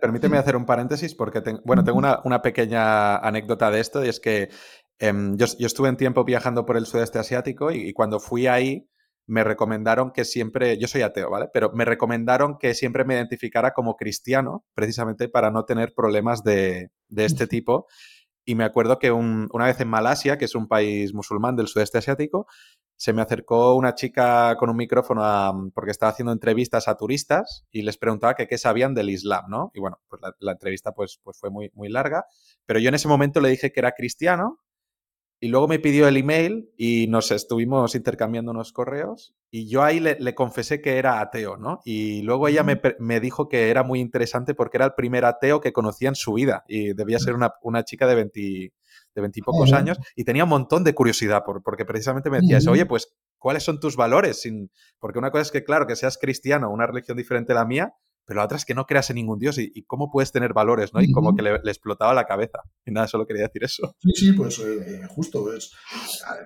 permíteme 0.00 0.38
hacer 0.38 0.56
un 0.56 0.66
paréntesis 0.66 1.14
porque 1.14 1.42
bueno, 1.64 1.84
tengo 1.84 1.98
una, 1.98 2.42
pequeña 2.42 3.16
anécdota 3.18 3.70
de 3.70 3.80
esto 3.80 4.04
y 4.04 4.08
es 4.08 4.18
que 4.18 4.50
em, 4.98 5.36
yo, 5.36 5.46
estuve 5.58 5.88
en 5.88 5.96
tiempo 5.96 6.24
viajando 6.24 6.66
por 6.66 6.76
el 6.76 6.86
sudeste 6.86 7.18
asiático 7.18 7.70
y, 7.70 7.92
cuando 7.92 8.18
fui 8.18 8.46
ahí 8.48 8.88
me 9.28 9.44
recomendaron 9.44 10.10
que 10.10 10.24
siempre, 10.24 10.78
yo 10.78 10.88
soy 10.88 11.02
ateo, 11.02 11.30
¿vale? 11.30 11.48
Pero 11.52 11.70
me 11.74 11.84
recomendaron 11.84 12.56
que 12.58 12.74
siempre 12.74 13.04
me 13.04 13.14
identificara 13.14 13.72
como 13.74 13.94
cristiano, 13.94 14.64
precisamente 14.74 15.28
para 15.28 15.50
no 15.50 15.66
tener 15.66 15.92
problemas 15.94 16.42
de, 16.42 16.90
este 17.14 17.46
tipo. 17.46 17.86
Y 18.46 18.54
me 18.54 18.64
acuerdo 18.64 18.98
que 18.98 19.12
una 19.12 19.66
vez 19.66 19.78
en 19.80 19.88
Malasia, 19.88 20.38
que 20.38 20.46
es 20.46 20.54
un 20.54 20.66
país 20.66 21.12
musulmán 21.12 21.56
del 21.56 21.68
sudeste 21.68 21.98
asiático, 21.98 22.46
se 22.96 23.12
me 23.12 23.20
acercó 23.20 23.74
una 23.74 23.94
chica 23.94 24.56
con 24.56 24.70
un 24.70 24.76
micrófono 24.76 25.70
porque 25.74 25.90
estaba 25.90 26.10
haciendo 26.10 26.32
entrevistas 26.32 26.88
a 26.88 26.96
turistas 26.96 27.66
y 27.70 27.82
les 27.82 27.98
preguntaba 27.98 28.34
que 28.34 28.48
qué 28.48 28.56
sabían 28.56 28.94
del 28.94 29.10
Islam, 29.10 29.44
¿no? 29.50 29.70
Y 29.74 29.80
bueno, 29.80 30.00
pues 30.08 30.22
la, 30.40 30.52
entrevista 30.52 30.92
pues, 30.92 31.20
pues 31.22 31.38
fue 31.38 31.50
muy, 31.50 31.70
muy 31.74 31.90
larga, 31.90 32.24
pero 32.64 32.80
yo 32.80 32.88
en 32.88 32.94
ese 32.94 33.08
momento 33.08 33.42
le 33.42 33.50
dije 33.50 33.72
que 33.72 33.80
era 33.80 33.92
cristiano 33.92 34.58
y 35.40 35.48
luego 35.48 35.68
me 35.68 35.78
pidió 35.78 36.08
el 36.08 36.16
email 36.16 36.70
y 36.76 37.06
nos 37.06 37.30
estuvimos 37.30 37.94
intercambiando 37.94 38.50
unos 38.50 38.72
correos 38.72 39.34
y 39.50 39.68
yo 39.68 39.82
ahí 39.82 40.00
le, 40.00 40.34
confesé 40.34 40.80
que 40.80 40.98
era 40.98 41.20
ateo, 41.20 41.56
¿no? 41.56 41.80
Y 41.84 42.22
luego 42.22 42.48
ella 42.48 42.64
me, 42.64 43.20
dijo 43.20 43.48
que 43.48 43.70
era 43.70 43.82
muy 43.84 44.00
interesante 44.00 44.54
porque 44.54 44.78
era 44.78 44.86
el 44.86 44.94
primer 44.94 45.24
ateo 45.24 45.60
que 45.60 45.72
conocía 45.72 46.08
en 46.08 46.16
su 46.16 46.34
vida 46.34 46.64
y 46.66 46.92
debía 46.92 47.18
ser 47.18 47.34
una, 47.34 47.84
chica 47.84 48.06
de 48.06 48.16
20, 48.16 48.40
de 48.40 49.20
veintipocos 49.20 49.72
años 49.72 49.98
y 50.16 50.24
tenía 50.24 50.44
un 50.44 50.50
montón 50.50 50.82
de 50.82 50.94
curiosidad 50.94 51.44
por, 51.44 51.62
porque 51.62 51.84
precisamente 51.84 52.30
me 52.30 52.40
decía 52.40 52.58
eso, 52.58 52.72
oye, 52.72 52.84
pues, 52.84 53.14
¿cuáles 53.38 53.62
son 53.62 53.78
tus 53.78 53.96
valores? 53.96 54.42
Sin, 54.42 54.70
porque 54.98 55.18
una 55.20 55.30
cosa 55.30 55.42
es 55.42 55.52
que, 55.52 55.62
claro, 55.62 55.86
que 55.86 55.94
seas 55.94 56.18
cristiano, 56.18 56.70
una 56.70 56.86
religión 56.86 57.16
diferente 57.16 57.52
a 57.52 57.56
la 57.56 57.64
mía, 57.64 57.94
pero 58.28 58.40
la 58.40 58.44
otra 58.44 58.58
es 58.58 58.66
que 58.66 58.74
no 58.74 58.84
creas 58.84 59.08
en 59.08 59.16
ningún 59.16 59.38
dios 59.38 59.56
y, 59.56 59.84
cómo 59.86 60.10
puedes 60.10 60.32
tener 60.32 60.52
valores, 60.52 60.92
¿no? 60.92 61.00
Y 61.00 61.10
como 61.10 61.34
que 61.34 61.40
le, 61.40 61.54
explotaba 61.54 62.12
la 62.12 62.26
cabeza. 62.26 62.58
Y 62.84 62.90
nada, 62.90 63.08
solo 63.08 63.26
quería 63.26 63.44
decir 63.44 63.64
eso. 63.64 63.96
Sí, 64.00 64.10
sí, 64.14 64.32
pues 64.32 64.58
eh, 64.58 65.00
justo. 65.08 65.50
Es, 65.54 65.72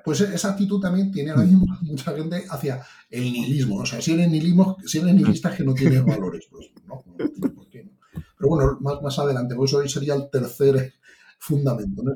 pues 0.05 0.21
esa 0.21 0.51
actitud 0.51 0.81
también 0.81 1.11
tiene 1.11 1.33
ahora 1.33 1.43
mismo 1.43 1.67
mucha 1.81 2.15
gente 2.15 2.45
hacia 2.49 2.87
el 3.11 3.25
nihilismo. 3.25 3.79
O 3.81 3.85
sea, 3.87 4.01
si 4.01 4.13
eres, 4.13 4.31
nihilismo, 4.31 4.77
si 4.87 4.99
eres 4.99 5.13
nihilista 5.13 5.51
es 5.51 5.57
que 5.57 5.65
no 5.65 5.75
tienes 5.75 6.05
valores, 6.05 6.47
pues 6.49 6.71
no, 6.87 7.03
no 7.19 7.53
por 7.53 7.69
qué. 7.69 7.91
Pero 8.13 8.49
bueno, 8.49 8.79
más, 8.81 9.03
más 9.03 9.19
adelante, 9.19 9.57
pues 9.57 9.75
hoy 9.75 9.89
sería 9.89 10.15
el 10.15 10.31
tercer 10.31 10.95
fundamento. 11.41 12.05
¿no? 12.05 12.13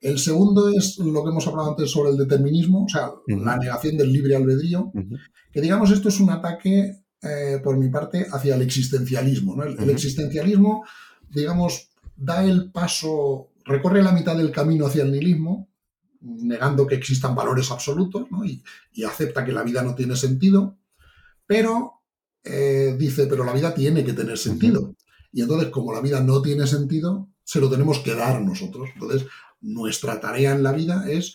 El 0.00 0.20
segundo 0.20 0.68
es 0.68 0.98
lo 0.98 1.24
que 1.24 1.30
hemos 1.30 1.48
hablado 1.48 1.70
antes 1.70 1.90
sobre 1.90 2.10
el 2.10 2.16
determinismo, 2.16 2.84
o 2.84 2.88
sea, 2.88 3.10
la 3.26 3.56
negación 3.56 3.96
del 3.96 4.12
libre 4.12 4.36
albedrío, 4.36 4.92
que 5.50 5.60
digamos 5.60 5.90
esto 5.90 6.10
es 6.10 6.20
un 6.20 6.30
ataque 6.30 6.99
eh, 7.22 7.60
por 7.62 7.76
mi 7.76 7.88
parte, 7.88 8.26
hacia 8.32 8.54
el 8.54 8.62
existencialismo. 8.62 9.62
El, 9.62 9.90
existencialismo, 9.90 10.84
digamos, 11.28 11.90
da 12.16 12.44
el 12.44 12.70
paso 12.70 13.50
recorre 13.64 14.02
la 14.02 14.12
mitad 14.12 14.36
del 14.36 14.50
camino 14.50 14.86
hacia 14.86 15.02
el 15.02 15.12
nihilismo, 15.12 15.68
negando 16.20 16.86
que 16.86 16.94
existan 16.94 17.34
valores 17.34 17.70
absolutos, 17.70 18.26
y, 18.92 19.04
acepta 19.04 19.44
que 19.44 19.52
la 19.52 19.62
vida 19.62 19.82
no 19.82 19.94
tiene 19.94 20.16
sentido, 20.16 20.78
pero 21.46 22.02
eh, 22.42 22.96
dice, 22.98 23.26
pero 23.26 23.44
la 23.44 23.52
vida 23.52 23.74
tiene 23.74 24.04
que 24.04 24.12
tener 24.12 24.38
sentido. 24.38 24.94
Y 25.32 25.42
entonces, 25.42 25.68
como 25.68 25.92
la 25.92 26.00
vida 26.00 26.20
no 26.20 26.42
tiene 26.42 26.66
sentido, 26.66 27.28
se 27.44 27.60
lo 27.60 27.70
tenemos 27.70 28.00
que 28.00 28.14
dar 28.14 28.40
nosotros. 28.42 28.88
Entonces, 28.94 29.26
nuestra 29.60 30.20
tarea 30.20 30.52
en 30.52 30.62
la 30.62 30.72
vida 30.72 31.04
es 31.08 31.34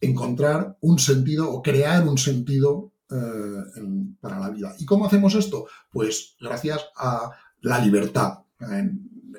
encontrar 0.00 0.76
un 0.80 0.98
sentido 0.98 1.50
o 1.50 1.62
crear 1.62 2.06
un 2.06 2.18
sentido 2.18 2.93
eh, 3.14 3.82
para 4.20 4.40
la 4.40 4.50
vida. 4.50 4.74
¿Y 4.78 4.84
cómo 4.84 5.06
hacemos 5.06 5.34
esto? 5.36 5.66
Pues 5.90 6.34
gracias 6.40 6.80
a 6.96 7.30
la 7.60 7.78
libertad. 7.78 8.40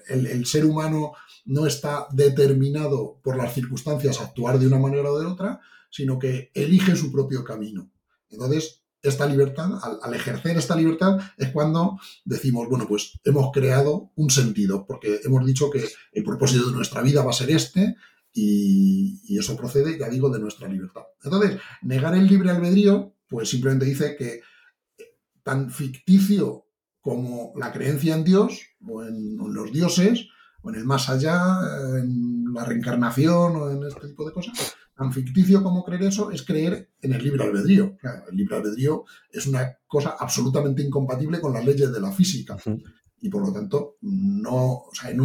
El, 0.08 0.46
ser 0.46 0.66
humano 0.66 1.12
no 1.46 1.66
está 1.66 2.08
determinado 2.12 3.20
por 3.22 3.36
las 3.36 3.54
circunstancias 3.54 4.20
a 4.20 4.26
actuar 4.26 4.60
de 4.60 4.68
una 4.68 4.80
manera 4.80 5.12
o 5.12 5.20
de 5.20 5.26
otra, 5.26 5.60
sino 5.90 6.18
que 6.18 6.52
elige 6.54 6.96
su 6.96 7.12
propio 7.12 7.44
camino. 7.44 7.92
Entonces, 8.30 8.84
esta 9.02 9.26
libertad, 9.26 9.72
al, 10.02 10.14
ejercer 10.14 10.58
esta 10.58 10.76
libertad, 10.76 11.20
es 11.38 11.50
cuando 11.52 12.00
decimos, 12.24 12.70
bueno, 12.70 12.88
pues 12.88 13.20
hemos 13.26 13.52
creado 13.52 14.12
un 14.16 14.30
sentido, 14.30 14.86
porque 14.86 15.20
hemos 15.24 15.46
dicho 15.46 15.70
que 15.70 15.86
el 16.14 16.24
propósito 16.24 16.68
de 16.68 16.76
nuestra 16.76 17.02
vida 17.02 17.24
va 17.24 17.32
a 17.32 17.34
ser 17.34 17.50
este, 17.52 17.96
y, 18.34 19.22
y, 19.26 19.38
eso 19.38 19.56
procede, 19.58 19.98
ya 19.98 20.10
digo, 20.10 20.30
de 20.30 20.40
nuestra 20.40 20.68
libertad. 20.68 21.04
Entonces, 21.24 21.60
negar 21.82 22.16
el 22.16 22.28
libre 22.28 22.52
albedrío, 22.52 23.15
pues 23.28 23.50
simplemente 23.50 23.86
dice 23.86 24.16
que 24.16 24.42
tan 25.44 25.70
ficticio 25.70 26.66
como 27.02 27.54
la 27.56 27.72
creencia 27.72 28.16
en 28.16 28.24
Dios, 28.24 28.62
o 28.84 29.04
en, 29.04 29.38
los 29.38 29.72
dioses, 29.72 30.28
o 30.64 30.70
en 30.70 30.76
el 30.76 30.86
más 30.86 31.08
allá, 31.08 31.60
en 32.00 32.52
la 32.52 32.66
reencarnación, 32.66 33.56
o 33.56 33.70
en 33.70 33.84
este 33.84 34.08
tipo 34.08 34.26
de 34.26 34.34
cosas, 34.34 34.76
tan 34.96 35.14
ficticio 35.14 35.62
como 35.62 35.84
creer 35.84 36.04
eso 36.04 36.32
es 36.32 36.44
creer 36.44 36.90
en 37.02 37.14
el 37.14 37.24
libre 37.24 37.44
albedrío. 37.44 37.96
el 38.32 38.36
libre 38.36 38.56
albedrío 38.56 39.04
es 39.32 39.46
una 39.46 39.78
cosa 39.86 40.16
absolutamente 40.20 40.82
incompatible 40.82 41.40
con 41.40 41.54
las 41.54 41.64
leyes 41.64 41.92
de 41.92 42.02
la 42.02 42.12
física. 42.12 42.58
Y 43.22 43.30
por 43.30 43.46
lo 43.46 43.54
tanto, 43.54 43.98
no, 44.02 44.86
en, 45.04 45.20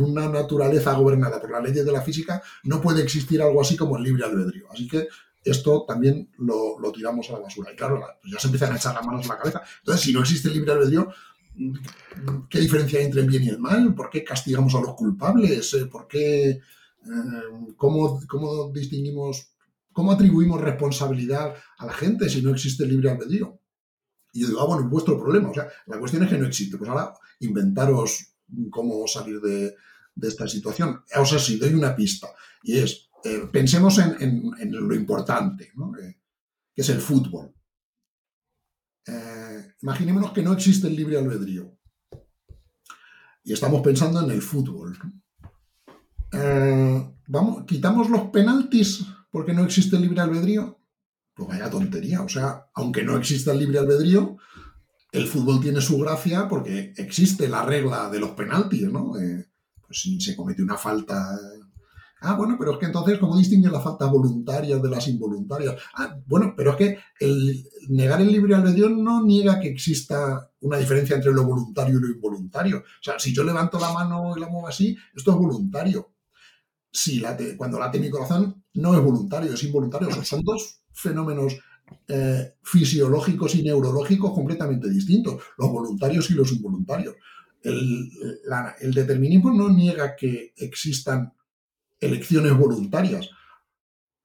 una 0.00 0.28
naturaleza 0.28 0.92
gobernada 0.94 1.40
por 1.40 1.50
las 1.50 1.62
leyes 1.62 1.84
de 1.84 1.92
la 1.92 2.02
física 2.02 2.42
no 2.64 2.80
puede 2.80 3.02
existir 3.02 3.40
algo 3.40 3.60
así 3.60 3.76
como 3.76 3.96
el 3.96 4.02
libre 4.02 4.24
albedrío. 4.24 4.66
Así 4.70 4.86
que 4.88 5.08
esto 5.44 5.84
también 5.86 6.30
lo, 6.38 6.76
tiramos 6.92 7.28
a 7.30 7.34
la 7.34 7.38
basura. 7.40 7.72
Y 7.72 7.76
claro, 7.76 8.00
pues 8.20 8.32
ya 8.32 8.38
se 8.38 8.46
empiezan 8.46 8.72
a 8.72 8.76
echar 8.76 8.94
las 8.94 9.04
manos 9.04 9.24
a 9.26 9.34
la 9.34 9.38
cabeza. 9.38 9.62
Entonces, 9.78 10.04
si 10.04 10.12
no 10.12 10.20
existe 10.20 10.48
el 10.48 10.54
libre 10.54 10.72
albedrío, 10.72 11.08
¿qué 12.48 12.60
diferencia 12.60 12.98
hay 12.98 13.06
entre 13.06 13.20
el 13.22 13.28
bien 13.28 13.44
y 13.44 13.48
el 13.48 13.58
mal? 13.58 13.94
¿Por 13.94 14.10
qué 14.10 14.22
castigamos 14.24 14.74
a 14.74 14.80
los 14.80 14.94
culpables? 14.94 15.76
¿Por 15.90 16.06
qué 16.06 16.60
Em, 17.04 17.74
¿cómo, 17.74 18.20
¿cómo, 18.28 18.70
distinguimos, 18.70 19.54
cómo 19.92 20.12
atribuimos 20.12 20.60
responsabilidad 20.60 21.54
a 21.78 21.86
la 21.86 21.92
gente 21.92 22.28
si 22.28 22.42
no 22.42 22.50
existe 22.50 22.84
el 22.84 22.90
libre 22.90 23.10
albedrío? 23.10 23.58
Y 24.32 24.42
yo 24.42 24.48
digo, 24.48 24.60
ah, 24.60 24.66
bueno, 24.66 24.84
es 24.84 24.90
vuestro 24.90 25.20
problema. 25.20 25.50
O 25.50 25.54
sea, 25.54 25.68
la 25.86 25.98
cuestión 25.98 26.22
es 26.22 26.30
que 26.30 26.38
no 26.38 26.46
existe. 26.46 26.78
Pues 26.78 26.88
ahora 26.88 27.12
inventaros 27.40 28.34
cómo 28.70 29.06
salir 29.06 29.40
de, 29.40 29.74
esta 30.22 30.48
situación. 30.48 31.02
O 31.16 31.26
sea, 31.26 31.38
si 31.38 31.58
doy 31.58 31.74
una 31.74 31.94
pista. 31.94 32.28
Y 32.62 32.78
es, 32.78 33.10
eh, 33.24 33.48
pensemos 33.52 33.98
en, 33.98 34.52
lo 34.70 34.94
importante, 34.94 35.72
eh, 36.00 36.20
que 36.74 36.82
es 36.82 36.88
el 36.88 37.00
fútbol. 37.00 37.54
Eh, 39.06 39.74
imaginémonos 39.82 40.32
que 40.32 40.42
no 40.42 40.52
existe 40.52 40.88
el 40.88 40.96
libre 40.96 41.18
albedrío. 41.18 41.78
Y 43.44 43.52
estamos 43.52 43.82
pensando 43.82 44.22
en 44.22 44.30
el 44.30 44.42
fútbol. 44.42 44.98
Vamos, 47.28 47.64
quitamos 47.66 48.10
los 48.10 48.30
penaltis 48.30 49.06
porque 49.30 49.52
no 49.52 49.64
existe 49.64 49.96
el 49.96 50.02
libre 50.02 50.20
albedrío. 50.20 50.78
Pues 51.34 51.48
vaya 51.48 51.70
tontería. 51.70 52.22
O 52.22 52.28
sea, 52.28 52.66
aunque 52.74 53.02
no 53.02 53.16
exista 53.16 53.52
el 53.52 53.58
libre 53.58 53.78
albedrío, 53.78 54.36
el 55.12 55.26
fútbol 55.26 55.60
tiene 55.60 55.80
su 55.80 55.98
gracia 55.98 56.48
porque 56.48 56.92
existe 56.96 57.48
la 57.48 57.64
regla 57.64 58.10
de 58.10 58.20
los 58.20 58.30
penaltis, 58.30 58.90
¿no? 58.90 59.12
Pues 59.12 60.00
si 60.00 60.20
se 60.20 60.34
comete 60.34 60.62
una 60.62 60.76
falta. 60.76 61.38
Ah, 62.22 62.34
bueno, 62.34 62.56
pero 62.58 62.72
es 62.72 62.78
que 62.78 62.86
entonces, 62.86 63.18
¿cómo 63.18 63.36
distinguen 63.36 63.72
las 63.72 63.82
faltas 63.82 64.10
voluntarias 64.10 64.80
de 64.80 64.88
las 64.88 65.06
involuntarias? 65.08 65.76
Ah, 65.94 66.16
bueno, 66.26 66.54
pero 66.56 66.70
es 66.70 66.76
que 66.76 66.98
el 67.20 67.64
negar 67.88 68.20
el 68.20 68.32
libre 68.32 68.54
albedrío 68.54 68.88
no 68.88 69.24
niega 69.24 69.60
que 69.60 69.68
exista 69.68 70.50
una 70.60 70.78
diferencia 70.78 71.16
entre 71.16 71.32
lo 71.32 71.44
voluntario 71.44 71.98
y 71.98 72.02
lo 72.02 72.08
involuntario. 72.08 72.78
O 72.78 73.02
sea, 73.02 73.18
si 73.18 73.34
yo 73.34 73.44
levanto 73.44 73.78
la 73.78 73.92
mano 73.92 74.34
y 74.36 74.40
la 74.40 74.48
muevo 74.48 74.68
así, 74.68 74.96
esto 75.14 75.32
es 75.32 75.36
voluntario 75.36 76.12
si 76.92 77.20
late, 77.20 77.56
cuando 77.56 77.78
late 77.78 77.98
mi 77.98 78.10
corazón 78.10 78.62
no 78.74 78.94
es 78.94 79.02
voluntario, 79.02 79.54
es 79.54 79.64
involuntario. 79.64 80.10
son 80.24 80.42
dos 80.42 80.82
fenómenos 80.92 81.58
eh, 82.06 82.54
fisiológicos 82.62 83.54
y 83.54 83.62
neurológicos 83.62 84.32
completamente 84.32 84.90
distintos, 84.90 85.42
los 85.56 85.70
voluntarios 85.70 86.30
y 86.30 86.34
los 86.34 86.52
involuntarios. 86.52 87.16
El, 87.62 88.10
determinismo 88.92 89.52
no 89.52 89.68
niega 89.70 90.16
que 90.16 90.52
existan 90.56 91.32
elecciones 92.02 92.56
voluntarias. 92.56 93.30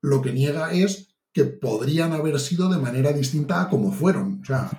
Lo 0.01 0.21
que 0.21 0.34
niega 0.34 0.73
es 0.73 1.15
que 1.32 1.45
podrían 1.45 2.13
haber 2.13 2.39
sido 2.39 2.69
de 2.69 2.80
manera 2.80 3.13
distinta 3.13 3.61
a 3.61 3.69
como 3.69 3.91
fueron. 3.91 4.41
O 4.41 4.45
sea, 4.45 4.69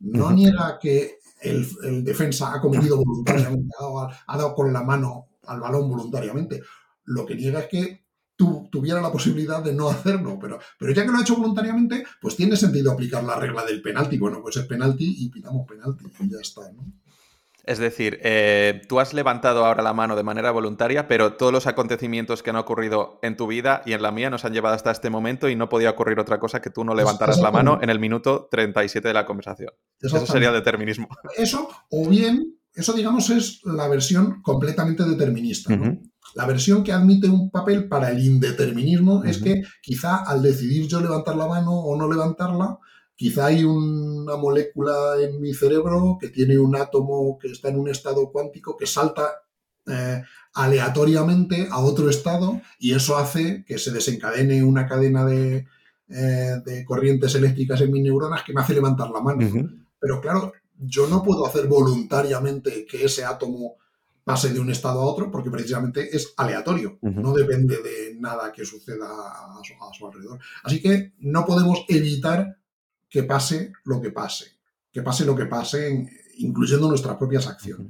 no 0.00 0.30
niega 0.32 0.78
que 0.80 1.18
el, 1.40 2.04
defensa 2.04 2.54
ha 2.54 2.60
cometido 2.60 2.96
voluntariamente, 2.98 3.74
ha 4.26 4.36
dado 4.36 4.54
con 4.54 4.72
la 4.72 4.82
mano 4.82 5.28
al 5.46 5.60
balón 5.60 5.88
voluntariamente. 5.88 6.62
Lo 7.04 7.24
que 7.24 7.34
niega 7.34 7.60
es 7.60 7.68
que 7.68 8.04
tuviera 8.70 9.00
la 9.00 9.12
posibilidad 9.12 9.62
de 9.62 9.74
no 9.74 9.90
hacerlo, 9.90 10.38
pero, 10.40 10.58
pero 10.78 10.92
ya 10.92 11.04
que 11.04 11.10
lo 11.10 11.18
ha 11.18 11.22
hecho 11.22 11.36
voluntariamente, 11.36 12.04
pues 12.20 12.36
tiene 12.36 12.56
sentido 12.56 12.90
aplicar 12.90 13.22
la 13.22 13.36
regla 13.36 13.64
del 13.64 13.82
penalti. 13.82 14.18
Bueno, 14.18 14.40
pues 14.42 14.56
es 14.56 14.66
penalti 14.66 15.24
y 15.24 15.28
pitamos 15.28 15.66
penalti 15.66 16.04
y 16.18 16.30
ya 16.30 16.38
está, 16.40 16.72
¿no? 16.72 16.84
Es 17.64 17.78
decir, 17.78 18.18
eh, 18.22 18.82
tú 18.88 19.00
has 19.00 19.14
levantado 19.14 19.64
ahora 19.64 19.82
la 19.82 19.92
mano 19.92 20.16
de 20.16 20.22
manera 20.22 20.50
voluntaria, 20.50 21.08
pero 21.08 21.34
todos 21.34 21.52
los 21.52 21.66
acontecimientos 21.66 22.42
que 22.42 22.50
han 22.50 22.56
ocurrido 22.56 23.18
en 23.22 23.36
tu 23.36 23.46
vida 23.46 23.82
y 23.86 23.92
en 23.92 24.02
la 24.02 24.12
mía 24.12 24.30
nos 24.30 24.44
han 24.44 24.52
llevado 24.52 24.74
hasta 24.74 24.90
este 24.90 25.10
momento 25.10 25.48
y 25.48 25.56
no 25.56 25.68
podía 25.68 25.90
ocurrir 25.90 26.18
otra 26.18 26.38
cosa 26.38 26.60
que 26.60 26.70
tú 26.70 26.84
no 26.84 26.94
levantaras 26.94 27.38
la 27.40 27.50
mano 27.50 27.78
en 27.82 27.90
el 27.90 27.98
minuto 27.98 28.48
37 28.50 29.08
de 29.08 29.14
la 29.14 29.26
conversación. 29.26 29.72
Eso 30.00 30.26
sería 30.26 30.52
determinismo. 30.52 31.08
Eso, 31.36 31.68
o 31.90 32.08
bien, 32.08 32.56
eso 32.74 32.92
digamos 32.92 33.30
es 33.30 33.60
la 33.64 33.88
versión 33.88 34.40
completamente 34.42 35.04
determinista. 35.04 35.76
¿no? 35.76 35.98
La 36.34 36.46
versión 36.46 36.84
que 36.84 36.92
admite 36.92 37.28
un 37.28 37.50
papel 37.50 37.88
para 37.88 38.10
el 38.10 38.24
indeterminismo 38.24 39.24
es 39.24 39.38
que 39.38 39.62
quizá 39.82 40.16
al 40.16 40.42
decidir 40.42 40.86
yo 40.86 41.00
levantar 41.00 41.36
la 41.36 41.46
mano 41.46 41.72
o 41.72 41.96
no 41.96 42.08
levantarla, 42.08 42.78
quizá 43.20 43.46
hay 43.48 43.64
una 43.64 44.34
molécula 44.36 45.16
en 45.20 45.42
mi 45.42 45.52
cerebro 45.52 46.16
que 46.18 46.30
tiene 46.30 46.58
un 46.58 46.74
átomo 46.74 47.38
que 47.38 47.48
está 47.48 47.68
en 47.68 47.78
un 47.78 47.90
estado 47.90 48.32
cuántico 48.32 48.78
que 48.78 48.86
salta 48.86 49.42
eh, 49.86 50.22
aleatoriamente 50.54 51.68
a 51.70 51.80
otro 51.80 52.08
estado 52.08 52.62
y 52.78 52.94
eso 52.94 53.18
hace 53.18 53.62
que 53.66 53.76
se 53.76 53.90
desencadene 53.90 54.64
una 54.64 54.86
cadena 54.86 55.26
de, 55.26 55.66
eh, 56.08 56.62
de 56.64 56.82
corrientes 56.86 57.34
eléctricas 57.34 57.82
en 57.82 57.92
mis 57.92 58.02
neuronas 58.02 58.42
que 58.42 58.54
me 58.54 58.62
hace 58.62 58.72
levantar 58.72 59.10
la 59.10 59.20
mano. 59.20 59.46
Pero 59.98 60.18
claro, 60.22 60.54
yo 60.78 61.06
no 61.06 61.22
puedo 61.22 61.46
hacer 61.46 61.66
voluntariamente 61.66 62.86
que 62.86 63.04
ese 63.04 63.26
átomo 63.26 63.74
pase 64.24 64.50
de 64.50 64.60
un 64.60 64.70
estado 64.70 64.98
a 64.98 65.04
otro 65.04 65.30
porque 65.30 65.50
precisamente 65.50 66.16
es 66.16 66.32
aleatorio, 66.38 66.96
no 67.02 67.34
depende 67.34 67.82
de 67.82 68.16
nada 68.18 68.50
que 68.50 68.64
suceda 68.64 69.06
a 69.06 69.60
su, 69.92 70.06
alrededor. 70.06 70.40
Así 70.62 70.80
que 70.80 71.12
no 71.18 71.44
podemos 71.44 71.84
evitar 71.86 72.59
que 73.10 73.24
pase 73.24 73.72
lo 73.84 74.00
que 74.00 74.12
pase, 74.12 74.60
que 74.92 75.02
pase 75.02 75.26
lo 75.26 75.36
que 75.36 75.46
pase, 75.46 76.08
incluyendo 76.38 76.88
nuestras 76.88 77.16
propias 77.16 77.46
acciones. 77.48 77.88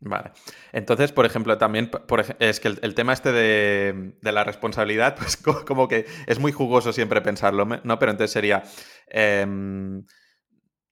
Vale. 0.00 0.32
Entonces, 0.72 1.12
por 1.12 1.26
ejemplo, 1.26 1.56
también 1.58 1.90
es 2.38 2.58
que 2.58 2.68
el, 2.68 2.94
tema 2.94 3.12
este 3.12 3.32
de, 3.32 4.14
la 4.22 4.44
responsabilidad, 4.44 5.14
pues 5.18 5.36
como 5.36 5.88
que 5.88 6.06
es 6.26 6.38
muy 6.38 6.52
jugoso 6.52 6.92
siempre 6.92 7.20
pensarlo, 7.20 7.64
¿no? 7.64 7.98
Pero 7.98 8.10
entonces 8.10 8.32
sería, 8.32 8.64
em, 9.06 10.04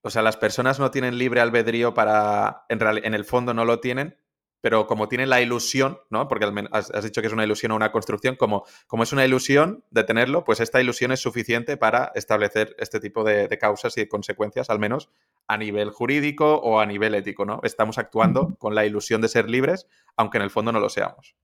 o 0.02 0.10
sea, 0.10 0.22
las 0.22 0.36
personas 0.36 0.78
no 0.78 0.90
tienen 0.90 1.18
libre 1.18 1.40
albedrío 1.40 1.94
para, 1.94 2.64
en, 2.68 2.80
en 2.82 3.14
el 3.14 3.24
fondo 3.24 3.54
no 3.54 3.64
lo 3.64 3.80
tienen, 3.80 4.16
pero 4.60 4.86
como 4.86 5.08
tiene 5.08 5.26
la 5.26 5.40
ilusión, 5.40 5.98
¿no? 6.10 6.26
Porque 6.28 6.46
has, 6.72 7.04
dicho 7.04 7.20
que 7.20 7.28
es 7.28 7.32
una 7.32 7.44
ilusión 7.44 7.72
o 7.72 7.76
una 7.76 7.92
construcción, 7.92 8.36
como, 8.36 8.64
como 8.86 9.02
es 9.04 9.12
una 9.12 9.24
ilusión 9.24 9.84
de 9.90 10.04
tenerlo, 10.04 10.44
pues 10.44 10.60
esta 10.60 10.80
ilusión 10.80 11.12
es 11.12 11.20
suficiente 11.20 11.76
para 11.76 12.12
establecer 12.14 12.74
este 12.78 13.00
tipo 13.00 13.24
de, 13.24 13.48
causas 13.58 13.96
y 13.98 14.06
consecuencias, 14.06 14.70
al 14.70 14.78
menos 14.78 15.10
a 15.46 15.56
nivel 15.56 15.90
jurídico 15.90 16.56
o 16.56 16.80
a 16.80 16.86
nivel 16.86 17.14
ético, 17.14 17.44
¿no? 17.44 17.60
Estamos 17.62 17.98
actuando 17.98 18.56
con 18.58 18.74
la 18.74 18.84
ilusión 18.84 19.20
de 19.20 19.28
ser 19.28 19.48
libres, 19.48 19.86
aunque 20.16 20.38
en 20.38 20.44
el 20.44 20.50
fondo 20.50 20.72
no 20.72 20.80
lo 20.80 20.88
seamos. 20.88 21.34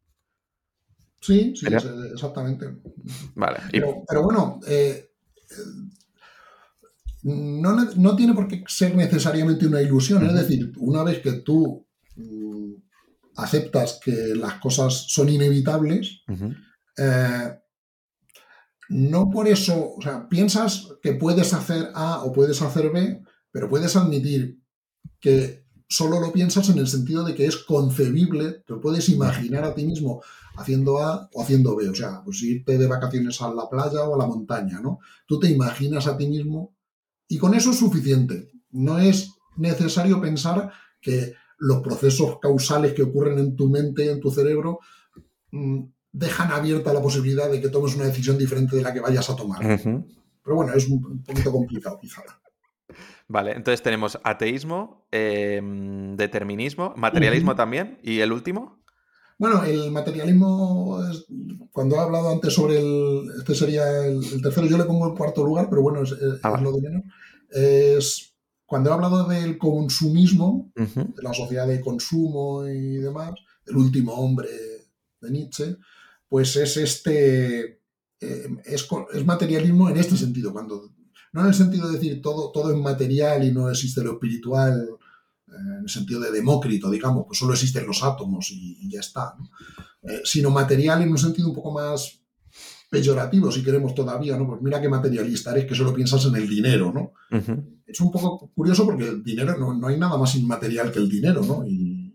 Sí, 1.20 1.54
sí, 1.56 1.66
exactamente. 2.12 2.66
Vale. 3.34 3.60
Pero, 3.72 4.22
bueno, 4.22 4.60
eh, 4.66 5.10
no, 7.22 8.16
tiene 8.16 8.34
por 8.34 8.46
qué 8.46 8.62
ser 8.66 8.94
necesariamente 8.94 9.66
una 9.66 9.80
ilusión. 9.80 10.26
Es 10.26 10.34
decir, 10.34 10.72
una 10.76 11.02
vez 11.02 11.20
que 11.20 11.32
tú 11.32 11.86
mm, 12.16 12.74
aceptas 13.36 14.00
que 14.04 14.34
las 14.34 14.54
cosas 14.54 15.06
son 15.08 15.28
inevitables, 15.28 16.22
eh, 16.96 17.58
no 18.88 19.30
por 19.30 19.48
eso, 19.48 19.94
o 19.96 20.02
sea, 20.02 20.28
piensas 20.28 20.88
que 21.02 21.14
puedes 21.14 21.52
hacer 21.54 21.90
A 21.94 22.22
o 22.22 22.32
puedes 22.32 22.60
hacer 22.62 22.90
B, 22.90 23.22
pero 23.50 23.68
puedes 23.68 23.96
admitir 23.96 24.60
que 25.20 25.64
solo 25.88 26.20
lo 26.20 26.32
piensas 26.32 26.68
en 26.68 26.78
el 26.78 26.86
sentido 26.86 27.24
de 27.24 27.34
que 27.34 27.46
es 27.46 27.56
concebible, 27.56 28.62
te 28.66 28.74
puedes 28.74 29.08
imaginar 29.08 29.64
a 29.64 29.74
ti 29.74 29.84
mismo 29.84 30.22
haciendo 30.56 30.98
A 30.98 31.28
o 31.32 31.42
haciendo 31.42 31.76
B, 31.76 31.88
o 31.88 31.94
sea, 31.94 32.22
pues 32.24 32.42
irte 32.42 32.78
de 32.78 32.86
vacaciones 32.86 33.40
a 33.42 33.52
la 33.52 33.68
playa 33.68 34.04
o 34.04 34.14
a 34.14 34.18
la 34.18 34.26
montaña, 34.26 34.80
¿no? 34.80 35.00
Tú 35.26 35.40
te 35.40 35.48
imaginas 35.50 36.06
a 36.06 36.16
ti 36.16 36.26
mismo 36.26 36.76
y 37.28 37.38
con 37.38 37.54
eso 37.54 37.70
es 37.70 37.78
suficiente. 37.78 38.50
No 38.70 38.98
es 38.98 39.30
necesario 39.56 40.20
pensar 40.20 40.72
que 41.00 41.34
los 41.64 41.80
procesos 41.80 42.38
causales 42.40 42.92
que 42.92 43.02
ocurren 43.02 43.38
en 43.38 43.56
tu 43.56 43.68
mente, 43.68 44.10
en 44.10 44.20
tu 44.20 44.30
cerebro, 44.30 44.80
mm, 45.50 45.84
dejan 46.12 46.52
abierta 46.52 46.92
la 46.92 47.00
posibilidad 47.00 47.50
de 47.50 47.60
que 47.60 47.70
tomes 47.70 47.96
una 47.96 48.04
decisión 48.04 48.36
diferente 48.36 48.76
de 48.76 48.82
la 48.82 48.92
que 48.92 49.00
vayas 49.00 49.28
a 49.30 49.36
tomar. 49.36 49.60
Pero 49.62 50.56
bueno, 50.56 50.74
es 50.74 50.86
un 50.88 51.22
poquito 51.22 51.50
complicado 51.50 51.98
quizá. 51.98 52.22
Vale, 53.26 53.52
entonces 53.52 53.82
tenemos 53.82 54.18
ateísmo, 54.22 55.08
em, 55.10 56.14
determinismo, 56.16 56.92
materialismo 56.96 57.56
también, 57.56 57.98
¿y 58.02 58.20
el 58.20 58.32
último? 58.32 58.84
Bueno, 59.38 59.64
el 59.64 59.90
materialismo, 59.90 61.00
cuando 61.72 61.96
he 61.96 62.00
hablado 62.00 62.30
antes 62.30 62.52
sobre 62.52 62.78
el, 62.78 63.22
este 63.38 63.54
sería 63.54 64.06
el, 64.06 64.20
tercero, 64.42 64.66
yo 64.66 64.76
le 64.76 64.84
pongo 64.84 65.08
en 65.08 65.16
cuarto 65.16 65.42
lugar, 65.42 65.68
pero 65.70 65.80
bueno, 65.80 66.02
es, 66.02 66.14
ah, 66.42 66.60
lo 66.60 66.72
de 66.72 66.82
menos. 66.82 67.04
Es, 67.50 68.33
cuando 68.74 68.90
he 68.90 68.92
hablado 68.92 69.28
del 69.28 69.56
consumismo, 69.56 70.72
de 70.74 71.22
la 71.22 71.32
sociedad 71.32 71.64
de 71.64 71.80
consumo 71.80 72.66
y 72.66 72.96
demás, 72.96 73.34
el 73.66 73.76
último 73.76 74.14
hombre 74.14 74.48
de 75.20 75.30
Nietzsche, 75.30 75.76
pues 76.28 76.56
es 76.56 76.76
este, 76.78 77.82
eh, 78.18 78.48
es, 78.64 78.88
es, 79.12 79.24
materialismo 79.24 79.88
en 79.90 79.96
este 79.96 80.16
sentido, 80.16 80.52
cuando 80.52 80.90
no 81.32 81.42
en 81.42 81.46
el 81.46 81.54
sentido 81.54 81.86
de 81.86 81.98
decir 81.98 82.20
todo, 82.20 82.50
todo 82.50 82.72
es 82.72 82.76
material 82.76 83.44
y 83.44 83.52
no 83.52 83.70
existe 83.70 84.02
lo 84.02 84.14
espiritual, 84.14 84.88
eh, 85.46 85.52
en 85.54 85.82
el 85.84 85.88
sentido 85.88 86.18
de 86.18 86.32
Demócrito, 86.32 86.90
digamos, 86.90 87.26
pues 87.28 87.38
solo 87.38 87.52
existen 87.52 87.86
los 87.86 88.02
átomos 88.02 88.50
y, 88.50 88.90
ya 88.90 88.98
está, 88.98 89.36
eh, 90.02 90.22
sino 90.24 90.50
material 90.50 91.00
en 91.00 91.12
un 91.12 91.18
sentido 91.18 91.46
un 91.46 91.54
poco 91.54 91.70
más 91.70 92.23
peyorativo, 92.90 93.50
si 93.50 93.62
queremos 93.62 93.94
todavía, 93.94 94.36
¿no? 94.36 94.46
Pues 94.46 94.62
mira 94.62 94.80
qué 94.80 94.88
materialista 94.88 95.52
eres 95.52 95.66
que 95.66 95.74
solo 95.74 95.94
piensas 95.94 96.24
en 96.26 96.36
el 96.36 96.48
dinero, 96.48 96.92
¿no? 96.92 97.12
Es 97.86 98.00
un 98.00 98.10
poco 98.10 98.50
curioso 98.54 98.84
porque 98.84 99.08
el 99.08 99.24
dinero, 99.24 99.56
no, 99.58 99.74
no, 99.74 99.88
hay 99.88 99.98
nada 99.98 100.16
más 100.16 100.34
inmaterial 100.36 100.90
que 100.92 100.98
el 100.98 101.08
dinero, 101.08 101.42
¿no? 101.42 101.66
Y 101.66 102.14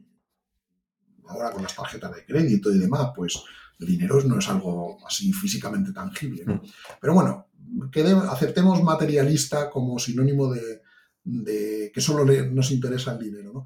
ahora 1.27 1.51
con 1.51 1.63
las 1.63 1.75
tarjetas 1.75 2.15
de 2.15 2.25
crédito 2.25 2.71
y 2.71 2.79
demás, 2.79 3.11
pues 3.15 3.41
el 3.79 3.87
dinero 3.87 4.21
no 4.23 4.39
es 4.39 4.49
algo 4.49 4.97
así 5.05 5.31
físicamente 5.31 5.91
tangible, 5.91 6.43
¿no? 6.45 6.61
Pero 6.99 7.13
bueno, 7.13 7.49
que 7.91 8.01
aceptemos 8.01 8.81
materialista 8.83 9.69
como 9.69 9.99
sinónimo 9.99 10.51
de, 10.51 11.91
que 11.93 12.01
solo 12.01 12.25
nos 12.25 12.71
interesa 12.71 13.13
el 13.13 13.19
dinero. 13.19 13.51
¿no? 13.53 13.65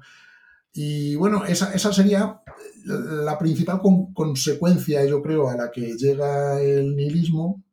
Y 0.72 1.14
bueno, 1.16 1.44
esa, 1.44 1.92
sería 1.92 2.42
la 2.84 3.38
principal 3.38 3.80
consecuencia, 4.12 5.04
yo 5.04 5.22
creo, 5.22 5.48
a 5.48 5.56
la 5.56 5.70
que 5.70 5.96
llega 5.96 6.60
el 6.60 6.94
nihilismo 6.94 7.64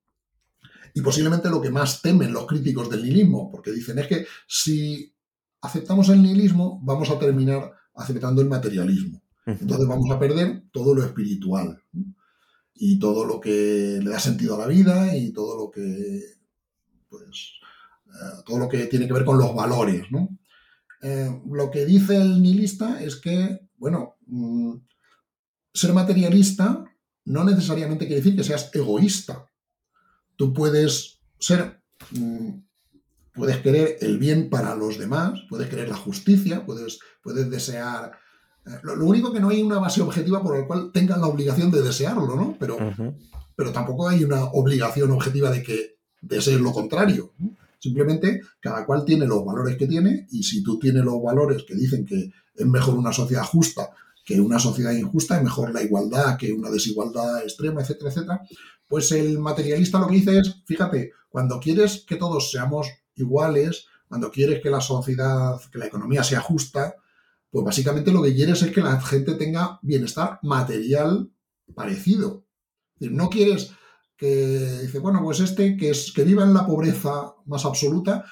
y 0.94 1.02
posiblemente 1.02 1.50
lo 1.50 1.62
que 1.62 1.70
más 1.70 2.02
temen 2.02 2.34
los 2.34 2.46
críticos 2.46 2.90
del 2.90 3.04
nihilismo, 3.04 3.52
porque 3.52 3.72
dicen 3.72 4.00
es 4.00 4.08
que 4.08 4.26
si 4.48 5.14
aceptamos 5.62 6.10
el 6.10 6.22
nihilismo 6.22 6.82
vamos 6.84 7.10
a 7.10 7.20
terminar 7.20 7.72
aceptando 7.96 8.42
el 8.42 8.48
materialismo. 8.50 9.22
Entonces 9.46 9.88
vamos 9.88 10.10
a 10.12 10.20
perder 10.20 10.64
todo 10.72 10.94
lo 10.94 11.04
espiritual 11.04 11.82
y 12.76 13.00
todo 13.00 13.26
lo 13.26 13.40
que 13.40 14.00
le 14.02 14.10
da 14.10 14.20
sentido 14.20 14.56
a 14.56 14.60
la 14.60 14.68
vida 14.68 15.16
y 15.16 15.32
todo 15.32 15.58
lo 15.58 15.72
que, 15.72 16.22
pues, 17.10 17.60
eh, 18.08 18.42
todo 18.46 18.60
lo 18.60 18.70
que 18.70 18.86
tiene 18.86 19.08
que 19.08 19.14
ver 19.14 19.26
con 19.26 19.38
los 19.38 19.54
valores, 19.54 20.06
¿no? 20.12 20.30
Eh, 21.02 21.42
lo 21.52 21.72
que 21.72 21.86
dice 21.86 22.18
el 22.18 22.42
nihilista 22.42 23.02
es 23.02 23.16
que, 23.16 23.68
bueno, 23.78 24.18
mm, 24.28 24.71
ser 25.74 25.94
materialista 25.94 26.86
no 27.26 27.44
necesariamente 27.44 28.08
quiere 28.08 28.22
decir 28.22 28.36
que 28.36 28.44
seas 28.44 28.70
egoísta. 28.74 29.46
Tú 30.36 30.54
puedes 30.54 31.20
ser, 31.40 31.82
mm, 32.12 32.50
puedes 33.34 33.58
querer 33.58 33.98
el 34.02 34.18
bien 34.18 34.50
para 34.50 34.76
los 34.76 34.98
demás, 34.98 35.40
puedes 35.50 35.70
querer 35.70 35.90
la 35.90 35.98
justicia, 35.98 36.66
puedes, 36.66 37.00
puedes 37.22 37.50
desear 37.50 38.12
eh, 38.66 38.80
lo, 38.84 39.06
único 39.06 39.32
que 39.32 39.40
no 39.40 39.50
hay 39.50 39.62
una 39.62 39.80
base 39.80 40.02
objetiva 40.02 40.42
por 40.42 40.58
la 40.58 40.68
cual 40.68 40.92
tengan 40.92 41.22
la 41.22 41.28
obligación 41.28 41.72
de 41.72 41.82
desearlo, 41.82 42.36
¿no? 42.36 42.56
Pero, 42.60 42.78
pero 43.56 43.72
tampoco 43.72 44.08
hay 44.08 44.24
una 44.24 44.46
obligación 44.46 45.12
objetiva 45.12 45.50
de 45.52 45.64
que 45.64 45.98
desees 46.22 46.60
lo 46.60 46.72
contrario. 46.72 47.34
Simplemente 47.80 48.42
cada 48.60 48.86
cual 48.86 49.04
tiene 49.04 49.26
los 49.26 49.44
valores 49.44 49.76
que 49.78 49.88
tiene 49.88 50.28
y 50.32 50.44
si 50.44 50.62
tú 50.62 50.78
tienes 50.78 51.04
los 51.04 51.22
valores 51.24 51.64
que 51.68 51.74
dicen 51.74 52.06
que 52.06 52.32
es 52.54 52.66
mejor 52.68 52.96
una 52.96 53.12
sociedad 53.12 53.44
justa 53.44 53.90
que 54.26 54.40
una 54.40 54.60
sociedad 54.60 54.92
injusta, 54.92 55.38
es 55.38 55.44
mejor 55.44 55.74
la 55.74 55.82
igualdad 55.82 56.38
que 56.38 56.52
una 56.52 56.70
desigualdad 56.70 57.42
extrema, 57.44 57.82
etcétera, 57.82 58.10
etcétera, 58.10 58.42
pues 58.88 59.12
el 59.12 59.40
materialista 59.40 60.00
lo 60.00 60.08
que 60.08 60.16
dice 60.16 60.38
es, 60.38 60.64
fíjate, 60.66 61.12
cuando 61.30 61.60
quieres 61.60 62.04
que 62.06 62.18
todos 62.18 62.52
seamos 62.52 62.88
iguales, 63.16 63.86
cuando 64.08 64.30
quieres 64.30 64.62
que 64.62 64.70
la 64.70 64.82
sociedad, 64.82 65.60
que 65.72 65.80
la 65.80 65.86
economía 65.86 66.24
sea 66.24 66.42
justa, 66.42 66.96
pues 67.50 67.66
básicamente 67.66 68.12
lo 68.12 68.22
que 68.22 68.36
quieres 68.36 68.62
es 68.62 68.72
que 68.72 68.82
la 68.82 69.00
gente 69.02 69.36
tenga 69.36 69.80
bienestar 69.82 70.40
material 70.44 71.32
parecido. 71.74 72.46
no 73.00 73.30
quieres 73.30 73.72
que, 74.18 74.80
dice, 74.82 75.00
bueno, 75.00 75.22
pues 75.24 75.40
este 75.40 75.76
que, 75.76 75.90
es, 75.90 76.12
que 76.12 76.24
viva 76.24 76.44
en 76.44 76.54
la 76.54 76.66
pobreza 76.66 77.34
más 77.46 77.66
absoluta, 77.66 78.24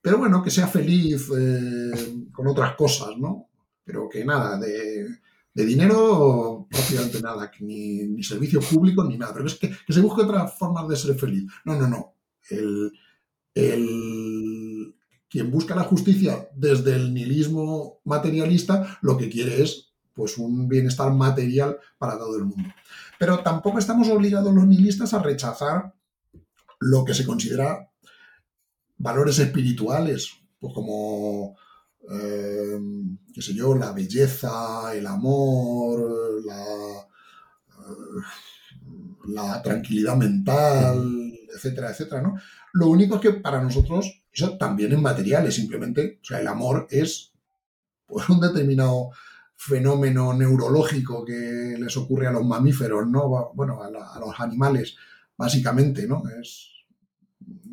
pero 0.00 0.18
bueno, 0.18 0.42
que 0.42 0.50
sea 0.50 0.68
feliz 0.68 1.28
eh, 1.36 2.26
con 2.30 2.46
otras 2.46 2.76
cosas, 2.76 3.16
¿no? 3.18 3.48
Pero 3.84 4.08
que 4.08 4.24
nada, 4.24 4.58
de, 4.58 5.06
dinero 5.54 6.66
prácticamente 6.68 7.20
nada, 7.20 7.50
ni, 7.60 7.98
ni 8.04 8.22
servicios 8.22 8.66
públicos 8.66 9.06
ni 9.06 9.16
nada, 9.16 9.32
pero 9.32 9.46
es 9.46 9.54
que, 9.54 9.70
que, 9.86 9.92
se 9.92 10.00
busque 10.00 10.22
otras 10.22 10.58
formas 10.58 10.88
de 10.88 10.96
ser 10.96 11.16
feliz. 11.16 11.44
No, 11.64 11.78
no, 11.78 11.86
no. 11.86 12.14
El, 12.50 12.92
el, 13.54 14.94
quien 15.28 15.50
busca 15.50 15.74
la 15.74 15.84
justicia 15.84 16.48
desde 16.54 16.96
el 16.96 17.14
nihilismo 17.14 18.00
materialista 18.04 18.98
lo 19.02 19.16
que 19.16 19.28
quiere 19.28 19.62
es 19.62 19.94
pues 20.12 20.38
un 20.38 20.68
bienestar 20.68 21.12
material 21.12 21.78
para 21.98 22.18
todo 22.18 22.36
el 22.36 22.44
mundo. 22.44 22.70
Pero 23.18 23.40
tampoco 23.40 23.78
estamos 23.78 24.08
obligados 24.08 24.54
los 24.54 24.66
nihilistas 24.66 25.12
a 25.12 25.18
rechazar 25.18 25.94
lo 26.80 27.04
que 27.04 27.14
se 27.14 27.26
considera 27.26 27.90
valores 28.96 29.38
espirituales, 29.38 30.30
pues 30.58 30.72
como, 30.72 31.56
eh, 32.10 32.80
qué 33.32 33.42
sé 33.42 33.54
yo, 33.54 33.74
la 33.74 33.92
belleza, 33.92 34.94
el 34.94 35.06
amor, 35.06 36.44
la, 36.44 36.62
eh, 37.80 38.22
la 39.28 39.62
tranquilidad 39.62 40.16
mental, 40.16 41.32
etcétera, 41.54 41.90
etcétera, 41.90 42.22
¿no? 42.22 42.36
Lo 42.72 42.88
único 42.88 43.16
es 43.16 43.20
que 43.20 43.32
para 43.34 43.62
nosotros 43.62 44.24
eso 44.32 44.56
también 44.58 44.92
es 44.92 45.00
material, 45.00 45.46
es 45.46 45.54
simplemente, 45.54 46.18
o 46.20 46.24
sea, 46.24 46.40
el 46.40 46.48
amor 46.48 46.86
es 46.90 47.32
pues, 48.06 48.28
un 48.28 48.40
determinado 48.40 49.10
fenómeno 49.56 50.34
neurológico 50.34 51.24
que 51.24 51.76
les 51.78 51.96
ocurre 51.96 52.26
a 52.26 52.32
los 52.32 52.44
mamíferos, 52.44 53.06
¿no? 53.06 53.52
Bueno, 53.54 53.82
a, 53.82 53.90
los 53.90 54.40
animales, 54.40 54.96
básicamente, 55.36 56.06
¿no? 56.06 56.22
Es, 56.40 56.73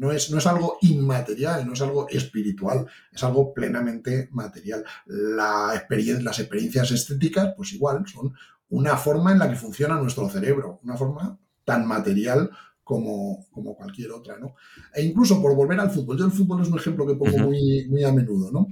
no 0.02 0.12
es, 0.12 0.32
no 0.32 0.40
es, 0.40 0.48
algo 0.48 0.80
inmaterial, 0.82 1.64
no 1.68 1.74
es 1.74 1.82
algo 1.82 2.10
espiritual, 2.10 2.88
es 3.12 3.24
algo 3.24 3.54
plenamente 3.54 4.30
material. 4.32 4.84
La 5.06 5.86
las 6.22 6.40
experiencias 6.40 6.90
estéticas, 6.90 7.54
pues 7.56 7.74
igual, 7.74 8.04
son 8.08 8.34
una 8.70 8.98
forma 8.98 9.32
en 9.32 9.38
la 9.38 9.48
que 9.48 9.56
funciona 9.56 10.02
nuestro 10.02 10.28
cerebro, 10.28 10.80
una 10.84 10.98
forma 10.98 11.38
tan 11.64 11.88
material 11.88 12.50
como, 12.84 13.46
como 13.52 13.76
cualquier 13.76 14.12
otra, 14.12 14.40
¿no? 14.40 14.56
E 14.92 15.04
incluso 15.04 15.40
por 15.40 15.56
volver 15.56 15.80
al 15.80 15.92
fútbol, 15.92 16.18
yo 16.18 16.26
el 16.26 16.32
fútbol 16.32 16.64
es 16.64 16.70
un 16.70 16.80
ejemplo 16.80 17.06
que 17.06 17.14
pongo 17.14 17.38
muy, 17.38 17.86
muy 17.88 18.04
a 18.04 18.12
menudo, 18.12 18.52
¿no? 18.52 18.68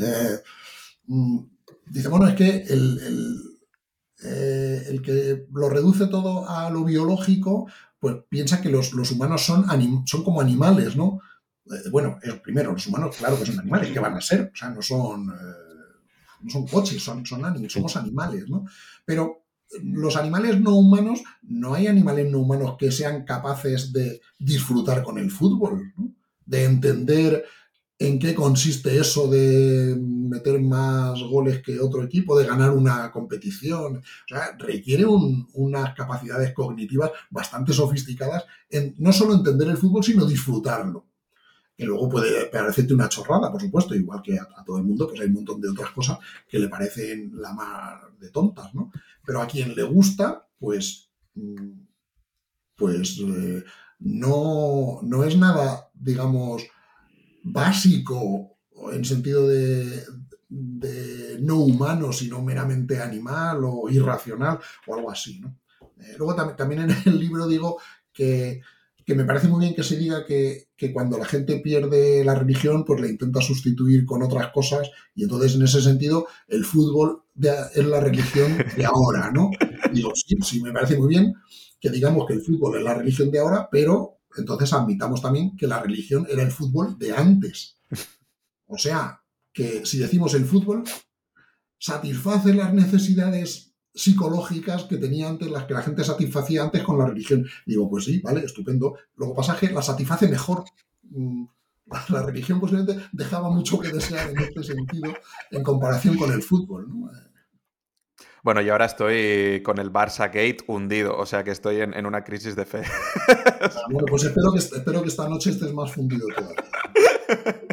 Eh, 0.00 0.40
mm, 1.06 1.38
dice, 1.86 2.08
bueno, 2.08 2.26
es 2.26 2.34
que 2.34 2.56
el, 2.68 3.40
eh, 4.24 4.82
el, 4.88 5.00
que 5.00 5.46
lo 5.52 5.68
reduce 5.68 6.08
todo 6.08 6.48
a 6.48 6.70
lo 6.70 6.82
biológico, 6.82 7.68
pues 8.04 8.16
piensa 8.28 8.60
que 8.60 8.68
los, 8.68 8.92
humanos 8.92 9.46
son, 9.46 9.64
son 10.04 10.24
como 10.24 10.42
animales, 10.42 10.94
¿no? 10.94 11.22
Eh, 11.64 11.88
bueno, 11.90 12.18
primero, 12.42 12.72
los 12.72 12.86
humanos, 12.86 13.16
claro 13.16 13.38
que 13.38 13.46
son 13.46 13.60
animales, 13.60 13.90
¿qué 13.90 13.98
van 13.98 14.14
a 14.14 14.20
ser? 14.20 14.50
O 14.52 14.54
sea, 14.54 14.68
no 14.68 14.82
son, 14.82 15.28
no 15.28 16.50
son 16.50 16.66
coches, 16.66 17.02
son, 17.02 17.24
son 17.24 17.46
animales, 17.46 17.72
somos 17.72 17.96
animales, 17.96 18.46
¿no? 18.46 18.66
Pero 19.06 19.46
los 19.82 20.16
animales 20.16 20.60
no 20.60 20.74
humanos, 20.74 21.22
no 21.44 21.72
hay 21.72 21.86
animales 21.86 22.30
no 22.30 22.40
humanos 22.40 22.76
que 22.78 22.92
sean 22.92 23.24
capaces 23.24 23.90
de 23.90 24.20
disfrutar 24.38 25.02
con 25.02 25.16
el 25.16 25.30
fútbol, 25.30 25.94
de 26.44 26.64
entender 26.64 27.46
en 27.98 28.18
qué 28.18 28.34
consiste 28.34 28.98
eso 28.98 29.28
de 29.28 29.96
meter 29.96 30.60
más 30.60 31.20
goles 31.22 31.62
que 31.62 31.78
otro 31.78 32.02
equipo, 32.02 32.36
de 32.36 32.46
ganar 32.46 32.70
una 32.70 33.10
competición. 33.12 33.98
O 33.98 34.02
sea, 34.26 34.56
requiere 34.58 35.04
unas 35.06 35.94
capacidades 35.94 36.52
cognitivas 36.52 37.12
bastante 37.30 37.72
sofisticadas 37.72 38.44
en 38.68 38.94
no 38.98 39.12
solo 39.12 39.34
entender 39.34 39.68
el 39.68 39.76
fútbol, 39.76 40.02
sino 40.02 40.26
disfrutarlo. 40.26 41.06
Que 41.76 41.84
luego 41.84 42.08
puede 42.08 42.46
parecerte 42.46 42.94
una 42.94 43.08
chorrada, 43.08 43.50
por 43.50 43.60
supuesto, 43.60 43.94
igual 43.94 44.22
que 44.22 44.38
a, 44.38 44.46
todo 44.64 44.78
el 44.78 44.84
mundo, 44.84 45.08
pues 45.08 45.20
hay 45.20 45.26
un 45.26 45.34
montón 45.34 45.60
de 45.60 45.68
otras 45.68 45.90
cosas 45.90 46.18
que 46.48 46.58
le 46.58 46.68
parecen 46.68 47.32
la 47.34 47.52
más 47.52 48.00
de 48.20 48.30
tontas, 48.30 48.74
¿no? 48.74 48.92
Pero 49.24 49.40
a 49.40 49.46
quien 49.46 49.74
le 49.74 49.82
gusta, 49.82 50.48
pues, 50.58 51.10
mm, 51.34 51.72
pues 52.76 53.18
eh, 53.20 53.64
no, 54.00 55.00
no 55.02 55.24
es 55.24 55.36
nada, 55.36 55.90
digamos, 55.94 56.62
básico 57.44 58.56
en 58.92 59.04
sentido 59.04 59.46
de, 59.46 60.02
no 61.40 61.58
humano, 61.58 62.12
sino 62.12 62.42
meramente 62.42 63.00
animal 63.00 63.60
o 63.64 63.88
irracional 63.90 64.58
o 64.86 64.94
algo 64.94 65.10
así. 65.10 65.40
¿no? 65.40 65.56
Eh, 66.00 66.14
luego 66.18 66.34
también 66.54 66.82
en 66.82 66.96
el 67.06 67.18
libro 67.18 67.46
digo 67.46 67.78
que, 68.12 68.60
me 69.06 69.24
parece 69.24 69.48
muy 69.48 69.60
bien 69.60 69.74
que 69.74 69.82
se 69.82 69.96
diga 69.96 70.24
que, 70.24 70.68
cuando 70.92 71.16
la 71.16 71.24
gente 71.24 71.60
pierde 71.60 72.22
la 72.24 72.34
religión, 72.34 72.84
pues 72.84 73.00
la 73.00 73.08
intenta 73.08 73.40
sustituir 73.40 74.04
con 74.04 74.22
otras 74.22 74.50
cosas 74.52 74.90
y 75.14 75.22
entonces 75.22 75.54
en 75.54 75.62
ese 75.62 75.80
sentido 75.80 76.26
el 76.46 76.62
fútbol 76.64 77.22
es 77.74 77.86
la 77.86 78.00
religión 78.00 78.58
de 78.76 78.84
ahora, 78.84 79.30
¿no? 79.30 79.50
Digo, 79.92 80.12
sí, 80.14 80.36
sí, 80.42 80.62
me 80.62 80.72
parece 80.72 80.98
muy 80.98 81.08
bien 81.08 81.34
que 81.80 81.88
digamos 81.88 82.26
que 82.26 82.34
el 82.34 82.42
fútbol 82.42 82.76
es 82.76 82.84
la 82.84 82.94
religión 82.94 83.30
de 83.30 83.38
ahora, 83.38 83.68
pero 83.70 84.13
entonces 84.36 84.72
admitamos 84.72 85.22
también 85.22 85.56
que 85.56 85.66
la 85.66 85.80
religión 85.80 86.26
era 86.28 86.42
el 86.42 86.50
fútbol 86.50 86.98
de 86.98 87.14
antes. 87.14 87.76
O 88.66 88.78
sea, 88.78 89.20
que 89.52 89.86
si 89.86 89.98
decimos 89.98 90.34
el 90.34 90.44
fútbol, 90.44 90.84
satisface 91.78 92.54
las 92.54 92.72
necesidades 92.72 93.74
psicológicas 93.94 94.84
que 94.84 94.96
tenía 94.96 95.28
antes, 95.28 95.50
las 95.50 95.64
que 95.64 95.74
la 95.74 95.82
gente 95.82 96.02
satisfacía 96.02 96.64
antes 96.64 96.82
con 96.82 96.98
la 96.98 97.06
religión. 97.06 97.46
Digo, 97.64 97.88
pues 97.88 98.04
sí, 98.04 98.20
vale, 98.20 98.44
estupendo. 98.44 98.96
Luego 99.16 99.34
pasa 99.34 99.56
que 99.56 99.70
la 99.70 99.82
satisface 99.82 100.28
mejor. 100.28 100.64
Mm, 101.02 101.44
la 102.08 102.22
religión 102.22 102.60
posiblemente 102.60 103.06
dejaba 103.12 103.50
mucho 103.50 103.78
que 103.78 103.90
desear 103.92 104.30
en 104.30 104.38
este 104.40 104.64
sentido 104.64 105.14
en 105.50 105.62
comparación 105.62 106.16
con 106.16 106.32
el 106.32 106.42
fútbol. 106.42 106.88
¿no? 106.88 107.10
Bueno, 108.44 108.60
y 108.60 108.68
ahora 108.68 108.84
estoy 108.84 109.62
con 109.62 109.78
el 109.78 109.90
Barça 109.90 110.26
Gate 110.26 110.58
hundido, 110.66 111.16
o 111.16 111.24
sea 111.24 111.42
que 111.42 111.50
estoy 111.50 111.80
en, 111.80 112.04
una 112.04 112.22
crisis 112.24 112.54
de 112.54 112.66
fe. 112.66 112.82
Ah, 113.26 113.70
bueno, 113.90 114.04
pues 114.06 114.24
espero 114.24 114.52
que, 114.52 114.58
espero 114.58 115.02
que 115.02 115.08
esta 115.08 115.26
noche 115.26 115.48
estés 115.48 115.72
más 115.72 115.90
fundido 115.90 116.26
todavía. 116.36 116.62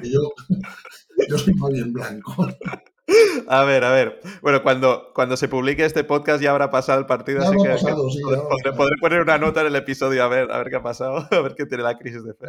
Yo, 0.02 0.32
yo 1.30 1.38
soy 1.38 1.54
más 1.56 1.72
bien 1.72 1.92
blanco. 1.92 2.48
A 3.50 3.66
ver, 3.66 3.84
a 3.84 3.92
ver. 3.92 4.22
Bueno, 4.42 4.64
cuando, 4.64 5.12
cuando 5.14 5.36
se 5.36 5.50
publique 5.50 5.84
este 5.84 6.06
podcast 6.06 6.42
ya 6.42 6.52
habrá 6.52 6.72
pasado 6.72 7.00
el 7.00 7.06
partido, 7.06 7.42
así 7.42 7.58
que, 7.62 7.78
sí, 7.78 8.22
podré, 8.78 8.96
poner 9.02 9.22
una 9.22 9.38
nota 9.38 9.60
en 9.60 9.68
el 9.68 9.76
episodio 9.76 10.24
a 10.24 10.30
ver, 10.30 10.50
a 10.50 10.58
ver 10.60 10.70
qué 10.70 10.78
ha 10.78 10.84
pasado, 10.84 11.28
a 11.32 11.42
ver 11.42 11.54
qué 11.56 11.66
tiene 11.66 11.84
la 11.84 11.98
crisis 11.98 12.24
de 12.24 12.34
fe. 12.34 12.48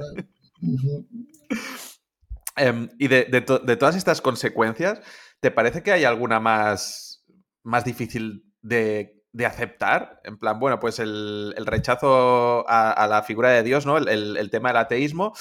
Em, 2.54 2.88
y 3.00 3.08
de, 3.08 3.24
de 3.24 3.76
todas 3.76 3.96
estas 3.96 4.20
consecuencias, 4.20 5.00
¿te 5.40 5.50
parece 5.50 5.82
que 5.82 5.90
hay 5.90 6.04
alguna 6.04 6.38
más 6.38 7.11
más 7.62 7.84
difícil 7.84 8.52
de, 8.60 9.22
aceptar. 9.46 10.20
En 10.24 10.38
plan, 10.38 10.58
bueno, 10.58 10.78
pues 10.78 10.98
el, 10.98 11.54
rechazo 11.66 12.64
a, 12.68 13.06
la 13.08 13.22
figura 13.22 13.50
de 13.50 13.62
Dios, 13.62 13.86
¿no? 13.86 13.98
El, 13.98 14.50
tema 14.50 14.70
del 14.70 14.78
ateísmo. 14.78 15.32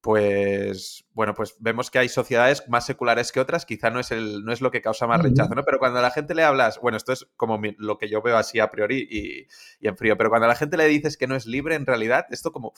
Pues 0.00 1.04
bueno, 1.12 1.34
pues 1.34 1.56
vemos 1.58 1.90
que 1.90 1.98
hay 1.98 2.08
sociedades 2.08 2.68
más 2.68 2.86
seculares 2.86 3.32
que 3.32 3.40
otras, 3.40 3.66
quizá 3.66 3.90
no 3.90 3.98
es, 3.98 4.12
el, 4.12 4.44
no 4.44 4.52
es 4.52 4.60
lo 4.60 4.70
que 4.70 4.80
causa 4.80 5.08
más 5.08 5.20
rechazo, 5.20 5.56
¿no? 5.56 5.64
Pero 5.64 5.80
cuando 5.80 5.98
a 5.98 6.02
la 6.02 6.12
gente 6.12 6.36
le 6.36 6.44
hablas, 6.44 6.78
bueno, 6.80 6.96
esto 6.96 7.12
es 7.12 7.26
como 7.36 7.60
lo 7.78 7.98
que 7.98 8.08
yo 8.08 8.22
veo 8.22 8.36
así 8.36 8.60
a 8.60 8.70
priori 8.70 9.08
y, 9.10 9.48
en 9.86 9.96
frío, 9.96 10.16
pero 10.16 10.30
cuando 10.30 10.44
a 10.44 10.48
la 10.48 10.54
gente 10.54 10.76
le 10.76 10.86
dices 10.86 11.16
que 11.16 11.26
no 11.26 11.34
es 11.34 11.46
libre, 11.46 11.74
en 11.74 11.84
realidad, 11.84 12.26
esto 12.30 12.52
como, 12.52 12.72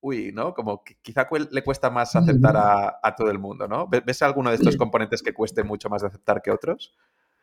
uy, 0.00 0.32
¿no? 0.32 0.52
Como 0.52 0.84
que 0.84 0.98
quizá 1.00 1.26
le 1.50 1.64
cuesta 1.64 1.88
más 1.88 2.14
aceptar 2.14 2.58
a, 2.58 3.00
a 3.02 3.16
todo 3.16 3.30
el 3.30 3.38
mundo, 3.38 3.66
¿no? 3.66 3.88
¿Ves 3.88 4.20
alguno 4.20 4.50
de 4.50 4.56
estos 4.56 4.76
componentes 4.76 5.22
que 5.22 5.32
cueste 5.32 5.64
mucho 5.64 5.88
más 5.88 6.02
de 6.02 6.08
aceptar 6.08 6.42
que 6.42 6.50
otros? 6.50 6.94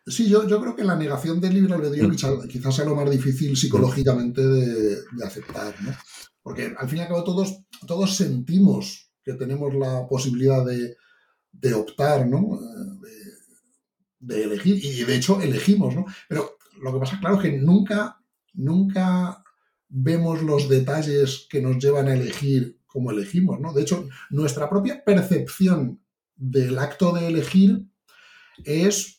Sí, 0.08 0.30
yo, 0.30 0.48
yo 0.48 0.62
creo 0.62 0.76
que 0.76 0.86
la 0.86 0.96
negación 0.96 1.42
del 1.42 1.54
libre 1.54 1.74
albedrío 1.74 2.08
mm. 2.08 2.48
quizás 2.48 2.76
sea 2.76 2.86
lo 2.86 2.96
más 2.96 3.10
difícil 3.10 3.58
psicológicamente 3.58 4.42
de, 4.42 4.98
aceptar, 5.24 5.76
¿no? 5.82 5.94
Porque 6.42 6.74
al 6.78 6.88
fin 6.88 7.00
y 7.00 7.02
al 7.02 7.08
cabo 7.10 7.26
todos, 7.26 7.60
todos 7.86 8.16
sentimos 8.16 9.12
que 9.22 9.34
tenemos 9.34 9.74
la 9.74 10.08
posibilidad 10.08 10.66
de, 10.66 11.74
optar, 11.74 12.26
¿no? 12.26 12.58
De, 14.20 14.44
elegir, 14.44 14.84
y 14.84 15.04
de 15.04 15.16
hecho 15.16 15.42
elegimos, 15.42 15.94
¿no? 15.94 16.06
Pero 16.30 16.58
lo 16.82 16.94
que 16.94 17.00
pasa, 17.00 17.20
claro, 17.20 17.36
es 17.36 17.42
que 17.42 17.58
nunca, 17.58 18.22
nunca 18.54 19.44
vemos 19.90 20.42
los 20.42 20.70
detalles 20.70 21.48
que 21.50 21.62
nos 21.62 21.84
llevan 21.84 22.08
a 22.08 22.14
elegir 22.14 22.80
como 22.86 23.12
elegimos, 23.12 23.60
¿no? 23.60 23.74
De 23.74 23.82
hecho, 23.82 24.08
nuestra 24.30 24.70
propia 24.70 25.04
percepción 25.04 26.02
del 26.36 26.80
acto 26.80 27.12
de 27.12 27.28
elegir 27.28 27.86
es 28.64 29.17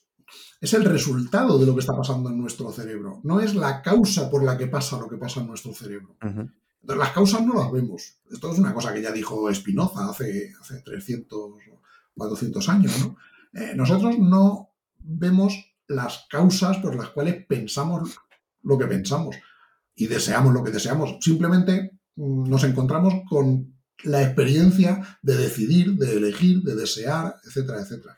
es 0.61 0.75
el 0.75 0.85
resultado 0.85 1.59
de 1.59 1.67
lo 1.67 1.75
que 1.75 1.81
está 1.81 1.97
pasando 1.97 2.31
en 2.31 2.39
nuestro 2.39 2.73
cerebro, 2.73 3.21
no 3.23 3.41
es 3.41 3.55
la 3.55 3.83
causa 3.83 4.29
por 4.31 4.43
la 4.43 4.57
que 4.59 4.67
pasa 4.67 4.99
lo 4.99 5.09
que 5.09 5.17
pasa 5.17 5.41
en 5.41 5.47
nuestro 5.47 5.73
cerebro. 5.73 6.17
Entonces, 6.21 6.99
las 6.99 7.13
causas 7.13 7.45
no 7.45 7.55
las 7.55 7.71
vemos. 7.71 8.19
Esto 8.31 8.53
es 8.53 8.59
una 8.59 8.75
cosa 8.75 8.93
que 8.93 9.03
ya 9.03 9.13
dijo 9.13 9.53
Spinoza 9.53 10.09
hace, 10.09 10.53
hace 10.61 10.81
300 10.81 11.39
o 11.39 11.59
400 12.15 12.69
años. 12.69 12.99
¿no? 13.01 13.17
Eh, 13.53 13.75
nosotros 13.75 14.19
no 14.19 14.71
vemos 14.99 15.75
las 15.87 16.27
causas 16.31 16.79
por 16.79 16.95
las 16.95 17.11
cuales 17.11 17.45
pensamos 17.47 18.17
lo 18.63 18.79
que 18.79 18.87
pensamos 18.87 19.37
y 19.95 20.07
deseamos 20.07 20.53
lo 20.53 20.63
que 20.63 20.71
deseamos. 20.71 21.17
Simplemente 21.21 21.99
mm, 22.17 22.49
nos 22.49 22.65
encontramos 22.65 23.15
con 23.29 23.75
la 24.05 24.23
experiencia 24.23 25.19
de 25.23 25.37
decidir, 25.37 25.97
de 25.97 26.17
elegir, 26.17 26.63
de 26.63 26.75
desear, 26.75 27.37
etcétera, 27.45 27.81
etcétera. 27.81 28.17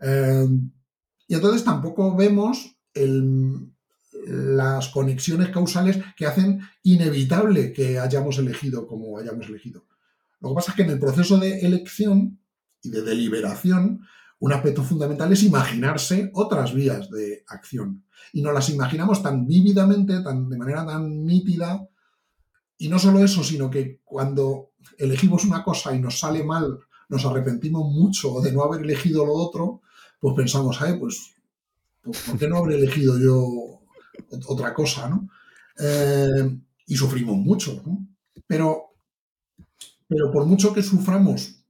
Eh, 0.00 0.46
y 1.28 1.34
entonces 1.34 1.64
tampoco 1.64 2.14
vemos 2.16 2.76
las 4.26 4.88
conexiones 4.88 5.50
causales 5.50 5.98
que 6.16 6.26
hacen 6.26 6.60
inevitable 6.82 7.72
que 7.72 7.98
hayamos 7.98 8.38
elegido 8.38 8.86
como 8.86 9.18
hayamos 9.18 9.48
elegido. 9.48 9.84
Lo 10.40 10.50
que 10.50 10.54
pasa 10.54 10.72
es 10.72 10.76
que 10.76 10.82
en 10.82 10.90
el 10.90 10.98
proceso 10.98 11.38
de 11.38 11.60
elección 11.60 12.38
y 12.82 12.90
de 12.90 13.02
deliberación, 13.02 14.00
un 14.38 14.52
aspecto 14.52 14.82
fundamental 14.82 15.32
es 15.32 15.42
imaginarse 15.42 16.30
otras 16.34 16.74
vías 16.74 17.10
de 17.10 17.44
acción. 17.48 18.04
Y 18.32 18.42
nos 18.42 18.52
las 18.52 18.68
imaginamos 18.68 19.22
tan 19.22 19.46
vívidamente, 19.46 20.20
tan, 20.22 20.48
de 20.48 20.58
manera 20.58 20.84
tan 20.84 21.24
nítida. 21.24 21.88
Y 22.78 22.88
no 22.88 22.98
solo 22.98 23.20
eso, 23.20 23.42
sino 23.42 23.70
que 23.70 24.00
cuando 24.04 24.72
elegimos 24.98 25.44
una 25.44 25.64
cosa 25.64 25.94
y 25.94 26.00
nos 26.00 26.18
sale 26.18 26.44
mal, 26.44 26.78
nos 27.08 27.24
arrepentimos 27.24 27.90
mucho 27.90 28.40
de 28.40 28.52
no 28.52 28.62
haber 28.62 28.82
elegido 28.82 29.24
lo 29.24 29.32
otro, 29.32 29.82
pues 30.20 30.34
pensamos, 30.34 30.78
pues, 30.98 31.34
pues, 32.02 32.20
¿por 32.22 32.38
qué 32.38 32.48
no 32.48 32.58
habré 32.58 32.76
elegido 32.76 33.18
yo 33.18 33.80
otra 34.46 34.72
cosa, 34.74 35.08
no? 35.08 35.28
Eh, 35.78 36.58
y 36.86 36.96
sufrimos 36.96 37.36
mucho, 37.36 37.82
¿no? 37.84 38.06
Pero, 38.46 38.94
pero 40.08 40.30
por 40.32 40.46
mucho 40.46 40.72
que 40.72 40.82
suframos 40.82 41.64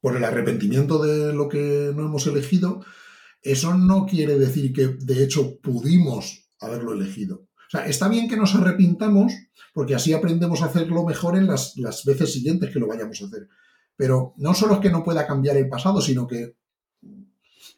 por 0.00 0.16
el 0.16 0.24
arrepentimiento 0.24 1.02
de 1.02 1.32
lo 1.32 1.48
que 1.48 1.92
no 1.94 2.04
hemos 2.04 2.26
elegido, 2.26 2.84
eso 3.42 3.74
no 3.74 4.06
quiere 4.06 4.38
decir 4.38 4.72
que 4.72 4.88
de 4.88 5.24
hecho 5.24 5.58
pudimos 5.60 6.50
haberlo 6.60 6.92
elegido. 6.92 7.46
O 7.56 7.70
sea, 7.70 7.86
está 7.86 8.08
bien 8.08 8.28
que 8.28 8.36
nos 8.36 8.54
arrepintamos 8.54 9.32
porque 9.72 9.94
así 9.94 10.12
aprendemos 10.12 10.62
a 10.62 10.66
hacerlo 10.66 11.04
mejor 11.04 11.36
en 11.36 11.46
las, 11.46 11.76
las 11.76 12.04
veces 12.04 12.32
siguientes 12.32 12.70
que 12.70 12.78
lo 12.78 12.86
vayamos 12.86 13.20
a 13.20 13.26
hacer. 13.26 13.48
Pero 13.96 14.34
no 14.36 14.54
solo 14.54 14.74
es 14.74 14.80
que 14.80 14.90
no 14.90 15.02
pueda 15.02 15.26
cambiar 15.26 15.56
el 15.56 15.68
pasado, 15.68 16.00
sino 16.00 16.26
que 16.26 16.56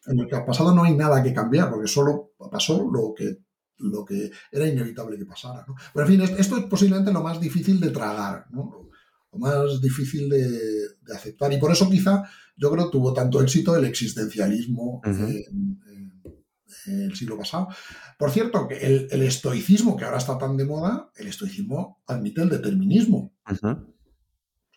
en 0.07 0.21
el 0.21 0.29
pasado 0.45 0.75
no 0.75 0.85
hay 0.85 0.95
nada 0.95 1.23
que 1.23 1.35
cambiar, 1.35 1.71
porque 1.71 1.89
solo 1.89 2.33
pasó 2.51 2.89
lo 2.91 3.13
que, 3.15 3.39
lo 3.79 4.05
que 4.05 4.31
era 4.51 4.67
inevitable 4.67 5.19
que 5.19 5.27
pasara. 5.27 5.65
¿no? 5.67 5.75
Pero 5.93 6.07
en 6.07 6.13
fin, 6.13 6.37
esto 6.39 6.57
es 6.57 6.65
posiblemente 6.65 7.13
lo 7.13 7.23
más 7.23 7.41
difícil 7.41 7.81
de 7.81 7.91
tragar, 7.91 8.47
¿no? 8.51 8.89
lo 9.33 9.39
más 9.39 9.81
difícil 9.81 10.29
de, 10.29 11.15
aceptar. 11.15 11.53
Y 11.53 11.59
por 11.59 11.73
eso 11.73 11.89
quizá 11.89 12.23
yo 12.57 12.71
creo 12.71 12.87
que 12.87 12.93
tuvo 12.93 13.13
tanto 13.13 13.41
éxito 13.41 13.77
el 13.77 13.85
existencialismo 13.85 15.01
en, 15.05 15.81
el 16.87 17.17
siglo 17.17 17.37
pasado. 17.37 17.69
Por 18.19 18.31
cierto, 18.31 18.69
el, 18.71 19.23
estoicismo, 19.23 19.97
que 19.97 20.05
ahora 20.05 20.19
está 20.19 20.39
tan 20.39 20.57
de 20.57 20.65
moda, 20.65 21.11
el 21.17 21.27
estoicismo 21.27 22.01
admite 22.07 22.43
el 22.43 22.49
determinismo 22.49 23.35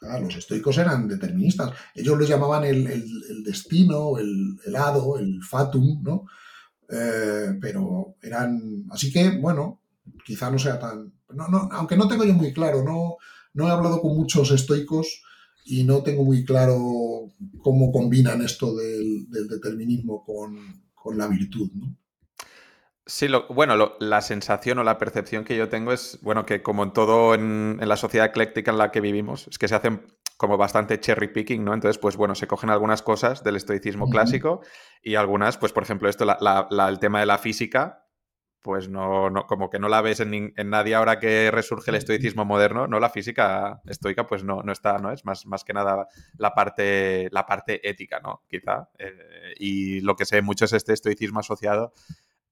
los 0.02 0.36
estoicos 0.36 0.78
eran 0.78 1.08
deterministas. 1.08 1.72
Ellos 1.94 2.18
les 2.18 2.30
llamaban 2.30 2.64
el, 2.64 3.44
destino, 3.44 4.18
el, 4.18 4.76
hado, 4.76 5.18
el 5.18 5.44
fatum, 5.44 6.02
¿no? 6.04 6.26
Eh, 6.90 7.58
pero 7.62 8.16
eran. 8.22 8.86
Así 8.92 9.12
que, 9.12 9.38
bueno, 9.38 9.82
quizá 10.26 10.50
no 10.50 10.58
sea 10.58 10.80
tan. 10.80 11.14
No, 11.30 11.48
no, 11.48 11.70
aunque 11.72 11.98
no 11.98 12.08
tengo 12.08 12.24
yo 12.24 12.34
muy 12.34 12.54
claro, 12.54 12.84
no, 12.84 13.18
no 13.54 13.68
he 13.68 13.72
hablado 13.72 14.02
con 14.02 14.16
muchos 14.16 14.52
estoicos 14.52 15.22
y 15.66 15.84
no 15.84 16.02
tengo 16.02 16.24
muy 16.24 16.44
claro 16.44 17.32
cómo 17.62 17.92
combinan 17.92 18.42
esto 18.42 18.76
del, 18.76 19.28
determinismo 19.30 20.24
con, 20.24 21.18
la 21.18 21.28
virtud. 21.28 21.70
¿no? 21.74 21.96
Sí, 23.10 23.28
bueno, 23.50 23.96
la 24.00 24.22
sensación 24.22 24.78
o 24.78 24.84
la 24.84 25.00
percepción 25.00 25.44
que 25.44 25.58
yo 25.58 25.68
tengo 25.68 25.92
es, 25.92 26.20
bueno, 26.22 26.46
que 26.46 26.62
como 26.62 26.84
en 26.84 26.94
todo 26.94 27.34
en, 27.34 27.80
la 27.82 27.98
sociedad 27.98 28.28
ecléctica 28.28 28.70
en 28.70 28.78
la 28.78 28.92
que 28.92 29.02
vivimos, 29.02 29.48
es 29.48 29.58
que 29.58 29.68
se 29.68 29.74
hacen 29.74 30.06
como 30.38 30.58
bastante 30.58 31.00
cherry 31.00 31.30
picking, 31.30 31.66
¿no? 31.66 31.74
Entonces, 31.74 31.98
pues 31.98 32.18
bueno, 32.18 32.36
se 32.36 32.46
cogen 32.46 32.70
algunas 32.70 33.02
cosas 33.02 33.44
del 33.44 33.56
estoicismo 33.56 34.12
clásico 34.12 34.62
y 35.02 35.16
algunas, 35.16 35.58
pues 35.58 35.74
por 35.74 35.82
ejemplo, 35.82 36.08
esto, 36.08 36.24
el 36.24 37.00
tema 37.00 37.20
de 37.20 37.26
la 37.26 37.40
física, 37.40 38.06
pues 38.62 38.90
no, 38.90 39.32
no, 39.32 39.48
como 39.48 39.72
que 39.72 39.80
no 39.80 39.90
la 39.90 40.02
ves 40.02 40.20
en, 40.20 40.54
nadie 40.66 40.94
ahora 40.94 41.20
que 41.20 41.50
resurge 41.50 41.90
el 41.90 41.96
estoicismo 41.96 42.46
moderno, 42.46 42.86
¿no? 42.86 43.00
La 43.00 43.10
física 43.10 43.82
estoica, 43.88 44.28
pues 44.28 44.44
no, 44.44 44.62
no 44.62 44.72
está, 44.72 45.00
¿no? 45.00 45.12
Es 45.12 45.26
más, 45.26 45.48
más 45.48 45.64
que 45.64 45.74
nada 45.74 46.08
la 46.38 46.54
parte, 46.54 47.28
la 47.32 47.48
parte 47.48 47.90
ética, 47.90 48.20
¿no? 48.20 48.44
Quizá. 48.48 48.88
Eh, 49.00 49.56
y 49.58 50.02
lo 50.02 50.16
que 50.16 50.26
sé 50.26 50.44
mucho 50.44 50.66
es 50.66 50.74
este 50.74 50.94
estoicismo 50.94 51.40
asociado 51.40 51.94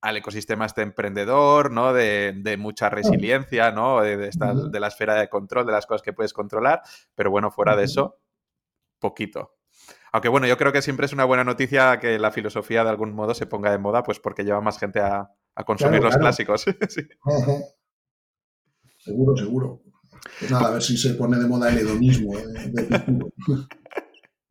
al 0.02 0.18
ecosistema 0.18 0.66
este 0.66 0.82
emprendedor, 0.82 1.72
¿no? 1.72 1.94
De, 1.94 2.56
mucha 2.60 2.90
resiliencia, 2.90 3.72
¿no? 3.72 4.02
De, 4.02 4.18
de, 4.18 4.80
la 4.80 4.88
esfera 4.88 5.16
de 5.16 5.30
control, 5.30 5.66
de 5.66 5.72
las 5.72 5.86
cosas 5.86 6.02
que 6.02 6.14
puedes 6.14 6.34
controlar. 6.34 6.82
Pero 7.16 7.32
bueno, 7.32 7.52
fuera 7.52 7.76
de 7.76 7.86
eso, 7.86 8.20
poquito. 9.00 9.58
Aunque 10.12 10.30
bueno, 10.30 10.48
yo 10.48 10.58
creo 10.58 10.72
que 10.72 10.82
siempre 10.82 11.06
es 11.06 11.14
una 11.14 11.26
buena 11.26 11.44
noticia 11.44 12.00
que 12.00 12.18
la 12.18 12.32
filosofía 12.32 12.84
de 12.84 12.90
algún 12.90 13.14
modo 13.14 13.34
se 13.34 13.46
ponga 13.46 13.72
de 13.72 13.78
moda, 13.78 14.04
pues 14.04 14.20
porque 14.20 14.44
lleva 14.44 14.62
más 14.62 14.80
gente 14.80 15.00
a, 15.00 15.30
consumir 15.66 16.02
los 16.02 16.18
clásicos. 16.18 16.66
Seguro, 19.00 19.38
seguro. 19.38 19.82
Pues 20.40 20.52
nada, 20.52 20.68
a 20.68 20.72
ver 20.72 20.82
si 20.82 20.98
se 20.98 21.14
pone 21.14 21.38
de 21.38 21.48
moda 21.48 21.70
el 21.70 21.78
hedonismo 21.78 22.38
¿eh? 22.38 22.44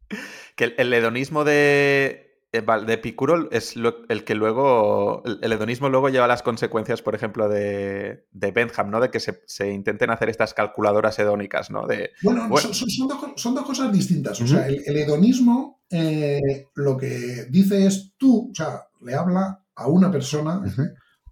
que 0.57 0.75
el, 0.79 0.93
hedonismo 0.95 1.45
de, 1.45 2.26
de 2.63 2.93
Epicuro 2.93 3.51
es 3.51 3.75
el 4.09 4.25
que 4.25 4.35
luego, 4.35 5.23
el, 5.25 5.53
hedonismo 5.53 5.89
luego 5.89 6.09
lleva 6.09 6.27
las 6.27 6.43
consecuencias, 6.43 7.03
por 7.03 7.15
ejemplo, 7.15 7.49
de, 7.49 8.27
de 8.33 8.51
Bentham, 8.51 8.91
¿no? 8.91 9.01
De 9.01 9.11
que 9.11 9.21
se, 9.21 9.73
intenten 9.73 10.11
hacer 10.11 10.29
estas 10.29 10.55
calculadoras 10.55 11.19
hedónicas, 11.19 11.71
¿no? 11.71 11.87
De, 11.87 12.11
bueno, 12.23 12.49
Son, 12.57 13.55
dos, 13.55 13.65
cosas 13.65 13.93
distintas. 13.93 14.41
O 14.41 14.47
sea, 14.47 14.67
el, 14.67 14.97
hedonismo 14.97 15.81
eh, 15.91 16.69
lo 16.75 16.97
que 16.97 17.47
dice 17.51 17.87
es 17.87 18.15
tú, 18.17 18.51
o 18.51 18.55
sea, 18.55 18.85
le 19.03 19.15
habla 19.15 19.63
a 19.75 19.89
una 19.89 20.11
persona, 20.11 20.63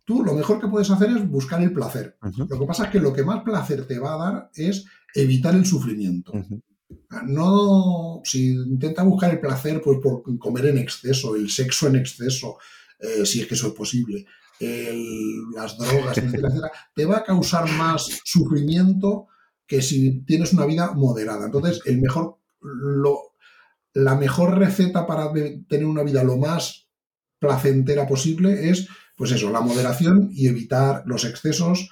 tú 0.05 0.23
lo 0.23 0.35
mejor 0.35 0.61
que 0.61 0.69
puedes 0.69 0.91
hacer 0.91 1.11
es 1.11 1.29
buscar 1.29 1.63
el 1.63 1.73
placer. 1.73 2.17
Lo 2.21 2.59
que 2.59 2.67
pasa 2.67 2.85
es 2.85 2.91
que 2.91 3.01
lo 3.01 3.13
que 3.13 3.25
más 3.25 3.43
placer 3.43 3.87
te 3.87 3.99
va 3.99 4.15
a 4.15 4.31
dar 4.31 4.51
es 4.55 4.85
evitar 5.15 5.55
el 5.55 5.65
sufrimiento. 5.65 6.33
No, 7.23 8.21
si 8.25 8.53
intenta 8.53 9.03
buscar 9.03 9.31
el 9.31 9.41
placer 9.41 9.81
pues, 9.83 9.99
por 10.03 10.23
comer 10.39 10.67
en 10.67 10.79
exceso, 10.79 11.37
el 11.37 11.51
sexo 11.51 11.87
en 11.89 11.97
exceso, 11.97 12.59
eh, 12.99 13.25
si 13.25 13.41
es 13.41 13.47
que 13.47 13.55
eso 13.55 13.69
es 13.69 13.75
posible, 13.75 14.27
las 15.55 15.77
drogas, 15.77 16.19
etcétera, 16.19 16.71
te 16.95 17.05
va 17.05 17.19
a 17.19 17.25
causar 17.25 17.71
más 17.73 18.21
sufrimiento 18.25 19.29
que 19.67 19.83
si 19.83 20.25
tienes 20.25 20.53
una 20.53 20.67
vida 20.67 20.93
moderada. 20.93 21.47
Entonces, 21.47 21.81
el 21.87 22.01
mejor, 22.01 22.39
la 23.93 24.15
mejor 24.15 24.59
receta 24.59 25.07
para 25.07 25.33
tener 25.69 25.87
una 25.87 26.03
vida 26.03 26.23
lo 26.25 26.37
más 26.37 26.89
placentera 27.39 28.07
posible 28.07 28.71
es, 28.71 28.89
pues 29.17 29.33
eso, 29.33 29.51
la 29.51 29.61
moderación 29.61 30.31
y 30.33 30.49
evitar 30.49 31.03
los 31.07 31.25
excesos 31.25 31.91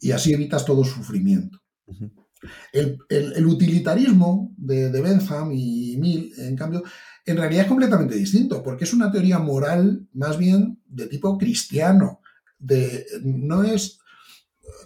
y 0.00 0.12
así 0.12 0.32
evitas 0.32 0.64
todo 0.64 0.84
sufrimiento. 0.84 1.60
El, 2.72 3.46
utilitarismo 3.46 4.52
de, 4.56 4.90
Bentham 5.00 5.52
y 5.52 5.96
Mill, 5.98 6.32
en 6.38 6.56
cambio, 6.56 6.82
en 7.24 7.36
realidad 7.36 7.62
es 7.62 7.68
completamente 7.68 8.16
distinto, 8.16 8.62
porque 8.62 8.84
es 8.84 8.92
una 8.92 9.12
teoría 9.12 9.38
moral 9.38 10.08
más 10.12 10.38
bien 10.38 10.80
de 10.86 11.06
tipo 11.06 11.38
cristiano. 11.38 12.20
De, 12.58 13.06
no 13.22 13.62
es. 13.62 13.98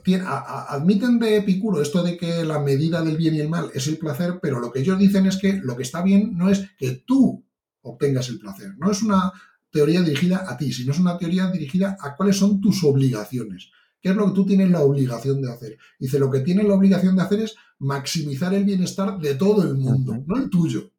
admiten 0.05 1.19
de 1.19 1.37
Epicuro 1.39 1.81
esto 1.81 2.03
de 2.03 2.17
que 2.17 2.45
la 2.45 2.59
medida 2.59 3.03
del 3.03 3.17
bien 3.17 3.35
y 3.35 3.41
el 3.41 3.49
mal 3.49 3.71
es 3.75 3.87
el 3.87 3.99
placer, 3.99 4.39
pero 4.43 4.61
lo 4.61 4.71
que 4.71 4.81
ellos 4.81 4.99
dicen 4.99 5.27
es 5.27 5.37
que 5.37 5.55
lo 5.55 5.77
que 5.77 5.83
está 5.83 6.03
bien 6.03 6.37
no 6.37 6.51
es 6.51 6.71
que 6.79 7.03
tú 7.07 7.45
obtengas 7.83 8.29
el 8.29 8.39
placer, 8.39 8.75
no 8.79 8.91
es 8.91 9.03
una 9.03 9.33
teoría 9.71 10.03
dirigida 10.03 10.45
a 10.49 10.57
ti, 10.57 10.73
sino 10.73 10.93
es 10.93 10.99
una 10.99 11.19
teoría 11.19 11.51
dirigida 11.51 11.97
a 12.01 12.17
cuáles 12.17 12.37
son 12.37 12.61
tus 12.61 12.83
obligaciones. 12.83 13.71
¿Qué 14.07 14.13
es 14.13 14.17
lo 14.17 14.27
que 14.27 14.35
tú 14.35 14.47
tienes 14.47 14.71
la 14.71 14.83
obligación 14.83 15.43
de 15.43 15.51
hacer? 15.51 15.79
Dice, 15.99 16.21
lo 16.21 16.31
que 16.31 16.39
tienes 16.39 16.65
la 16.65 16.75
obligación 16.75 17.17
de 17.17 17.23
hacer 17.23 17.41
es 17.41 17.57
maximizar 17.81 18.55
el 18.55 18.63
bienestar 18.63 19.19
de 19.19 19.35
todo 19.35 19.65
el 19.65 19.75
mundo, 19.75 20.23
no 20.25 20.37
el 20.37 20.49
tuyo, 20.49 20.93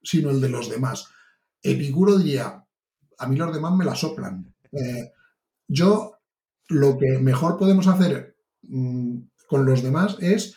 sino 0.00 0.30
el 0.30 0.40
de 0.40 0.48
los 0.48 0.70
demás. 0.70 1.08
Epicuro 1.60 2.16
diría, 2.16 2.64
a 3.18 3.26
mí 3.26 3.34
los 3.34 3.52
demás 3.52 3.74
me 3.74 3.84
la 3.84 3.96
soplan. 3.96 4.54
Eh, 4.70 5.10
yo, 5.66 6.18
lo 6.68 6.96
que 6.98 7.18
mejor 7.18 7.58
podemos 7.58 7.88
hacer 7.88 8.36
mm, 8.62 9.16
con 9.48 9.66
los 9.66 9.82
demás 9.82 10.16
es 10.20 10.54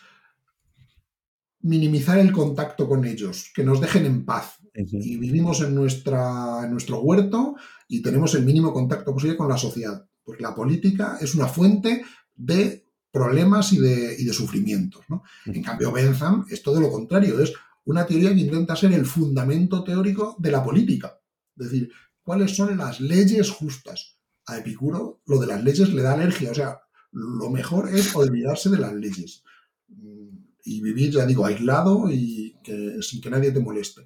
minimizar 1.58 2.20
el 2.20 2.30
contacto 2.30 2.88
con 2.88 3.04
ellos, 3.04 3.50
que 3.52 3.64
nos 3.64 3.80
dejen 3.80 4.06
en 4.06 4.24
paz. 4.24 4.60
Y 4.72 5.16
vivimos 5.16 5.60
en, 5.60 5.74
nuestra, 5.74 6.60
en 6.62 6.70
nuestro 6.70 7.00
huerto 7.00 7.56
y 7.88 8.00
tenemos 8.00 8.32
el 8.36 8.44
mínimo 8.44 8.72
contacto 8.72 9.12
posible 9.12 9.36
con 9.36 9.48
la 9.48 9.58
sociedad. 9.58 10.06
Pues 10.26 10.40
la 10.40 10.56
política 10.56 11.18
es 11.20 11.36
una 11.36 11.46
fuente 11.46 12.04
de 12.34 12.84
problemas 13.12 13.72
y 13.72 13.78
de, 13.78 14.16
y 14.18 14.24
de 14.24 14.32
sufrimientos. 14.32 15.04
En 15.46 15.62
cambio, 15.62 15.92
Bentham 15.92 16.44
es 16.50 16.62
todo 16.62 16.80
lo 16.80 16.90
contrario, 16.90 17.40
es 17.40 17.52
una 17.84 18.04
teoría 18.04 18.34
que 18.34 18.40
intenta 18.40 18.74
ser 18.74 18.92
el 18.92 19.06
fundamento 19.06 19.84
teórico 19.84 20.34
de 20.40 20.50
la 20.50 20.64
política. 20.64 21.20
Es 21.56 21.70
decir, 21.70 21.92
cuáles 22.22 22.56
son 22.56 22.76
las 22.76 23.00
leyes 23.00 23.50
justas. 23.50 24.18
A 24.46 24.58
Epicuro 24.58 25.22
lo 25.26 25.38
de 25.38 25.46
las 25.46 25.62
leyes 25.62 25.92
le 25.94 26.02
da 26.02 26.14
alergia, 26.14 26.50
o 26.50 26.54
sea, 26.54 26.80
lo 27.12 27.48
mejor 27.50 27.88
es 27.88 28.14
olvidarse 28.16 28.68
de 28.68 28.78
las 28.78 28.92
leyes 28.92 29.44
y 30.66 30.80
vivir, 30.80 31.12
ya 31.12 31.24
digo, 31.24 31.46
aislado 31.46 32.10
y 32.10 32.58
sin 33.00 33.20
que 33.20 33.30
nadie 33.30 33.52
te 33.52 33.60
moleste. 33.60 34.02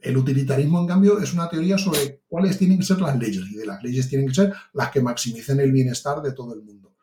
El 0.00 0.16
utilitarismo, 0.16 0.80
en 0.80 0.86
cambio, 0.86 1.18
es 1.18 1.32
una 1.32 1.48
teoría 1.48 1.78
sobre 1.78 2.22
cuáles 2.28 2.58
tienen 2.58 2.78
que 2.78 2.84
ser 2.84 3.00
las 3.00 3.18
leyes 3.18 3.44
y 3.50 3.56
de 3.56 3.66
las 3.66 3.82
leyes 3.82 4.08
tienen 4.08 4.28
que 4.28 4.34
ser 4.34 4.52
las 4.72 4.90
que 4.90 5.00
maximicen 5.00 5.60
el 5.60 5.72
bienestar 5.72 6.22
de 6.22 6.32
todo 6.32 6.54
el 6.54 6.62
mundo. 6.62 6.94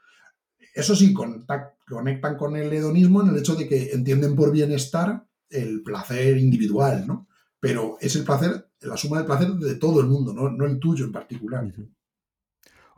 Eso 0.73 0.95
sí, 0.95 1.13
conectan 1.13 2.37
con 2.37 2.55
el 2.55 2.71
hedonismo 2.71 3.21
en 3.21 3.29
el 3.29 3.37
hecho 3.37 3.55
de 3.55 3.67
que 3.67 3.91
entienden 3.91 4.35
por 4.35 4.51
bienestar 4.51 5.25
el 5.49 5.81
placer 5.83 6.37
individual, 6.37 7.05
¿no? 7.07 7.27
Pero 7.59 7.97
es 7.99 8.15
el 8.15 8.23
placer, 8.23 8.69
la 8.81 8.95
suma 8.95 9.17
del 9.17 9.25
placer 9.25 9.49
de 9.49 9.75
todo 9.75 9.99
el 9.99 10.07
mundo, 10.07 10.33
no, 10.33 10.65
el 10.65 10.79
tuyo 10.79 11.05
en 11.05 11.11
particular. 11.11 11.73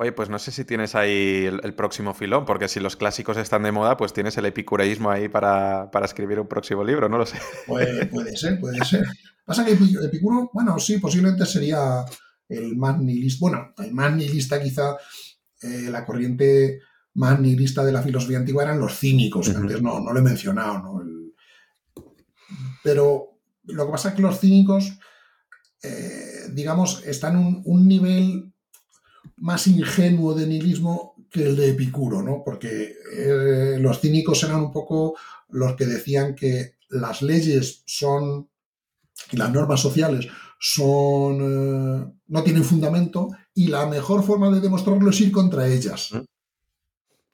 Oye, 0.02 0.14
pues 0.14 0.30
no 0.30 0.39
sé 0.39 0.49
si 0.49 0.66
tienes 0.66 0.95
ahí 0.95 1.45
el, 1.45 1.76
próximo 1.76 2.16
filón, 2.16 2.43
porque 2.43 2.68
si 2.68 2.80
los 2.80 2.95
clásicos 2.95 3.38
están 3.38 3.62
de 3.62 3.72
moda, 3.72 3.97
pues 3.97 4.14
tienes 4.14 4.36
el 4.36 4.47
epicureísmo 4.47 5.12
ahí 5.12 5.30
para, 5.30 5.91
escribir 6.04 6.39
un 6.39 6.47
próximo 6.47 6.84
libro, 6.84 7.08
no 7.08 7.20
lo 7.20 7.26
sé. 7.28 7.38
Puede, 7.68 8.08
puede 8.08 8.36
ser, 8.36 8.60
puede 8.60 8.84
ser. 8.84 9.06
Pasa 9.45 9.64
que 9.64 9.74
Epicuro, 9.74 10.49
bueno, 10.56 10.80
sí, 10.80 10.97
posiblemente 10.97 11.45
sería 11.45 12.04
el 12.49 12.76
más 12.78 12.99
nihilista, 12.99 13.38
bueno, 13.41 13.74
el 13.78 13.93
más 13.93 14.12
nihilista 14.16 14.60
quizá, 14.60 14.97
eh, 15.62 15.91
la 15.91 16.04
corriente 16.04 16.80
más 17.14 17.39
nihilista 17.39 17.86
de 17.86 17.91
la 17.91 18.02
filosofía 18.02 18.39
antigua 18.39 18.64
eran 18.64 18.80
los 18.80 18.97
cínicos, 18.97 19.49
que 19.49 19.56
antes 19.56 19.84
no, 19.84 19.99
no 19.99 20.12
lo 20.12 20.20
he 20.20 20.24
mencionado, 20.24 20.80
¿no? 20.80 21.04
pero 22.84 23.38
lo 23.66 23.86
que 23.86 23.91
pasa 23.91 24.10
es 24.10 24.16
que 24.16 24.24
los 24.24 24.39
cínicos, 24.39 24.97
eh, 25.84 26.49
digamos, 26.54 27.04
están 27.06 27.39
en 27.39 27.62
un 27.66 27.88
nivel 27.88 28.51
más 29.42 29.68
ingenuo 29.68 30.34
de 30.34 30.48
nihilismo 30.48 31.16
que 31.30 31.44
el 31.44 31.56
de 31.56 31.70
Epicuro, 31.70 32.22
¿no? 32.22 32.44
Porque 32.44 32.94
eh, 33.16 33.78
los 33.80 34.00
cínicos 34.00 34.44
eran 34.44 34.62
un 34.62 34.72
poco 34.72 35.16
los 35.50 35.76
que 35.76 35.86
decían 35.86 36.36
que 36.36 36.76
las 36.89 37.22
leyes 37.22 37.84
son 37.86 38.50
y 39.32 39.38
las 39.38 39.52
normas 39.52 39.80
sociales 39.80 40.28
son 40.60 41.39
eh, 41.42 42.14
no 42.28 42.44
tienen 42.44 42.64
fundamento 42.64 43.30
y 43.56 43.68
la 43.68 43.86
mejor 43.88 44.24
forma 44.24 44.52
de 44.52 44.60
demostrarlo 44.60 45.10
es 45.10 45.22
ir 45.22 45.32
contra 45.32 45.68
ellas. 45.68 46.12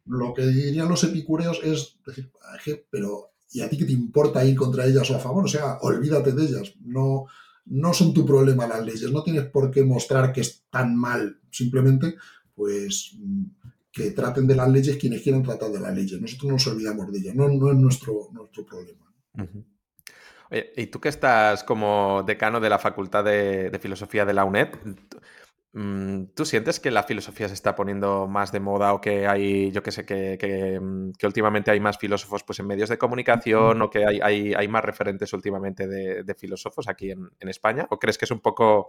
Lo 0.05 0.33
que 0.33 0.45
dirían 0.45 0.87
los 0.87 1.03
epicureos 1.03 1.59
es 1.63 1.97
decir, 2.05 2.31
pero 2.89 3.31
¿y 3.51 3.61
a 3.61 3.69
ti 3.69 3.77
qué 3.77 3.85
te 3.85 3.91
importa 3.91 4.45
ir 4.45 4.55
contra 4.55 4.85
ellas 4.85 5.09
o 5.11 5.15
a 5.15 5.19
favor? 5.19 5.45
O 5.45 5.49
sea, 5.49 5.77
olvídate 5.81 6.31
de 6.31 6.43
ellas. 6.45 6.73
No, 6.79 7.25
no 7.69 7.93
son 7.93 8.13
tu 8.13 8.25
problema 8.25 8.67
las 8.67 8.85
leyes, 8.85 9.11
no 9.11 9.23
tienes 9.23 9.45
por 9.45 9.71
qué 9.71 9.83
mostrar 9.83 10.31
que 10.31 10.41
están 10.41 10.95
mal, 10.95 11.39
simplemente 11.51 12.15
pues 12.55 13.15
que 13.91 14.11
traten 14.11 14.47
de 14.47 14.55
las 14.55 14.69
leyes 14.69 14.97
quienes 14.97 15.21
quieran 15.21 15.43
tratar 15.43 15.71
de 15.71 15.79
las 15.79 15.93
leyes. 15.93 16.19
Nosotros 16.19 16.47
no 16.47 16.53
nos 16.53 16.67
olvidamos 16.67 17.11
de 17.11 17.19
ellas, 17.19 17.35
no, 17.35 17.47
no 17.49 17.71
es 17.71 17.77
nuestro, 17.77 18.29
nuestro 18.31 18.65
problema. 18.65 19.05
Oye, 20.49 20.71
y 20.77 20.87
tú 20.87 20.99
que 20.99 21.09
estás 21.09 21.63
como 21.63 22.23
decano 22.25 22.59
de 22.59 22.69
la 22.69 22.79
Facultad 22.79 23.23
de, 23.23 23.77
Filosofía 23.81 24.25
de 24.25 24.33
la 24.33 24.45
UNED, 24.45 24.69
Mm, 24.83 24.91
¿Tú 26.33 26.43
sientes 26.43 26.79
que 26.79 26.89
la 26.89 27.03
filosofía 27.03 27.47
se 27.47 27.53
está 27.53 27.75
poniendo 27.75 28.27
más 28.27 28.51
de 28.51 28.59
moda 28.59 28.93
o 28.93 29.01
que 29.01 29.27
hay, 29.27 29.69
yo 29.71 29.83
que 29.83 29.91
sé, 29.91 30.05
que, 30.05 30.79
mm, 30.81 31.11
últimamente 31.23 31.69
hay 31.69 31.79
más 31.79 31.99
filósofos 31.99 32.43
pues, 32.43 32.59
en 32.59 32.65
medios 32.65 32.89
de 32.89 32.97
comunicación 32.97 33.83
o 33.83 33.89
que 33.89 34.03
hay, 34.03 34.19
hay, 34.53 34.67
más 34.67 34.83
referentes 34.83 35.31
últimamente 35.33 35.87
de, 35.87 36.35
filósofos 36.35 36.87
aquí 36.87 37.11
en, 37.11 37.29
España? 37.41 37.85
¿O 37.91 37.99
crees 37.99 38.17
que 38.17 38.25
es 38.25 38.31
un 38.31 38.39
poco, 38.39 38.87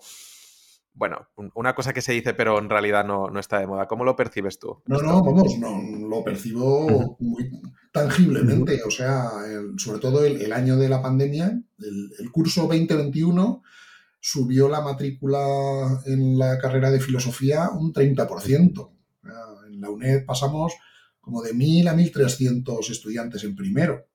bueno, 0.95 1.29
una 1.55 1.75
cosa 1.75 1.93
que 1.93 2.01
se 2.01 2.13
dice 2.13 2.33
pero 2.33 2.59
en 2.59 2.71
realidad 2.71 3.05
no, 3.05 3.39
está 3.39 3.59
de 3.59 3.67
moda? 3.67 3.87
¿Cómo 3.87 4.05
lo 4.05 4.17
percibes 4.17 4.59
tú? 4.59 4.83
No, 4.87 5.03
no, 5.03 5.23
vamos, 5.23 5.59
no, 5.59 6.09
lo 6.09 6.25
percibo 6.25 7.19
muy 7.21 7.51
tangiblemente. 7.93 8.81
O 8.87 8.91
sea, 8.91 9.29
sobre 9.77 10.01
todo 10.01 10.25
el, 10.25 10.53
año 10.55 10.77
de 10.77 10.89
la 10.89 11.03
pandemia, 11.03 11.49
el, 11.81 12.11
el 12.19 12.31
curso 12.33 12.63
2021 12.63 13.63
subió 14.21 14.69
la 14.69 14.81
matrícula 14.81 16.03
en 16.07 16.39
la 16.39 16.59
carrera 16.59 16.91
de 16.91 17.01
filosofía 17.01 17.71
un 17.71 17.93
30%. 17.93 18.91
En 19.69 19.81
la 19.81 19.91
UNED 19.91 20.25
pasamos 20.25 20.73
como 21.21 21.43
de 21.43 21.55
1.000 21.55 21.89
a 21.89 21.95
1.300 21.95 22.91
estudiantes 22.91 23.45
en 23.45 23.55
primero. 23.55 24.07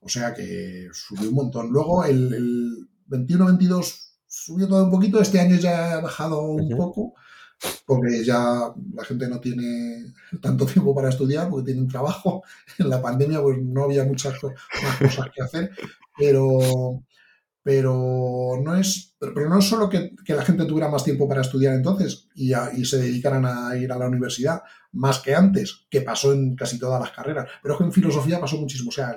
O 0.00 0.08
sea 0.08 0.34
que 0.34 0.88
subió 0.92 1.28
un 1.28 1.34
montón. 1.34 1.70
Luego 1.70 2.04
el, 2.04 2.88
21-22 3.08 3.94
subió 4.26 4.68
todo 4.68 4.84
un 4.84 4.90
poquito. 4.90 5.20
Este 5.20 5.40
año 5.40 5.56
ya 5.56 5.94
ha 5.94 6.00
bajado 6.00 6.42
un 6.42 6.68
poco 6.76 7.14
porque 7.86 8.24
ya 8.24 8.72
la 8.94 9.04
gente 9.04 9.28
no 9.28 9.38
tiene 9.40 10.12
tanto 10.40 10.66
tiempo 10.66 10.94
para 10.94 11.10
estudiar 11.10 11.48
porque 11.48 11.72
tienen 11.72 11.88
trabajo. 11.88 12.42
En 12.78 12.88
la 12.90 13.00
pandemia 13.00 13.40
pues 13.40 13.58
no 13.62 13.84
había 13.84 14.04
muchas 14.04 14.34
más 14.42 14.98
cosas 14.98 15.30
que 15.34 15.42
hacer. 15.42 15.70
Pero, 16.18 17.02
pero 17.62 18.60
no 18.62 18.76
es, 18.76 19.14
pero 19.18 19.48
no 19.48 19.58
es 19.58 19.64
solo 19.64 19.88
que, 19.88 20.12
la 20.26 20.44
gente 20.44 20.64
tuviera 20.64 20.88
más 20.88 21.04
tiempo 21.04 21.28
para 21.28 21.42
estudiar 21.42 21.74
entonces 21.74 22.28
y, 22.34 22.52
se 22.84 22.98
dedicaran 22.98 23.46
a 23.46 23.76
ir 23.76 23.92
a 23.92 23.98
la 23.98 24.08
universidad 24.08 24.62
más 24.92 25.20
que 25.20 25.34
antes, 25.34 25.86
que 25.88 26.00
pasó 26.00 26.32
en 26.32 26.56
casi 26.56 26.78
todas 26.78 27.00
las 27.00 27.12
carreras, 27.12 27.48
pero 27.62 27.74
es 27.74 27.78
que 27.78 27.84
en 27.84 27.92
filosofía 27.92 28.40
pasó 28.40 28.56
muchísimo. 28.56 28.88
O 28.88 28.92
sea, 28.92 29.16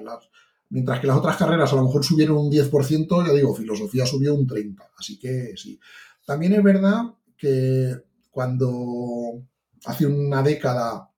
mientras 0.69 0.99
que 0.99 1.07
las 1.07 1.17
otras 1.17 1.37
carreras 1.37 1.73
a 1.73 1.75
lo 1.75 1.83
mejor 1.83 2.03
subieron 2.03 2.37
un 2.37 2.51
10%, 2.51 3.27
ya 3.27 3.33
digo, 3.33 3.55
filosofía 3.55 4.05
subió 4.05 4.35
un 4.35 4.47
30%. 4.47 4.77
Así 4.97 5.17
que 5.17 5.53
sí. 5.55 5.79
También 6.25 6.53
es 6.53 6.63
verdad 6.63 7.03
que 7.37 7.95
cuando 8.29 9.41
hace 9.85 10.05
una 10.05 10.43
década, 10.43 11.09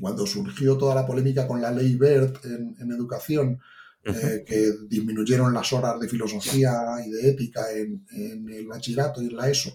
cuando 0.00 0.26
surgió 0.26 0.78
toda 0.78 0.94
la 0.94 1.06
polémica 1.06 1.46
con 1.46 1.60
la 1.60 1.70
ley 1.70 1.94
BERT 1.94 2.44
en 2.44 2.92
educación, 2.92 3.60
eh, 4.08 4.44
que 4.46 4.72
disminuyeron 4.88 5.52
las 5.52 5.72
horas 5.72 6.00
de 6.00 6.08
filosofía 6.08 6.72
y 7.04 7.10
de 7.10 7.30
ética 7.30 7.62
en, 7.72 8.04
el 8.48 8.66
bachillerato 8.66 9.22
y 9.22 9.26
en 9.26 9.36
la 9.36 9.48
ESO, 9.48 9.74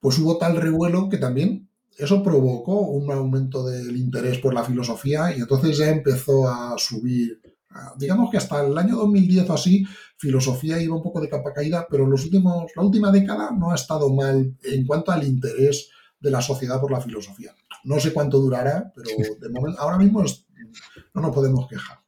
pues 0.00 0.18
hubo 0.18 0.38
tal 0.38 0.56
revuelo 0.56 1.08
que 1.08 1.18
también 1.18 1.68
eso 1.96 2.22
provocó 2.22 2.80
un 2.80 3.10
aumento 3.10 3.64
del 3.66 3.96
interés 3.96 4.38
por 4.38 4.54
la 4.54 4.64
filosofía 4.64 5.36
y 5.36 5.40
entonces 5.40 5.78
ya 5.78 5.88
empezó 5.90 6.48
a 6.48 6.74
subir. 6.78 7.40
Digamos 7.96 8.30
que 8.30 8.36
hasta 8.36 8.64
el 8.64 8.76
año 8.78 8.96
2010 8.96 9.50
o 9.50 9.54
así, 9.54 9.84
filosofía 10.16 10.80
iba 10.80 10.94
un 10.94 11.02
poco 11.02 11.20
de 11.20 11.28
capa 11.28 11.52
caída, 11.52 11.86
pero 11.90 12.06
los 12.06 12.24
últimos, 12.24 12.70
la 12.76 12.82
última 12.82 13.10
década 13.10 13.50
no 13.50 13.72
ha 13.72 13.74
estado 13.74 14.12
mal 14.12 14.56
en 14.62 14.86
cuanto 14.86 15.10
al 15.10 15.24
interés 15.24 15.90
de 16.20 16.30
la 16.30 16.40
sociedad 16.40 16.80
por 16.80 16.92
la 16.92 17.00
filosofía. 17.00 17.54
No 17.84 17.98
sé 17.98 18.12
cuánto 18.12 18.38
durará, 18.38 18.92
pero 18.94 19.10
de 19.40 19.48
momento, 19.48 19.80
ahora 19.80 19.98
mismo 19.98 20.24
no 21.14 21.20
nos 21.20 21.34
podemos 21.34 21.68
quejar. 21.68 22.03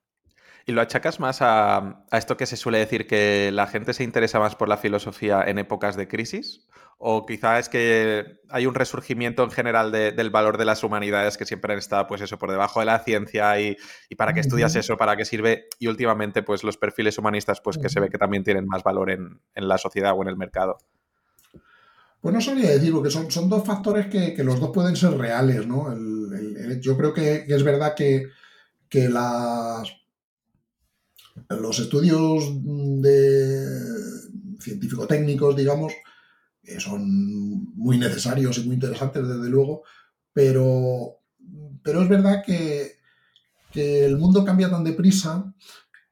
¿Y 0.69 0.73
lo 0.73 0.81
achacas 0.81 1.21
más 1.21 1.39
a, 1.43 2.05
esto 2.11 2.37
que 2.37 2.45
se 2.45 2.57
suele 2.57 2.79
decir 2.79 3.07
que 3.07 3.53
la 3.53 3.69
gente 3.69 3.95
se 3.95 4.03
interesa 4.03 4.41
más 4.41 4.57
por 4.57 4.69
la 4.69 4.77
filosofía 4.77 5.45
en 5.47 5.59
épocas 5.59 5.95
de 5.95 6.09
crisis? 6.09 6.67
¿O 6.99 7.25
quizá 7.25 7.61
es 7.61 7.69
que 7.69 8.41
hay 8.49 8.67
un 8.67 8.75
resurgimiento 8.75 9.45
en 9.45 9.53
general 9.53 9.93
del 9.93 10.31
valor 10.31 10.59
de 10.59 10.65
las 10.65 10.83
humanidades 10.83 11.37
que 11.37 11.45
siempre 11.45 11.73
han 11.73 11.79
estado, 11.79 12.09
pues 12.09 12.21
eso, 12.21 12.37
por 12.37 12.51
debajo 12.51 12.81
de 12.81 12.87
la 12.87 12.99
ciencia 12.99 13.61
y, 13.61 13.77
para 14.17 14.33
qué 14.33 14.41
estudias 14.41 14.75
eso, 14.75 14.97
para 14.97 15.17
qué 15.17 15.25
sirve? 15.25 15.69
Y 15.79 15.87
últimamente, 15.87 16.43
pues 16.43 16.65
los 16.65 16.77
perfiles 16.77 17.17
humanistas, 17.17 17.61
pues 17.61 17.79
que 17.79 17.89
se 17.89 18.01
ve 18.01 18.09
que 18.09 18.19
también 18.19 18.43
tienen 18.43 18.67
más 18.67 18.83
valor 18.83 19.13
en, 19.13 19.39
la 19.55 19.79
sociedad 19.79 20.15
o 20.17 20.23
en 20.23 20.29
el 20.29 20.37
mercado. 20.37 20.79
Pues 22.21 22.35
no 22.35 22.41
sabría 22.41 22.71
decir, 22.71 22.93
porque 22.93 23.11
son, 23.11 23.31
son 23.31 23.49
dos 23.49 23.65
factores 23.65 24.07
que, 24.07 24.35
los 24.43 24.59
dos 24.59 24.71
pueden 24.75 24.97
ser 24.97 25.13
reales, 25.13 25.65
¿no? 25.65 25.95
yo 26.81 26.97
creo 26.97 27.15
que, 27.15 27.45
es 27.47 27.63
verdad 27.63 27.95
que, 27.95 28.31
que 28.89 29.09
las 29.09 30.06
los 31.49 31.79
estudios 31.79 32.45
de 32.63 33.67
científico-técnicos, 34.61 35.57
digamos, 35.57 35.93
son 36.79 37.75
muy 37.77 37.99
necesarios 37.99 38.59
y 38.59 38.65
muy 38.65 38.75
interesantes, 38.75 39.27
desde 39.27 39.49
luego, 39.49 39.83
pero, 40.33 41.21
pero 41.83 42.03
es 42.03 42.09
verdad 42.09 42.43
que, 42.45 42.97
el 43.75 44.17
mundo 44.17 44.43
cambia 44.43 44.71
tan 44.71 44.85
deprisa 44.85 45.53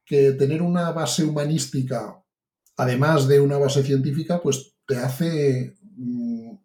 que 0.05 0.33
tener 0.33 0.61
una 0.61 0.91
base 0.91 1.25
humanística, 1.25 2.23
además 2.77 3.27
de 3.27 3.41
una 3.41 3.57
base 3.57 3.83
científica, 3.83 4.43
pues 4.43 4.75
te 4.87 4.99
hace, 4.99 5.75
mm, 5.97 6.57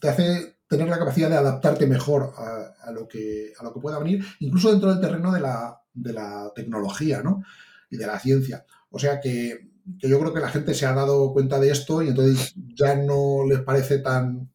te 0.00 0.08
hace 0.08 0.56
tener 0.68 0.88
la 0.88 0.98
capacidad 0.98 1.30
de 1.30 1.36
adaptarte 1.36 1.86
mejor 1.86 2.32
a, 2.36 2.90
lo, 2.90 3.06
que, 3.06 3.52
a 3.56 3.62
lo 3.62 3.72
que 3.72 3.78
pueda 3.78 4.00
venir, 4.00 4.24
incluso 4.40 4.72
dentro 4.72 4.90
del 4.90 5.00
terreno 5.00 5.32
de 5.32 5.40
la, 5.40 5.80
de 5.94 6.12
la 6.12 6.50
tecnología, 6.56 7.22
¿no? 7.22 7.44
Y 7.90 7.96
de 7.96 8.06
la 8.06 8.18
ciencia. 8.18 8.64
O 8.90 8.98
sea 8.98 9.20
que, 9.20 9.68
yo 9.98 10.18
creo 10.20 10.34
que 10.34 10.40
la 10.40 10.50
gente 10.50 10.74
se 10.74 10.86
ha 10.86 10.92
dado 10.92 11.32
cuenta 11.32 11.58
de 11.58 11.70
esto 11.70 12.02
y 12.02 12.08
entonces 12.08 12.54
ya 12.74 12.94
no 12.94 13.46
les 13.48 13.60
parece 13.60 13.98
tan, 13.98 14.50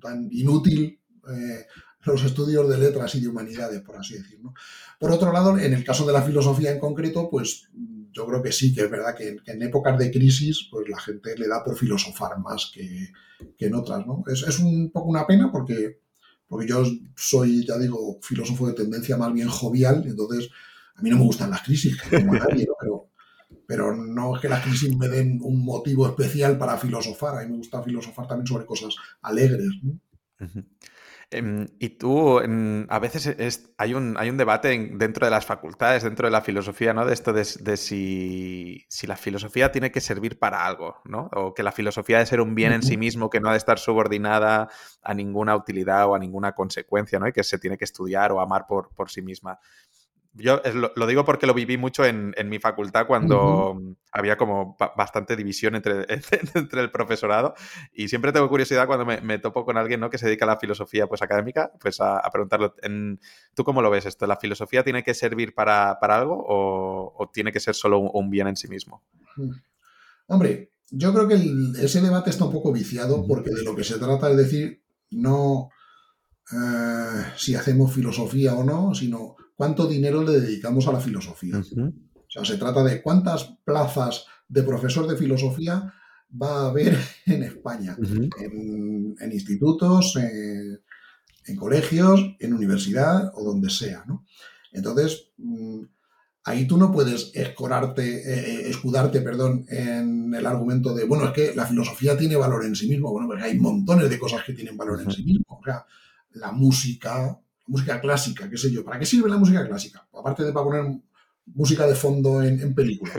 tan 0.00 0.28
inútil 0.32 0.98
eh, 1.28 1.66
los 2.04 2.24
estudios 2.24 2.68
de 2.68 2.78
letras 2.78 3.14
y 3.16 3.20
de 3.20 3.28
humanidades, 3.28 3.82
por 3.82 3.96
así 3.96 4.14
decirlo. 4.14 4.54
Por 4.98 5.10
otro 5.10 5.32
lado, 5.32 5.58
en 5.58 5.74
el 5.74 5.84
caso 5.84 6.06
de 6.06 6.12
la 6.12 6.22
filosofía 6.22 6.70
en 6.70 6.78
concreto, 6.78 7.28
pues 7.28 7.68
yo 8.12 8.26
creo 8.26 8.42
que 8.42 8.52
sí, 8.52 8.72
que 8.74 8.82
es 8.82 8.90
verdad 8.90 9.14
que, 9.14 9.36
en 9.44 9.62
épocas 9.62 9.98
de 9.98 10.10
crisis, 10.10 10.68
pues 10.70 10.88
la 10.88 10.98
gente 10.98 11.36
le 11.36 11.48
da 11.48 11.62
por 11.62 11.76
filosofar 11.76 12.38
más 12.38 12.70
que, 12.72 13.12
en 13.58 13.74
otras, 13.74 14.06
¿no? 14.06 14.24
Es, 14.26 14.42
es, 14.42 14.58
un 14.60 14.90
poco 14.90 15.08
una 15.08 15.26
pena 15.26 15.50
porque, 15.52 16.00
porque 16.46 16.68
yo 16.68 16.84
soy, 17.14 17.66
ya 17.66 17.76
digo, 17.76 18.18
filósofo 18.22 18.68
de 18.68 18.74
tendencia 18.74 19.16
más 19.16 19.32
bien 19.32 19.48
jovial, 19.48 20.04
entonces 20.06 20.48
a 20.96 21.02
mí 21.02 21.10
no 21.10 21.18
me 21.18 21.24
gustan 21.24 21.50
las 21.50 21.62
crisis, 21.62 22.00
como 22.02 22.34
a 22.34 22.38
nadie, 22.38 22.66
pero, 22.80 23.10
pero 23.66 23.94
no 23.94 24.36
es 24.36 24.42
que 24.42 24.48
las 24.48 24.64
crisis 24.64 24.96
me 24.96 25.08
den 25.08 25.38
un 25.42 25.64
motivo 25.64 26.06
especial 26.06 26.56
para 26.56 26.78
filosofar. 26.78 27.36
A 27.36 27.42
mí 27.42 27.50
me 27.50 27.58
gusta 27.58 27.82
filosofar 27.82 28.26
también 28.26 28.46
sobre 28.46 28.66
cosas 28.66 28.94
alegres. 29.22 29.68
Em, 31.28 31.66
y 31.80 31.88
tú, 31.88 32.38
a 32.38 32.98
veces 33.00 33.74
hay, 33.78 33.94
un, 33.94 34.16
hay 34.16 34.30
un 34.30 34.36
debate 34.36 34.90
dentro 34.92 35.26
de 35.26 35.30
las 35.30 35.44
facultades, 35.44 36.04
dentro 36.04 36.28
de 36.28 36.30
la 36.30 36.40
filosofía, 36.40 36.94
¿no? 36.94 37.04
De 37.04 37.12
esto 37.12 37.32
de, 37.32 37.44
si, 37.76 38.86
la 39.06 39.16
filosofía 39.16 39.72
tiene 39.72 39.90
que 39.90 40.00
servir 40.00 40.38
para 40.38 40.64
algo, 40.64 41.00
¿no? 41.04 41.28
O 41.32 41.52
que 41.52 41.64
la 41.64 41.72
filosofía 41.72 42.18
debe 42.18 42.26
ser 42.26 42.40
un 42.40 42.54
bien 42.54 42.72
en 42.72 42.82
sí 42.82 42.96
mismo, 42.96 43.28
que 43.28 43.40
no 43.40 43.48
ha 43.48 43.52
de 43.52 43.58
estar 43.58 43.80
subordinada 43.80 44.68
a 45.02 45.14
ninguna 45.14 45.56
utilidad 45.56 46.06
o 46.06 46.14
a 46.14 46.20
ninguna 46.20 46.52
consecuencia, 46.52 47.18
¿no? 47.18 47.26
Y 47.26 47.32
que 47.32 47.42
se 47.42 47.58
tiene 47.58 47.76
que 47.76 47.84
estudiar 47.84 48.30
o 48.30 48.40
amar 48.40 48.66
por, 48.68 48.90
por 48.94 49.10
sí 49.10 49.20
misma. 49.20 49.58
Yo 50.38 50.60
lo, 50.94 51.06
digo 51.06 51.24
porque 51.24 51.46
lo 51.46 51.54
viví 51.54 51.78
mucho 51.78 52.04
en, 52.04 52.34
mi 52.48 52.58
facultad 52.58 53.06
cuando 53.06 53.80
había 54.12 54.36
como 54.36 54.76
bastante 54.96 55.34
división 55.34 55.74
entre, 55.76 56.06
entre, 56.08 56.80
el 56.80 56.90
profesorado 56.90 57.54
y 57.92 58.08
siempre 58.08 58.32
tengo 58.32 58.48
curiosidad 58.48 58.86
cuando 58.86 59.06
me, 59.06 59.38
topo 59.38 59.64
con 59.64 59.76
alguien 59.76 60.00
¿no? 60.00 60.10
que 60.10 60.18
se 60.18 60.26
dedica 60.26 60.44
a 60.44 60.48
la 60.48 60.58
filosofía 60.58 61.06
pues, 61.06 61.22
académica, 61.22 61.72
pues 61.80 62.00
a, 62.00 62.22
preguntarlo, 62.30 62.74
¿tú 63.54 63.64
cómo 63.64 63.80
lo 63.80 63.90
ves 63.90 64.06
esto? 64.06 64.26
¿La 64.26 64.36
filosofía 64.36 64.84
tiene 64.84 65.02
que 65.02 65.14
servir 65.14 65.54
para, 65.54 65.92
algo 65.92 66.44
o, 66.46 67.30
tiene 67.32 67.52
que 67.52 67.60
ser 67.60 67.74
solo 67.74 68.00
un, 68.00 68.30
bien 68.30 68.48
en 68.48 68.56
sí 68.56 68.68
mismo? 68.68 69.02
Hombre, 70.26 70.72
yo 70.90 71.12
creo 71.14 71.28
que 71.28 71.36
ese 71.82 72.00
debate 72.00 72.30
está 72.30 72.44
un 72.44 72.52
poco 72.52 72.72
viciado 72.72 73.26
porque 73.26 73.50
de 73.50 73.62
lo 73.62 73.74
que 73.74 73.84
se 73.84 73.98
trata 73.98 74.30
es 74.30 74.36
decir, 74.36 74.82
no 75.10 75.70
eh, 76.52 77.32
si 77.36 77.54
hacemos 77.54 77.92
filosofía 77.92 78.54
o 78.54 78.62
no, 78.62 78.94
sino 78.94 79.36
cuánto 79.56 79.88
dinero 79.88 80.22
le 80.22 80.40
dedicamos 80.40 80.86
a 80.86 80.92
la 80.92 81.00
filosofía. 81.00 81.58
O 81.58 82.30
sea, 82.30 82.44
se 82.44 82.58
trata 82.58 82.84
de 82.84 83.02
cuántas 83.02 83.56
plazas 83.64 84.26
de 84.48 84.62
profesor 84.62 85.08
de 85.08 85.16
filosofía 85.16 85.92
va 86.40 86.62
a 86.62 86.68
haber 86.68 86.98
en 87.26 87.42
España, 87.42 87.96
en, 88.38 89.32
institutos, 89.32 90.16
en, 90.16 91.56
colegios, 91.56 92.20
en 92.38 92.52
universidad 92.52 93.32
o 93.34 93.44
donde 93.44 93.70
sea. 93.70 94.04
¿no? 94.06 94.24
Entonces, 94.72 95.30
mm, 95.38 95.82
ahí 96.44 96.66
tú 96.66 96.76
no 96.76 96.92
puedes 96.92 97.30
escorarte, 97.34 98.04
eh, 98.04 98.50
eh, 98.50 98.70
escudarte 98.70 99.20
perdón, 99.20 99.64
en 99.68 100.34
el 100.34 100.46
argumento 100.46 100.94
de, 100.94 101.04
bueno, 101.04 101.26
es 101.26 101.32
que 101.32 101.54
la 101.54 101.66
filosofía 101.66 102.16
tiene 102.16 102.36
valor 102.36 102.64
en 102.64 102.76
sí 102.76 102.88
mismo. 102.88 103.10
Bueno, 103.10 103.28
porque 103.28 103.44
hay 103.44 103.58
montones 103.58 104.10
de 104.10 104.18
cosas 104.18 104.44
que 104.44 104.52
tienen 104.52 104.76
valor 104.76 105.00
en 105.00 105.10
sí 105.10 105.24
mismo. 105.24 105.44
O 105.48 105.64
sea, 105.64 105.86
la 106.32 106.52
música, 106.52 107.40
música 107.66 108.00
clásica, 108.00 108.48
qué 108.48 108.56
sé 108.56 108.70
yo. 108.70 108.84
¿Para 108.84 108.98
qué 108.98 109.06
sirve 109.06 109.28
la 109.28 109.36
música 109.36 109.66
clásica? 109.66 110.06
Aparte 110.12 110.44
de 110.44 110.52
para 110.52 110.64
poner 110.64 111.00
música 111.46 111.86
de 111.86 111.94
fondo 111.94 112.42
en, 112.42 112.74
películas. 112.74 113.16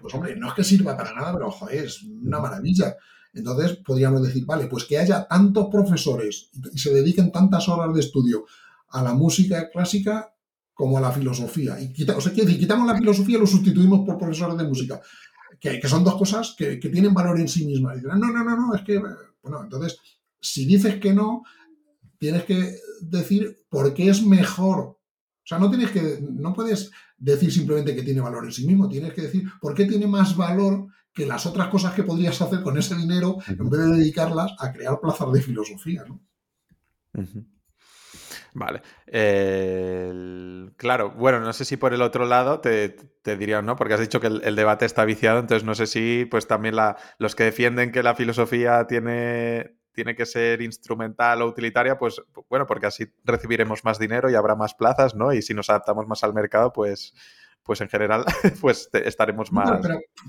Pues 0.00 0.14
hombre, 0.14 0.36
no 0.36 0.48
es 0.48 0.54
que 0.54 0.64
sirva 0.64 0.96
para 0.96 1.12
nada, 1.12 1.32
pero 1.32 1.48
ojo, 1.48 1.68
es 1.68 2.02
una 2.02 2.38
maravilla. 2.38 2.96
Entonces 3.32 3.78
podríamos 3.84 4.22
decir, 4.22 4.46
vale, 4.46 4.66
pues 4.66 4.84
que 4.84 4.98
haya 4.98 5.26
tantos 5.26 5.68
profesores 5.70 6.50
y 6.72 6.78
se 6.78 6.92
dediquen 6.92 7.30
tantas 7.32 7.68
horas 7.68 7.92
de 7.94 8.00
estudio 8.00 8.44
a 8.90 9.02
la 9.02 9.14
música 9.14 9.68
clásica 9.70 10.32
como 10.72 10.98
a 10.98 11.00
la 11.00 11.10
filosofía. 11.10 11.76
Y 11.80 12.08
o 12.08 12.20
sea, 12.20 12.32
quitamos 12.32 12.86
la 12.86 12.96
filosofía 12.96 13.36
y 13.36 13.40
lo 13.40 13.46
sustituimos 13.46 14.06
por 14.06 14.18
profesores 14.18 14.56
de 14.56 14.64
música, 14.64 15.00
que, 15.58 15.80
son 15.88 16.04
dos 16.04 16.16
cosas 16.16 16.54
que, 16.56 16.76
tienen 16.76 17.14
valor 17.14 17.40
en 17.40 17.48
sí 17.48 17.66
mismas. 17.66 17.98
Y 17.98 18.02
no, 18.02 18.14
no, 18.14 18.32
no, 18.32 18.56
no, 18.56 18.74
es 18.74 18.82
que, 18.82 18.98
bueno, 19.42 19.62
entonces, 19.62 19.98
si 20.40 20.66
dices 20.66 20.96
que 20.96 21.12
no, 21.12 21.42
tienes 22.18 22.44
que 22.44 22.76
decir 23.00 23.58
por 23.68 23.92
qué 23.94 24.10
es 24.10 24.22
mejor. 24.22 24.78
O 24.78 25.48
sea, 25.48 25.58
no 25.58 25.70
tienes 25.70 25.90
que, 25.90 26.18
no 26.20 26.52
puedes 26.54 26.90
decir 27.16 27.52
simplemente 27.52 27.94
que 27.94 28.02
tiene 28.02 28.20
valor 28.20 28.44
en 28.44 28.52
sí 28.52 28.66
mismo, 28.66 28.88
tienes 28.88 29.12
que 29.12 29.22
decir 29.22 29.44
por 29.60 29.74
qué 29.74 29.86
tiene 29.86 30.06
más 30.06 30.36
valor 30.36 30.88
que 31.12 31.24
las 31.24 31.46
otras 31.46 31.68
cosas 31.68 31.94
que 31.94 32.02
podrías 32.02 32.40
hacer 32.42 32.62
con 32.62 32.76
ese 32.76 32.94
dinero 32.94 33.38
en 33.48 33.70
vez 33.70 33.80
de 33.80 33.96
dedicarlas 33.96 34.52
a 34.58 34.72
crear 34.72 35.00
plazas 35.00 35.32
de 35.32 35.40
filosofía, 35.40 36.04
¿no? 36.06 36.20
Vale. 38.52 38.82
claro, 40.76 41.10
bueno, 41.10 41.40
no 41.40 41.52
sé 41.52 41.64
si 41.64 41.76
por 41.76 41.92
el 41.92 42.02
otro 42.02 42.26
lado 42.26 42.60
te, 42.60 42.88
te 42.88 43.36
dirían, 43.36 43.66
¿no? 43.66 43.76
Porque 43.76 43.94
has 43.94 44.00
dicho 44.00 44.20
que 44.20 44.28
el, 44.28 44.56
debate 44.56 44.86
está 44.86 45.04
viciado, 45.04 45.40
entonces 45.40 45.64
no 45.64 45.74
sé 45.74 45.86
si 45.86 46.26
pues 46.30 46.46
también 46.46 46.76
la, 46.76 46.96
los 47.18 47.34
que 47.34 47.44
defienden 47.44 47.92
que 47.92 48.02
la 48.02 48.14
filosofía 48.14 48.86
tiene, 48.86 49.76
tiene 49.96 50.14
que 50.14 50.26
ser 50.26 50.60
instrumental 50.60 51.40
o 51.40 51.46
utilitaria, 51.46 51.98
pues 51.98 52.22
bueno, 52.50 52.66
porque 52.66 52.86
así 52.86 53.06
recibiremos 53.24 53.82
más 53.82 53.98
dinero 53.98 54.30
y 54.30 54.34
habrá 54.34 54.54
más 54.54 54.74
plazas, 54.74 55.14
¿no? 55.14 55.32
Y 55.32 55.40
si 55.40 55.54
nos 55.54 55.70
adaptamos 55.70 56.06
más 56.06 56.22
al 56.22 56.34
mercado, 56.34 56.72
pues 56.72 57.14
pues 57.64 57.80
en 57.80 57.88
general 57.88 58.24
pues 58.60 58.88
estaremos 58.92 59.50
más... 59.50 59.80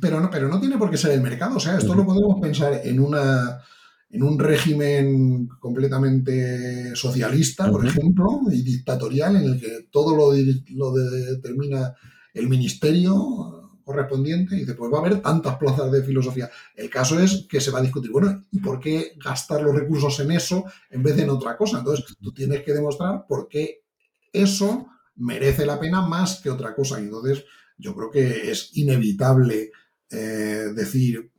pero, 0.01 0.19
no, 0.19 0.31
pero 0.31 0.47
no 0.47 0.59
tiene 0.59 0.77
por 0.77 0.89
qué 0.89 0.97
ser 0.97 1.11
el 1.11 1.21
mercado, 1.21 1.57
o 1.57 1.59
sea, 1.59 1.77
esto 1.77 1.93
lo 1.93 2.05
podemos 2.05 2.39
pensar 2.41 2.81
en 2.83 2.99
una 2.99 3.61
en 4.09 4.23
un 4.23 4.39
régimen 4.39 5.49
completamente 5.59 6.95
socialista, 6.95 7.69
por 7.69 7.85
ejemplo, 7.85 8.39
y 8.49 8.61
dictatorial, 8.61 9.35
en 9.35 9.43
el 9.43 9.59
que 9.59 9.89
todo 9.91 10.15
lo, 10.15 10.31
lo 10.75 10.91
determina 10.93 11.93
el 12.33 12.47
ministerio 12.47 13.66
correspondiente, 13.87 14.55
y 14.55 14.59
dice, 14.59 14.75
pues 14.75 14.93
va 14.93 14.97
a 14.97 15.01
haber 15.01 15.21
tantas 15.21 15.57
plazas 15.57 15.91
de 15.91 16.03
filosofía. 16.03 16.49
El 16.75 16.89
caso 16.89 17.19
es 17.19 17.47
que 17.49 17.59
se 17.59 17.71
va 17.71 17.79
a 17.79 17.81
discutir, 17.81 18.11
bueno, 18.11 18.45
¿y 18.51 18.59
por 18.59 18.79
qué 18.79 19.13
gastar 19.15 19.63
los 19.63 19.73
recursos 19.73 20.19
en 20.19 20.31
eso 20.31 20.65
en 20.91 21.01
vez 21.01 21.15
de 21.15 21.23
en 21.23 21.31
otra 21.31 21.57
cosa? 21.57 21.79
Entonces, 21.79 22.05
tú 22.21 22.31
tienes 22.31 22.63
que 22.63 22.73
demostrar 22.73 23.25
por 23.27 23.47
qué 23.47 23.83
eso 24.31 24.87
merece 25.15 25.65
la 25.65 25.79
pena 25.79 26.05
más 26.05 26.41
que 26.41 26.51
otra 26.51 26.75
cosa. 26.75 26.99
Y 26.99 27.05
entonces, 27.05 27.45
yo 27.77 27.95
creo 27.95 28.11
que 28.11 28.51
es 28.51 28.77
inevitable 28.77 29.71
eh, 30.11 30.71
decir, 30.75 31.31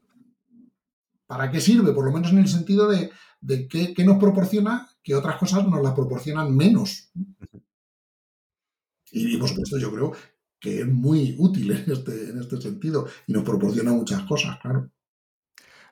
¿Para 1.29 1.51
qué 1.51 1.61
sirve? 1.61 1.93
Por 1.93 2.07
lo 2.07 2.11
menos 2.11 2.33
en 2.33 2.39
el 2.39 2.49
sentido 2.49 2.89
de, 2.89 3.11
de 3.43 3.69
qué, 3.69 3.95
nos 4.03 4.17
proporciona 4.17 4.89
que 5.03 5.15
otras 5.15 5.37
cosas 5.37 5.69
nos 5.69 5.83
las 5.83 5.93
proporcionan 5.93 6.57
menos. 6.57 7.11
Y, 9.13 9.37
por 9.37 9.49
supuesto 9.51 9.79
yo 9.79 9.93
creo 9.93 10.13
que 10.61 10.81
es 10.81 10.87
muy 10.87 11.37
útil 11.39 11.71
en 11.87 11.93
este, 11.93 12.31
en 12.31 12.41
este 12.41 12.61
sentido 12.61 13.07
y 13.27 13.33
nos 13.33 13.45
proporciona 13.45 13.93
muchas 13.93 14.23
cosas, 14.23 14.59
claro. 14.61 14.91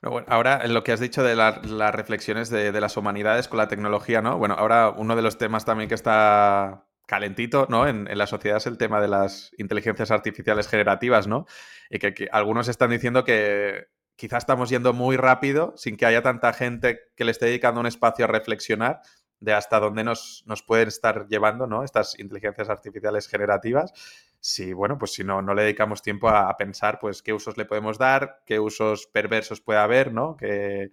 Ahora 0.01 0.61
en 0.63 0.73
lo 0.73 0.83
que 0.83 0.91
has 0.91 0.99
dicho 0.99 1.23
de 1.23 1.35
las 1.35 1.95
reflexiones 1.95 2.49
de, 2.49 2.71
las 2.79 2.97
humanidades 2.97 3.47
con 3.47 3.57
la 3.57 3.67
tecnología, 3.67 4.21
¿no? 4.21 4.37
Bueno, 4.37 4.55
ahora 4.57 4.91
uno 4.91 5.15
de 5.15 5.23
los 5.23 5.39
temas 5.39 5.65
también 5.65 5.89
que 5.89 5.95
está 5.95 6.85
calentito, 7.07 7.65
¿no? 7.69 7.87
En, 7.87 8.05
la 8.15 8.27
sociedad 8.27 8.57
es 8.57 8.67
el 8.67 8.77
tema 8.77 9.01
de 9.01 9.07
las 9.07 9.51
inteligencias 9.57 10.11
artificiales 10.11 10.67
generativas, 10.67 11.25
¿no? 11.25 11.47
Y 11.89 11.97
que 11.97 12.29
algunos 12.31 12.67
están 12.67 12.91
diciendo 12.91 13.23
que 13.23 13.87
quizás 14.15 14.43
estamos 14.43 14.69
yendo 14.69 14.93
muy 14.93 15.17
rápido 15.17 15.73
sin 15.77 15.97
que 15.97 16.05
haya 16.05 16.21
tanta 16.21 16.53
gente 16.53 16.99
que 17.15 17.25
le 17.25 17.31
esté 17.31 17.47
dedicando 17.47 17.79
un 17.79 17.87
espacio 17.87 18.25
a 18.25 18.27
reflexionar 18.27 19.01
de 19.39 19.53
hasta 19.53 19.79
dónde 19.79 20.03
nos, 20.03 20.43
nos 20.45 20.63
pueden 20.63 20.87
estar 20.87 21.27
llevando 21.27 21.67
¿no? 21.67 21.83
estas 21.83 22.17
inteligencias 22.19 22.69
artificiales 22.69 23.27
generativas. 23.27 23.93
Si, 24.39 24.73
bueno, 24.73 24.97
pues 24.97 25.13
si 25.13 25.23
no, 25.23 25.41
no 25.41 25.53
le 25.53 25.63
dedicamos 25.63 26.01
tiempo 26.01 26.29
a, 26.29 26.55
pensar 26.57 26.99
pues 26.99 27.21
qué 27.21 27.33
usos 27.33 27.57
le 27.57 27.65
podemos 27.65 27.97
dar, 27.97 28.41
qué 28.45 28.59
usos 28.59 29.07
perversos 29.07 29.61
puede 29.61 29.79
haber, 29.79 30.13
¿no? 30.13 30.37
Qué, 30.37 30.89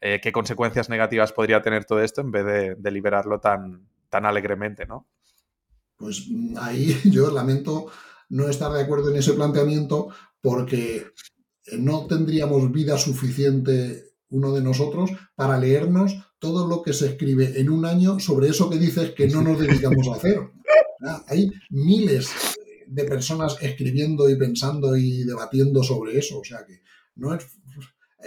eh, 0.00 0.20
qué 0.22 0.32
consecuencias 0.32 0.88
negativas 0.88 1.32
podría 1.32 1.62
tener 1.62 1.84
todo 1.84 2.02
esto 2.02 2.20
en 2.20 2.30
vez 2.30 2.44
de, 2.44 2.74
de 2.74 2.90
liberarlo 2.90 3.40
tan, 3.40 3.86
tan 4.08 4.26
alegremente, 4.26 4.86
¿no? 4.86 5.06
Pues 5.96 6.26
mm, 6.28 6.56
ahí 6.58 7.00
yo 7.04 7.30
lamento 7.30 7.86
no 8.30 8.48
estar 8.48 8.72
de 8.72 8.82
acuerdo 8.82 9.10
en 9.10 9.16
ese 9.16 9.34
planteamiento 9.34 10.08
porque 10.40 11.06
no 11.78 12.06
tendríamos 12.06 12.72
vida 12.72 12.96
suficiente 12.98 14.14
uno 14.30 14.52
de 14.52 14.62
nosotros 14.62 15.10
para 15.34 15.58
leernos 15.58 16.14
todo 16.38 16.66
lo 16.66 16.82
que 16.82 16.92
se 16.92 17.06
escribe 17.06 17.60
en 17.60 17.68
un 17.68 17.84
año 17.84 18.18
sobre 18.18 18.48
eso 18.48 18.70
que 18.70 18.78
dices 18.78 19.10
que 19.10 19.28
no 19.28 19.42
nos 19.42 19.58
dedicamos 19.58 20.08
a 20.08 20.16
hacer. 20.16 20.40
Ah, 21.02 21.24
hay 21.28 21.50
miles 21.70 22.30
de 22.90 23.04
personas 23.04 23.56
escribiendo 23.60 24.28
y 24.28 24.36
pensando 24.36 24.96
y 24.96 25.24
debatiendo 25.24 25.82
sobre 25.82 26.18
eso. 26.18 26.40
O 26.40 26.44
sea 26.44 26.64
que 26.66 26.82
no 27.16 27.34
es 27.34 27.46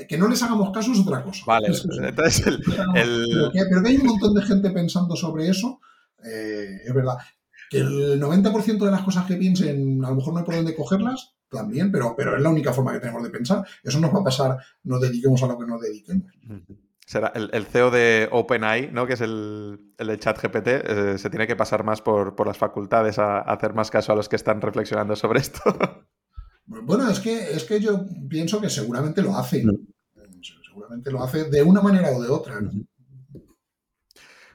que 0.07 0.17
no 0.17 0.27
les 0.27 0.41
hagamos 0.41 0.71
caso 0.71 0.91
es 0.91 0.99
otra 0.99 1.23
cosa. 1.23 1.43
Vale, 1.45 1.67
entonces 1.67 2.47
el, 2.47 2.61
Pero, 2.63 3.51
que, 3.51 3.89
hay 3.89 3.97
un 3.97 4.07
montón 4.07 4.33
de 4.33 4.41
gente 4.41 4.71
pensando 4.71 5.15
sobre 5.15 5.47
eso, 5.49 5.79
eh, 6.23 6.81
es 6.85 6.93
verdad. 6.93 7.17
Que 7.69 7.77
el 7.77 8.19
90% 8.19 8.85
de 8.85 8.91
las 8.91 9.03
cosas 9.03 9.25
que 9.25 9.35
piensen, 9.35 10.03
a 10.03 10.09
lo 10.09 10.15
mejor 10.15 10.33
no 10.33 10.39
hay 10.39 10.45
por 10.45 10.55
dónde 10.55 10.75
cogerlas, 10.75 11.35
también, 11.49 11.91
pero, 11.91 12.15
pero 12.17 12.35
es 12.35 12.41
la 12.41 12.49
única 12.49 12.73
forma 12.73 12.91
que 12.93 12.99
tenemos 12.99 13.23
de 13.23 13.29
pensar. 13.29 13.65
Eso 13.83 13.99
nos 13.99 14.13
va 14.13 14.19
a 14.19 14.23
pasar, 14.23 14.57
nos 14.83 14.99
dediquemos 14.99 15.41
a 15.43 15.47
lo 15.47 15.57
que 15.57 15.65
nos 15.65 15.79
dediquemos. 15.79 16.31
Será 17.13 17.31
el, 17.35 17.65
CEO 17.67 17.91
de 17.91 18.27
OpenAI, 18.31 18.89
¿no? 18.91 19.05
que 19.05 19.13
es 19.13 19.21
el, 19.21 19.93
el 19.99 20.07
de 20.07 20.17
ChatGPT, 20.17 20.67
eh, 20.67 21.17
se 21.19 21.29
tiene 21.29 21.45
que 21.45 21.55
pasar 21.55 21.83
más 21.83 22.01
por, 22.01 22.43
las 22.43 22.57
facultades 22.57 23.19
a, 23.19 23.37
hacer 23.41 23.75
más 23.75 23.91
caso 23.91 24.13
a 24.13 24.15
los 24.15 24.27
que 24.27 24.35
están 24.35 24.59
reflexionando 24.61 25.15
sobre 25.15 25.41
esto. 25.41 25.61
Bueno, 26.65 27.09
es 27.09 27.19
que, 27.19 27.51
es 27.51 27.65
que 27.65 27.81
yo 27.81 28.05
pienso 28.29 28.61
que 28.61 28.69
seguramente 28.69 29.21
lo 29.21 29.35
hace. 29.35 29.65
Seguramente 30.65 31.11
lo 31.11 31.21
hace 31.21 31.43
de 31.49 31.61
una 31.61 31.81
manera 31.81 32.09
o 32.09 32.21
de 32.21 32.29
otra. 32.29 32.61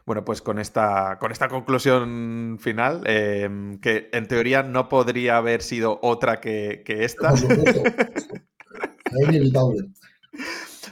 Bueno, 0.07 0.25
pues 0.25 0.41
con 0.41 0.59
esta, 0.59 1.19
con 1.21 1.33
esta 1.33 1.49
conclusión 1.49 2.57
final, 2.59 3.03
em, 3.05 3.79
que 3.79 4.09
en 4.11 4.27
teoría 4.27 4.63
no 4.63 4.89
podría 4.89 5.37
haber 5.37 5.61
sido 5.61 6.01
otra 6.03 6.41
que, 6.41 6.83
que 6.83 7.05
esta. 7.05 7.35
es 7.35 9.29
inevitable. 9.29 9.91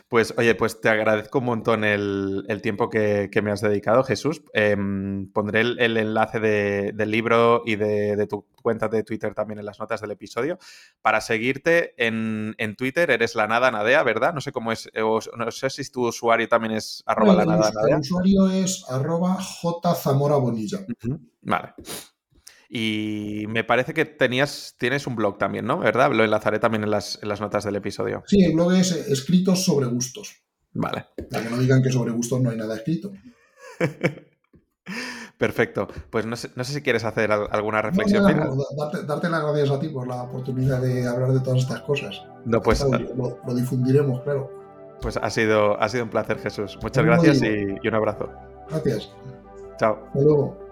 Pues 0.08 0.34
oye, 0.38 0.54
pues 0.54 0.80
te 0.80 0.88
agradezco 0.88 1.40
un 1.40 1.46
montón 1.46 1.82
el, 1.82 2.60
tiempo 2.62 2.88
que, 2.88 3.28
me 3.42 3.50
has 3.50 3.60
dedicado, 3.60 4.04
Jesús. 4.04 4.42
Em, 4.52 5.32
pondré 5.32 5.62
el, 5.62 5.96
enlace 5.96 6.38
del 6.38 7.10
libro 7.10 7.62
y 7.66 7.74
de, 7.74 8.26
tu 8.28 8.46
cuenta 8.62 8.86
de 8.86 9.02
Twitter 9.02 9.34
también 9.34 9.58
en 9.58 9.66
las 9.66 9.80
notas 9.80 10.00
del 10.00 10.12
episodio. 10.12 10.58
Para 11.02 11.20
seguirte 11.20 11.94
en, 11.98 12.54
Twitter 12.76 13.10
eres 13.10 13.34
la 13.34 13.48
nada 13.48 13.72
nadea, 13.72 14.04
¿verdad? 14.04 14.32
No 14.32 14.40
sé 14.40 14.52
cómo 14.52 14.70
es, 14.70 14.88
no 14.94 15.50
sé 15.50 15.70
si 15.70 15.90
tu 15.90 16.06
usuario 16.06 16.48
también 16.48 16.74
es 16.74 17.02
arroba 17.04 17.34
la 17.34 17.44
nada 17.44 17.72
nadea. 17.74 17.96
El 17.96 18.00
usuario 18.00 18.48
es 18.48 18.84
arroba 18.88 19.38
jzamorabonilla. 19.40 20.86
Vale. 21.42 21.74
Y 22.68 23.44
me 23.48 23.64
parece 23.64 23.94
que 23.94 24.04
tenías, 24.04 24.74
tienes 24.78 25.06
un 25.06 25.16
blog 25.16 25.38
también, 25.38 25.66
¿no? 25.66 25.78
¿Verdad? 25.78 26.12
Lo 26.12 26.24
enlazaré 26.24 26.58
también 26.58 26.84
en 26.84 26.90
las, 26.90 27.20
notas 27.40 27.64
del 27.64 27.76
episodio. 27.76 28.24
Sí, 28.26 28.44
el 28.44 28.54
blog 28.54 28.72
es 28.74 28.92
Escritos 28.92 29.64
sobre 29.64 29.86
gustos. 29.86 30.42
Vale. 30.72 31.06
Para 31.30 31.44
que 31.44 31.50
no 31.50 31.58
digan 31.58 31.82
que 31.82 31.90
sobre 31.90 32.12
gustos 32.12 32.40
no 32.40 32.50
hay 32.50 32.56
nada 32.56 32.76
escrito. 32.76 33.12
Perfecto. 35.38 35.88
Pues 36.10 36.24
no 36.24 36.36
sé, 36.36 36.50
si 36.64 36.82
quieres 36.82 37.04
hacer 37.04 37.30
alguna 37.30 37.82
reflexión 37.82 38.26
final. 38.26 38.50
Darte, 39.06 39.28
las 39.28 39.42
gracias 39.42 39.70
a 39.70 39.78
ti 39.78 39.88
por 39.88 40.06
la 40.06 40.22
oportunidad 40.22 40.80
de 40.80 41.06
hablar 41.06 41.32
de 41.32 41.40
todas 41.40 41.60
estas 41.60 41.80
cosas. 41.82 42.22
No, 42.44 42.60
pues. 42.62 42.84
Lo, 42.84 43.54
difundiremos, 43.54 44.22
claro. 44.22 44.50
Pues 45.02 45.18
ha 45.18 45.28
sido, 45.28 45.80
ha 45.80 45.88
sido 45.90 46.04
un 46.04 46.10
placer, 46.10 46.38
Jesús. 46.38 46.78
Muchas 46.82 47.04
gracias 47.04 47.42
y, 47.42 47.66
y 47.82 47.88
un 47.88 47.94
abrazo. 47.94 48.30
Gracias. 48.70 49.10
Chao. 49.78 50.06
Hasta 50.06 50.20
luego. 50.20 50.65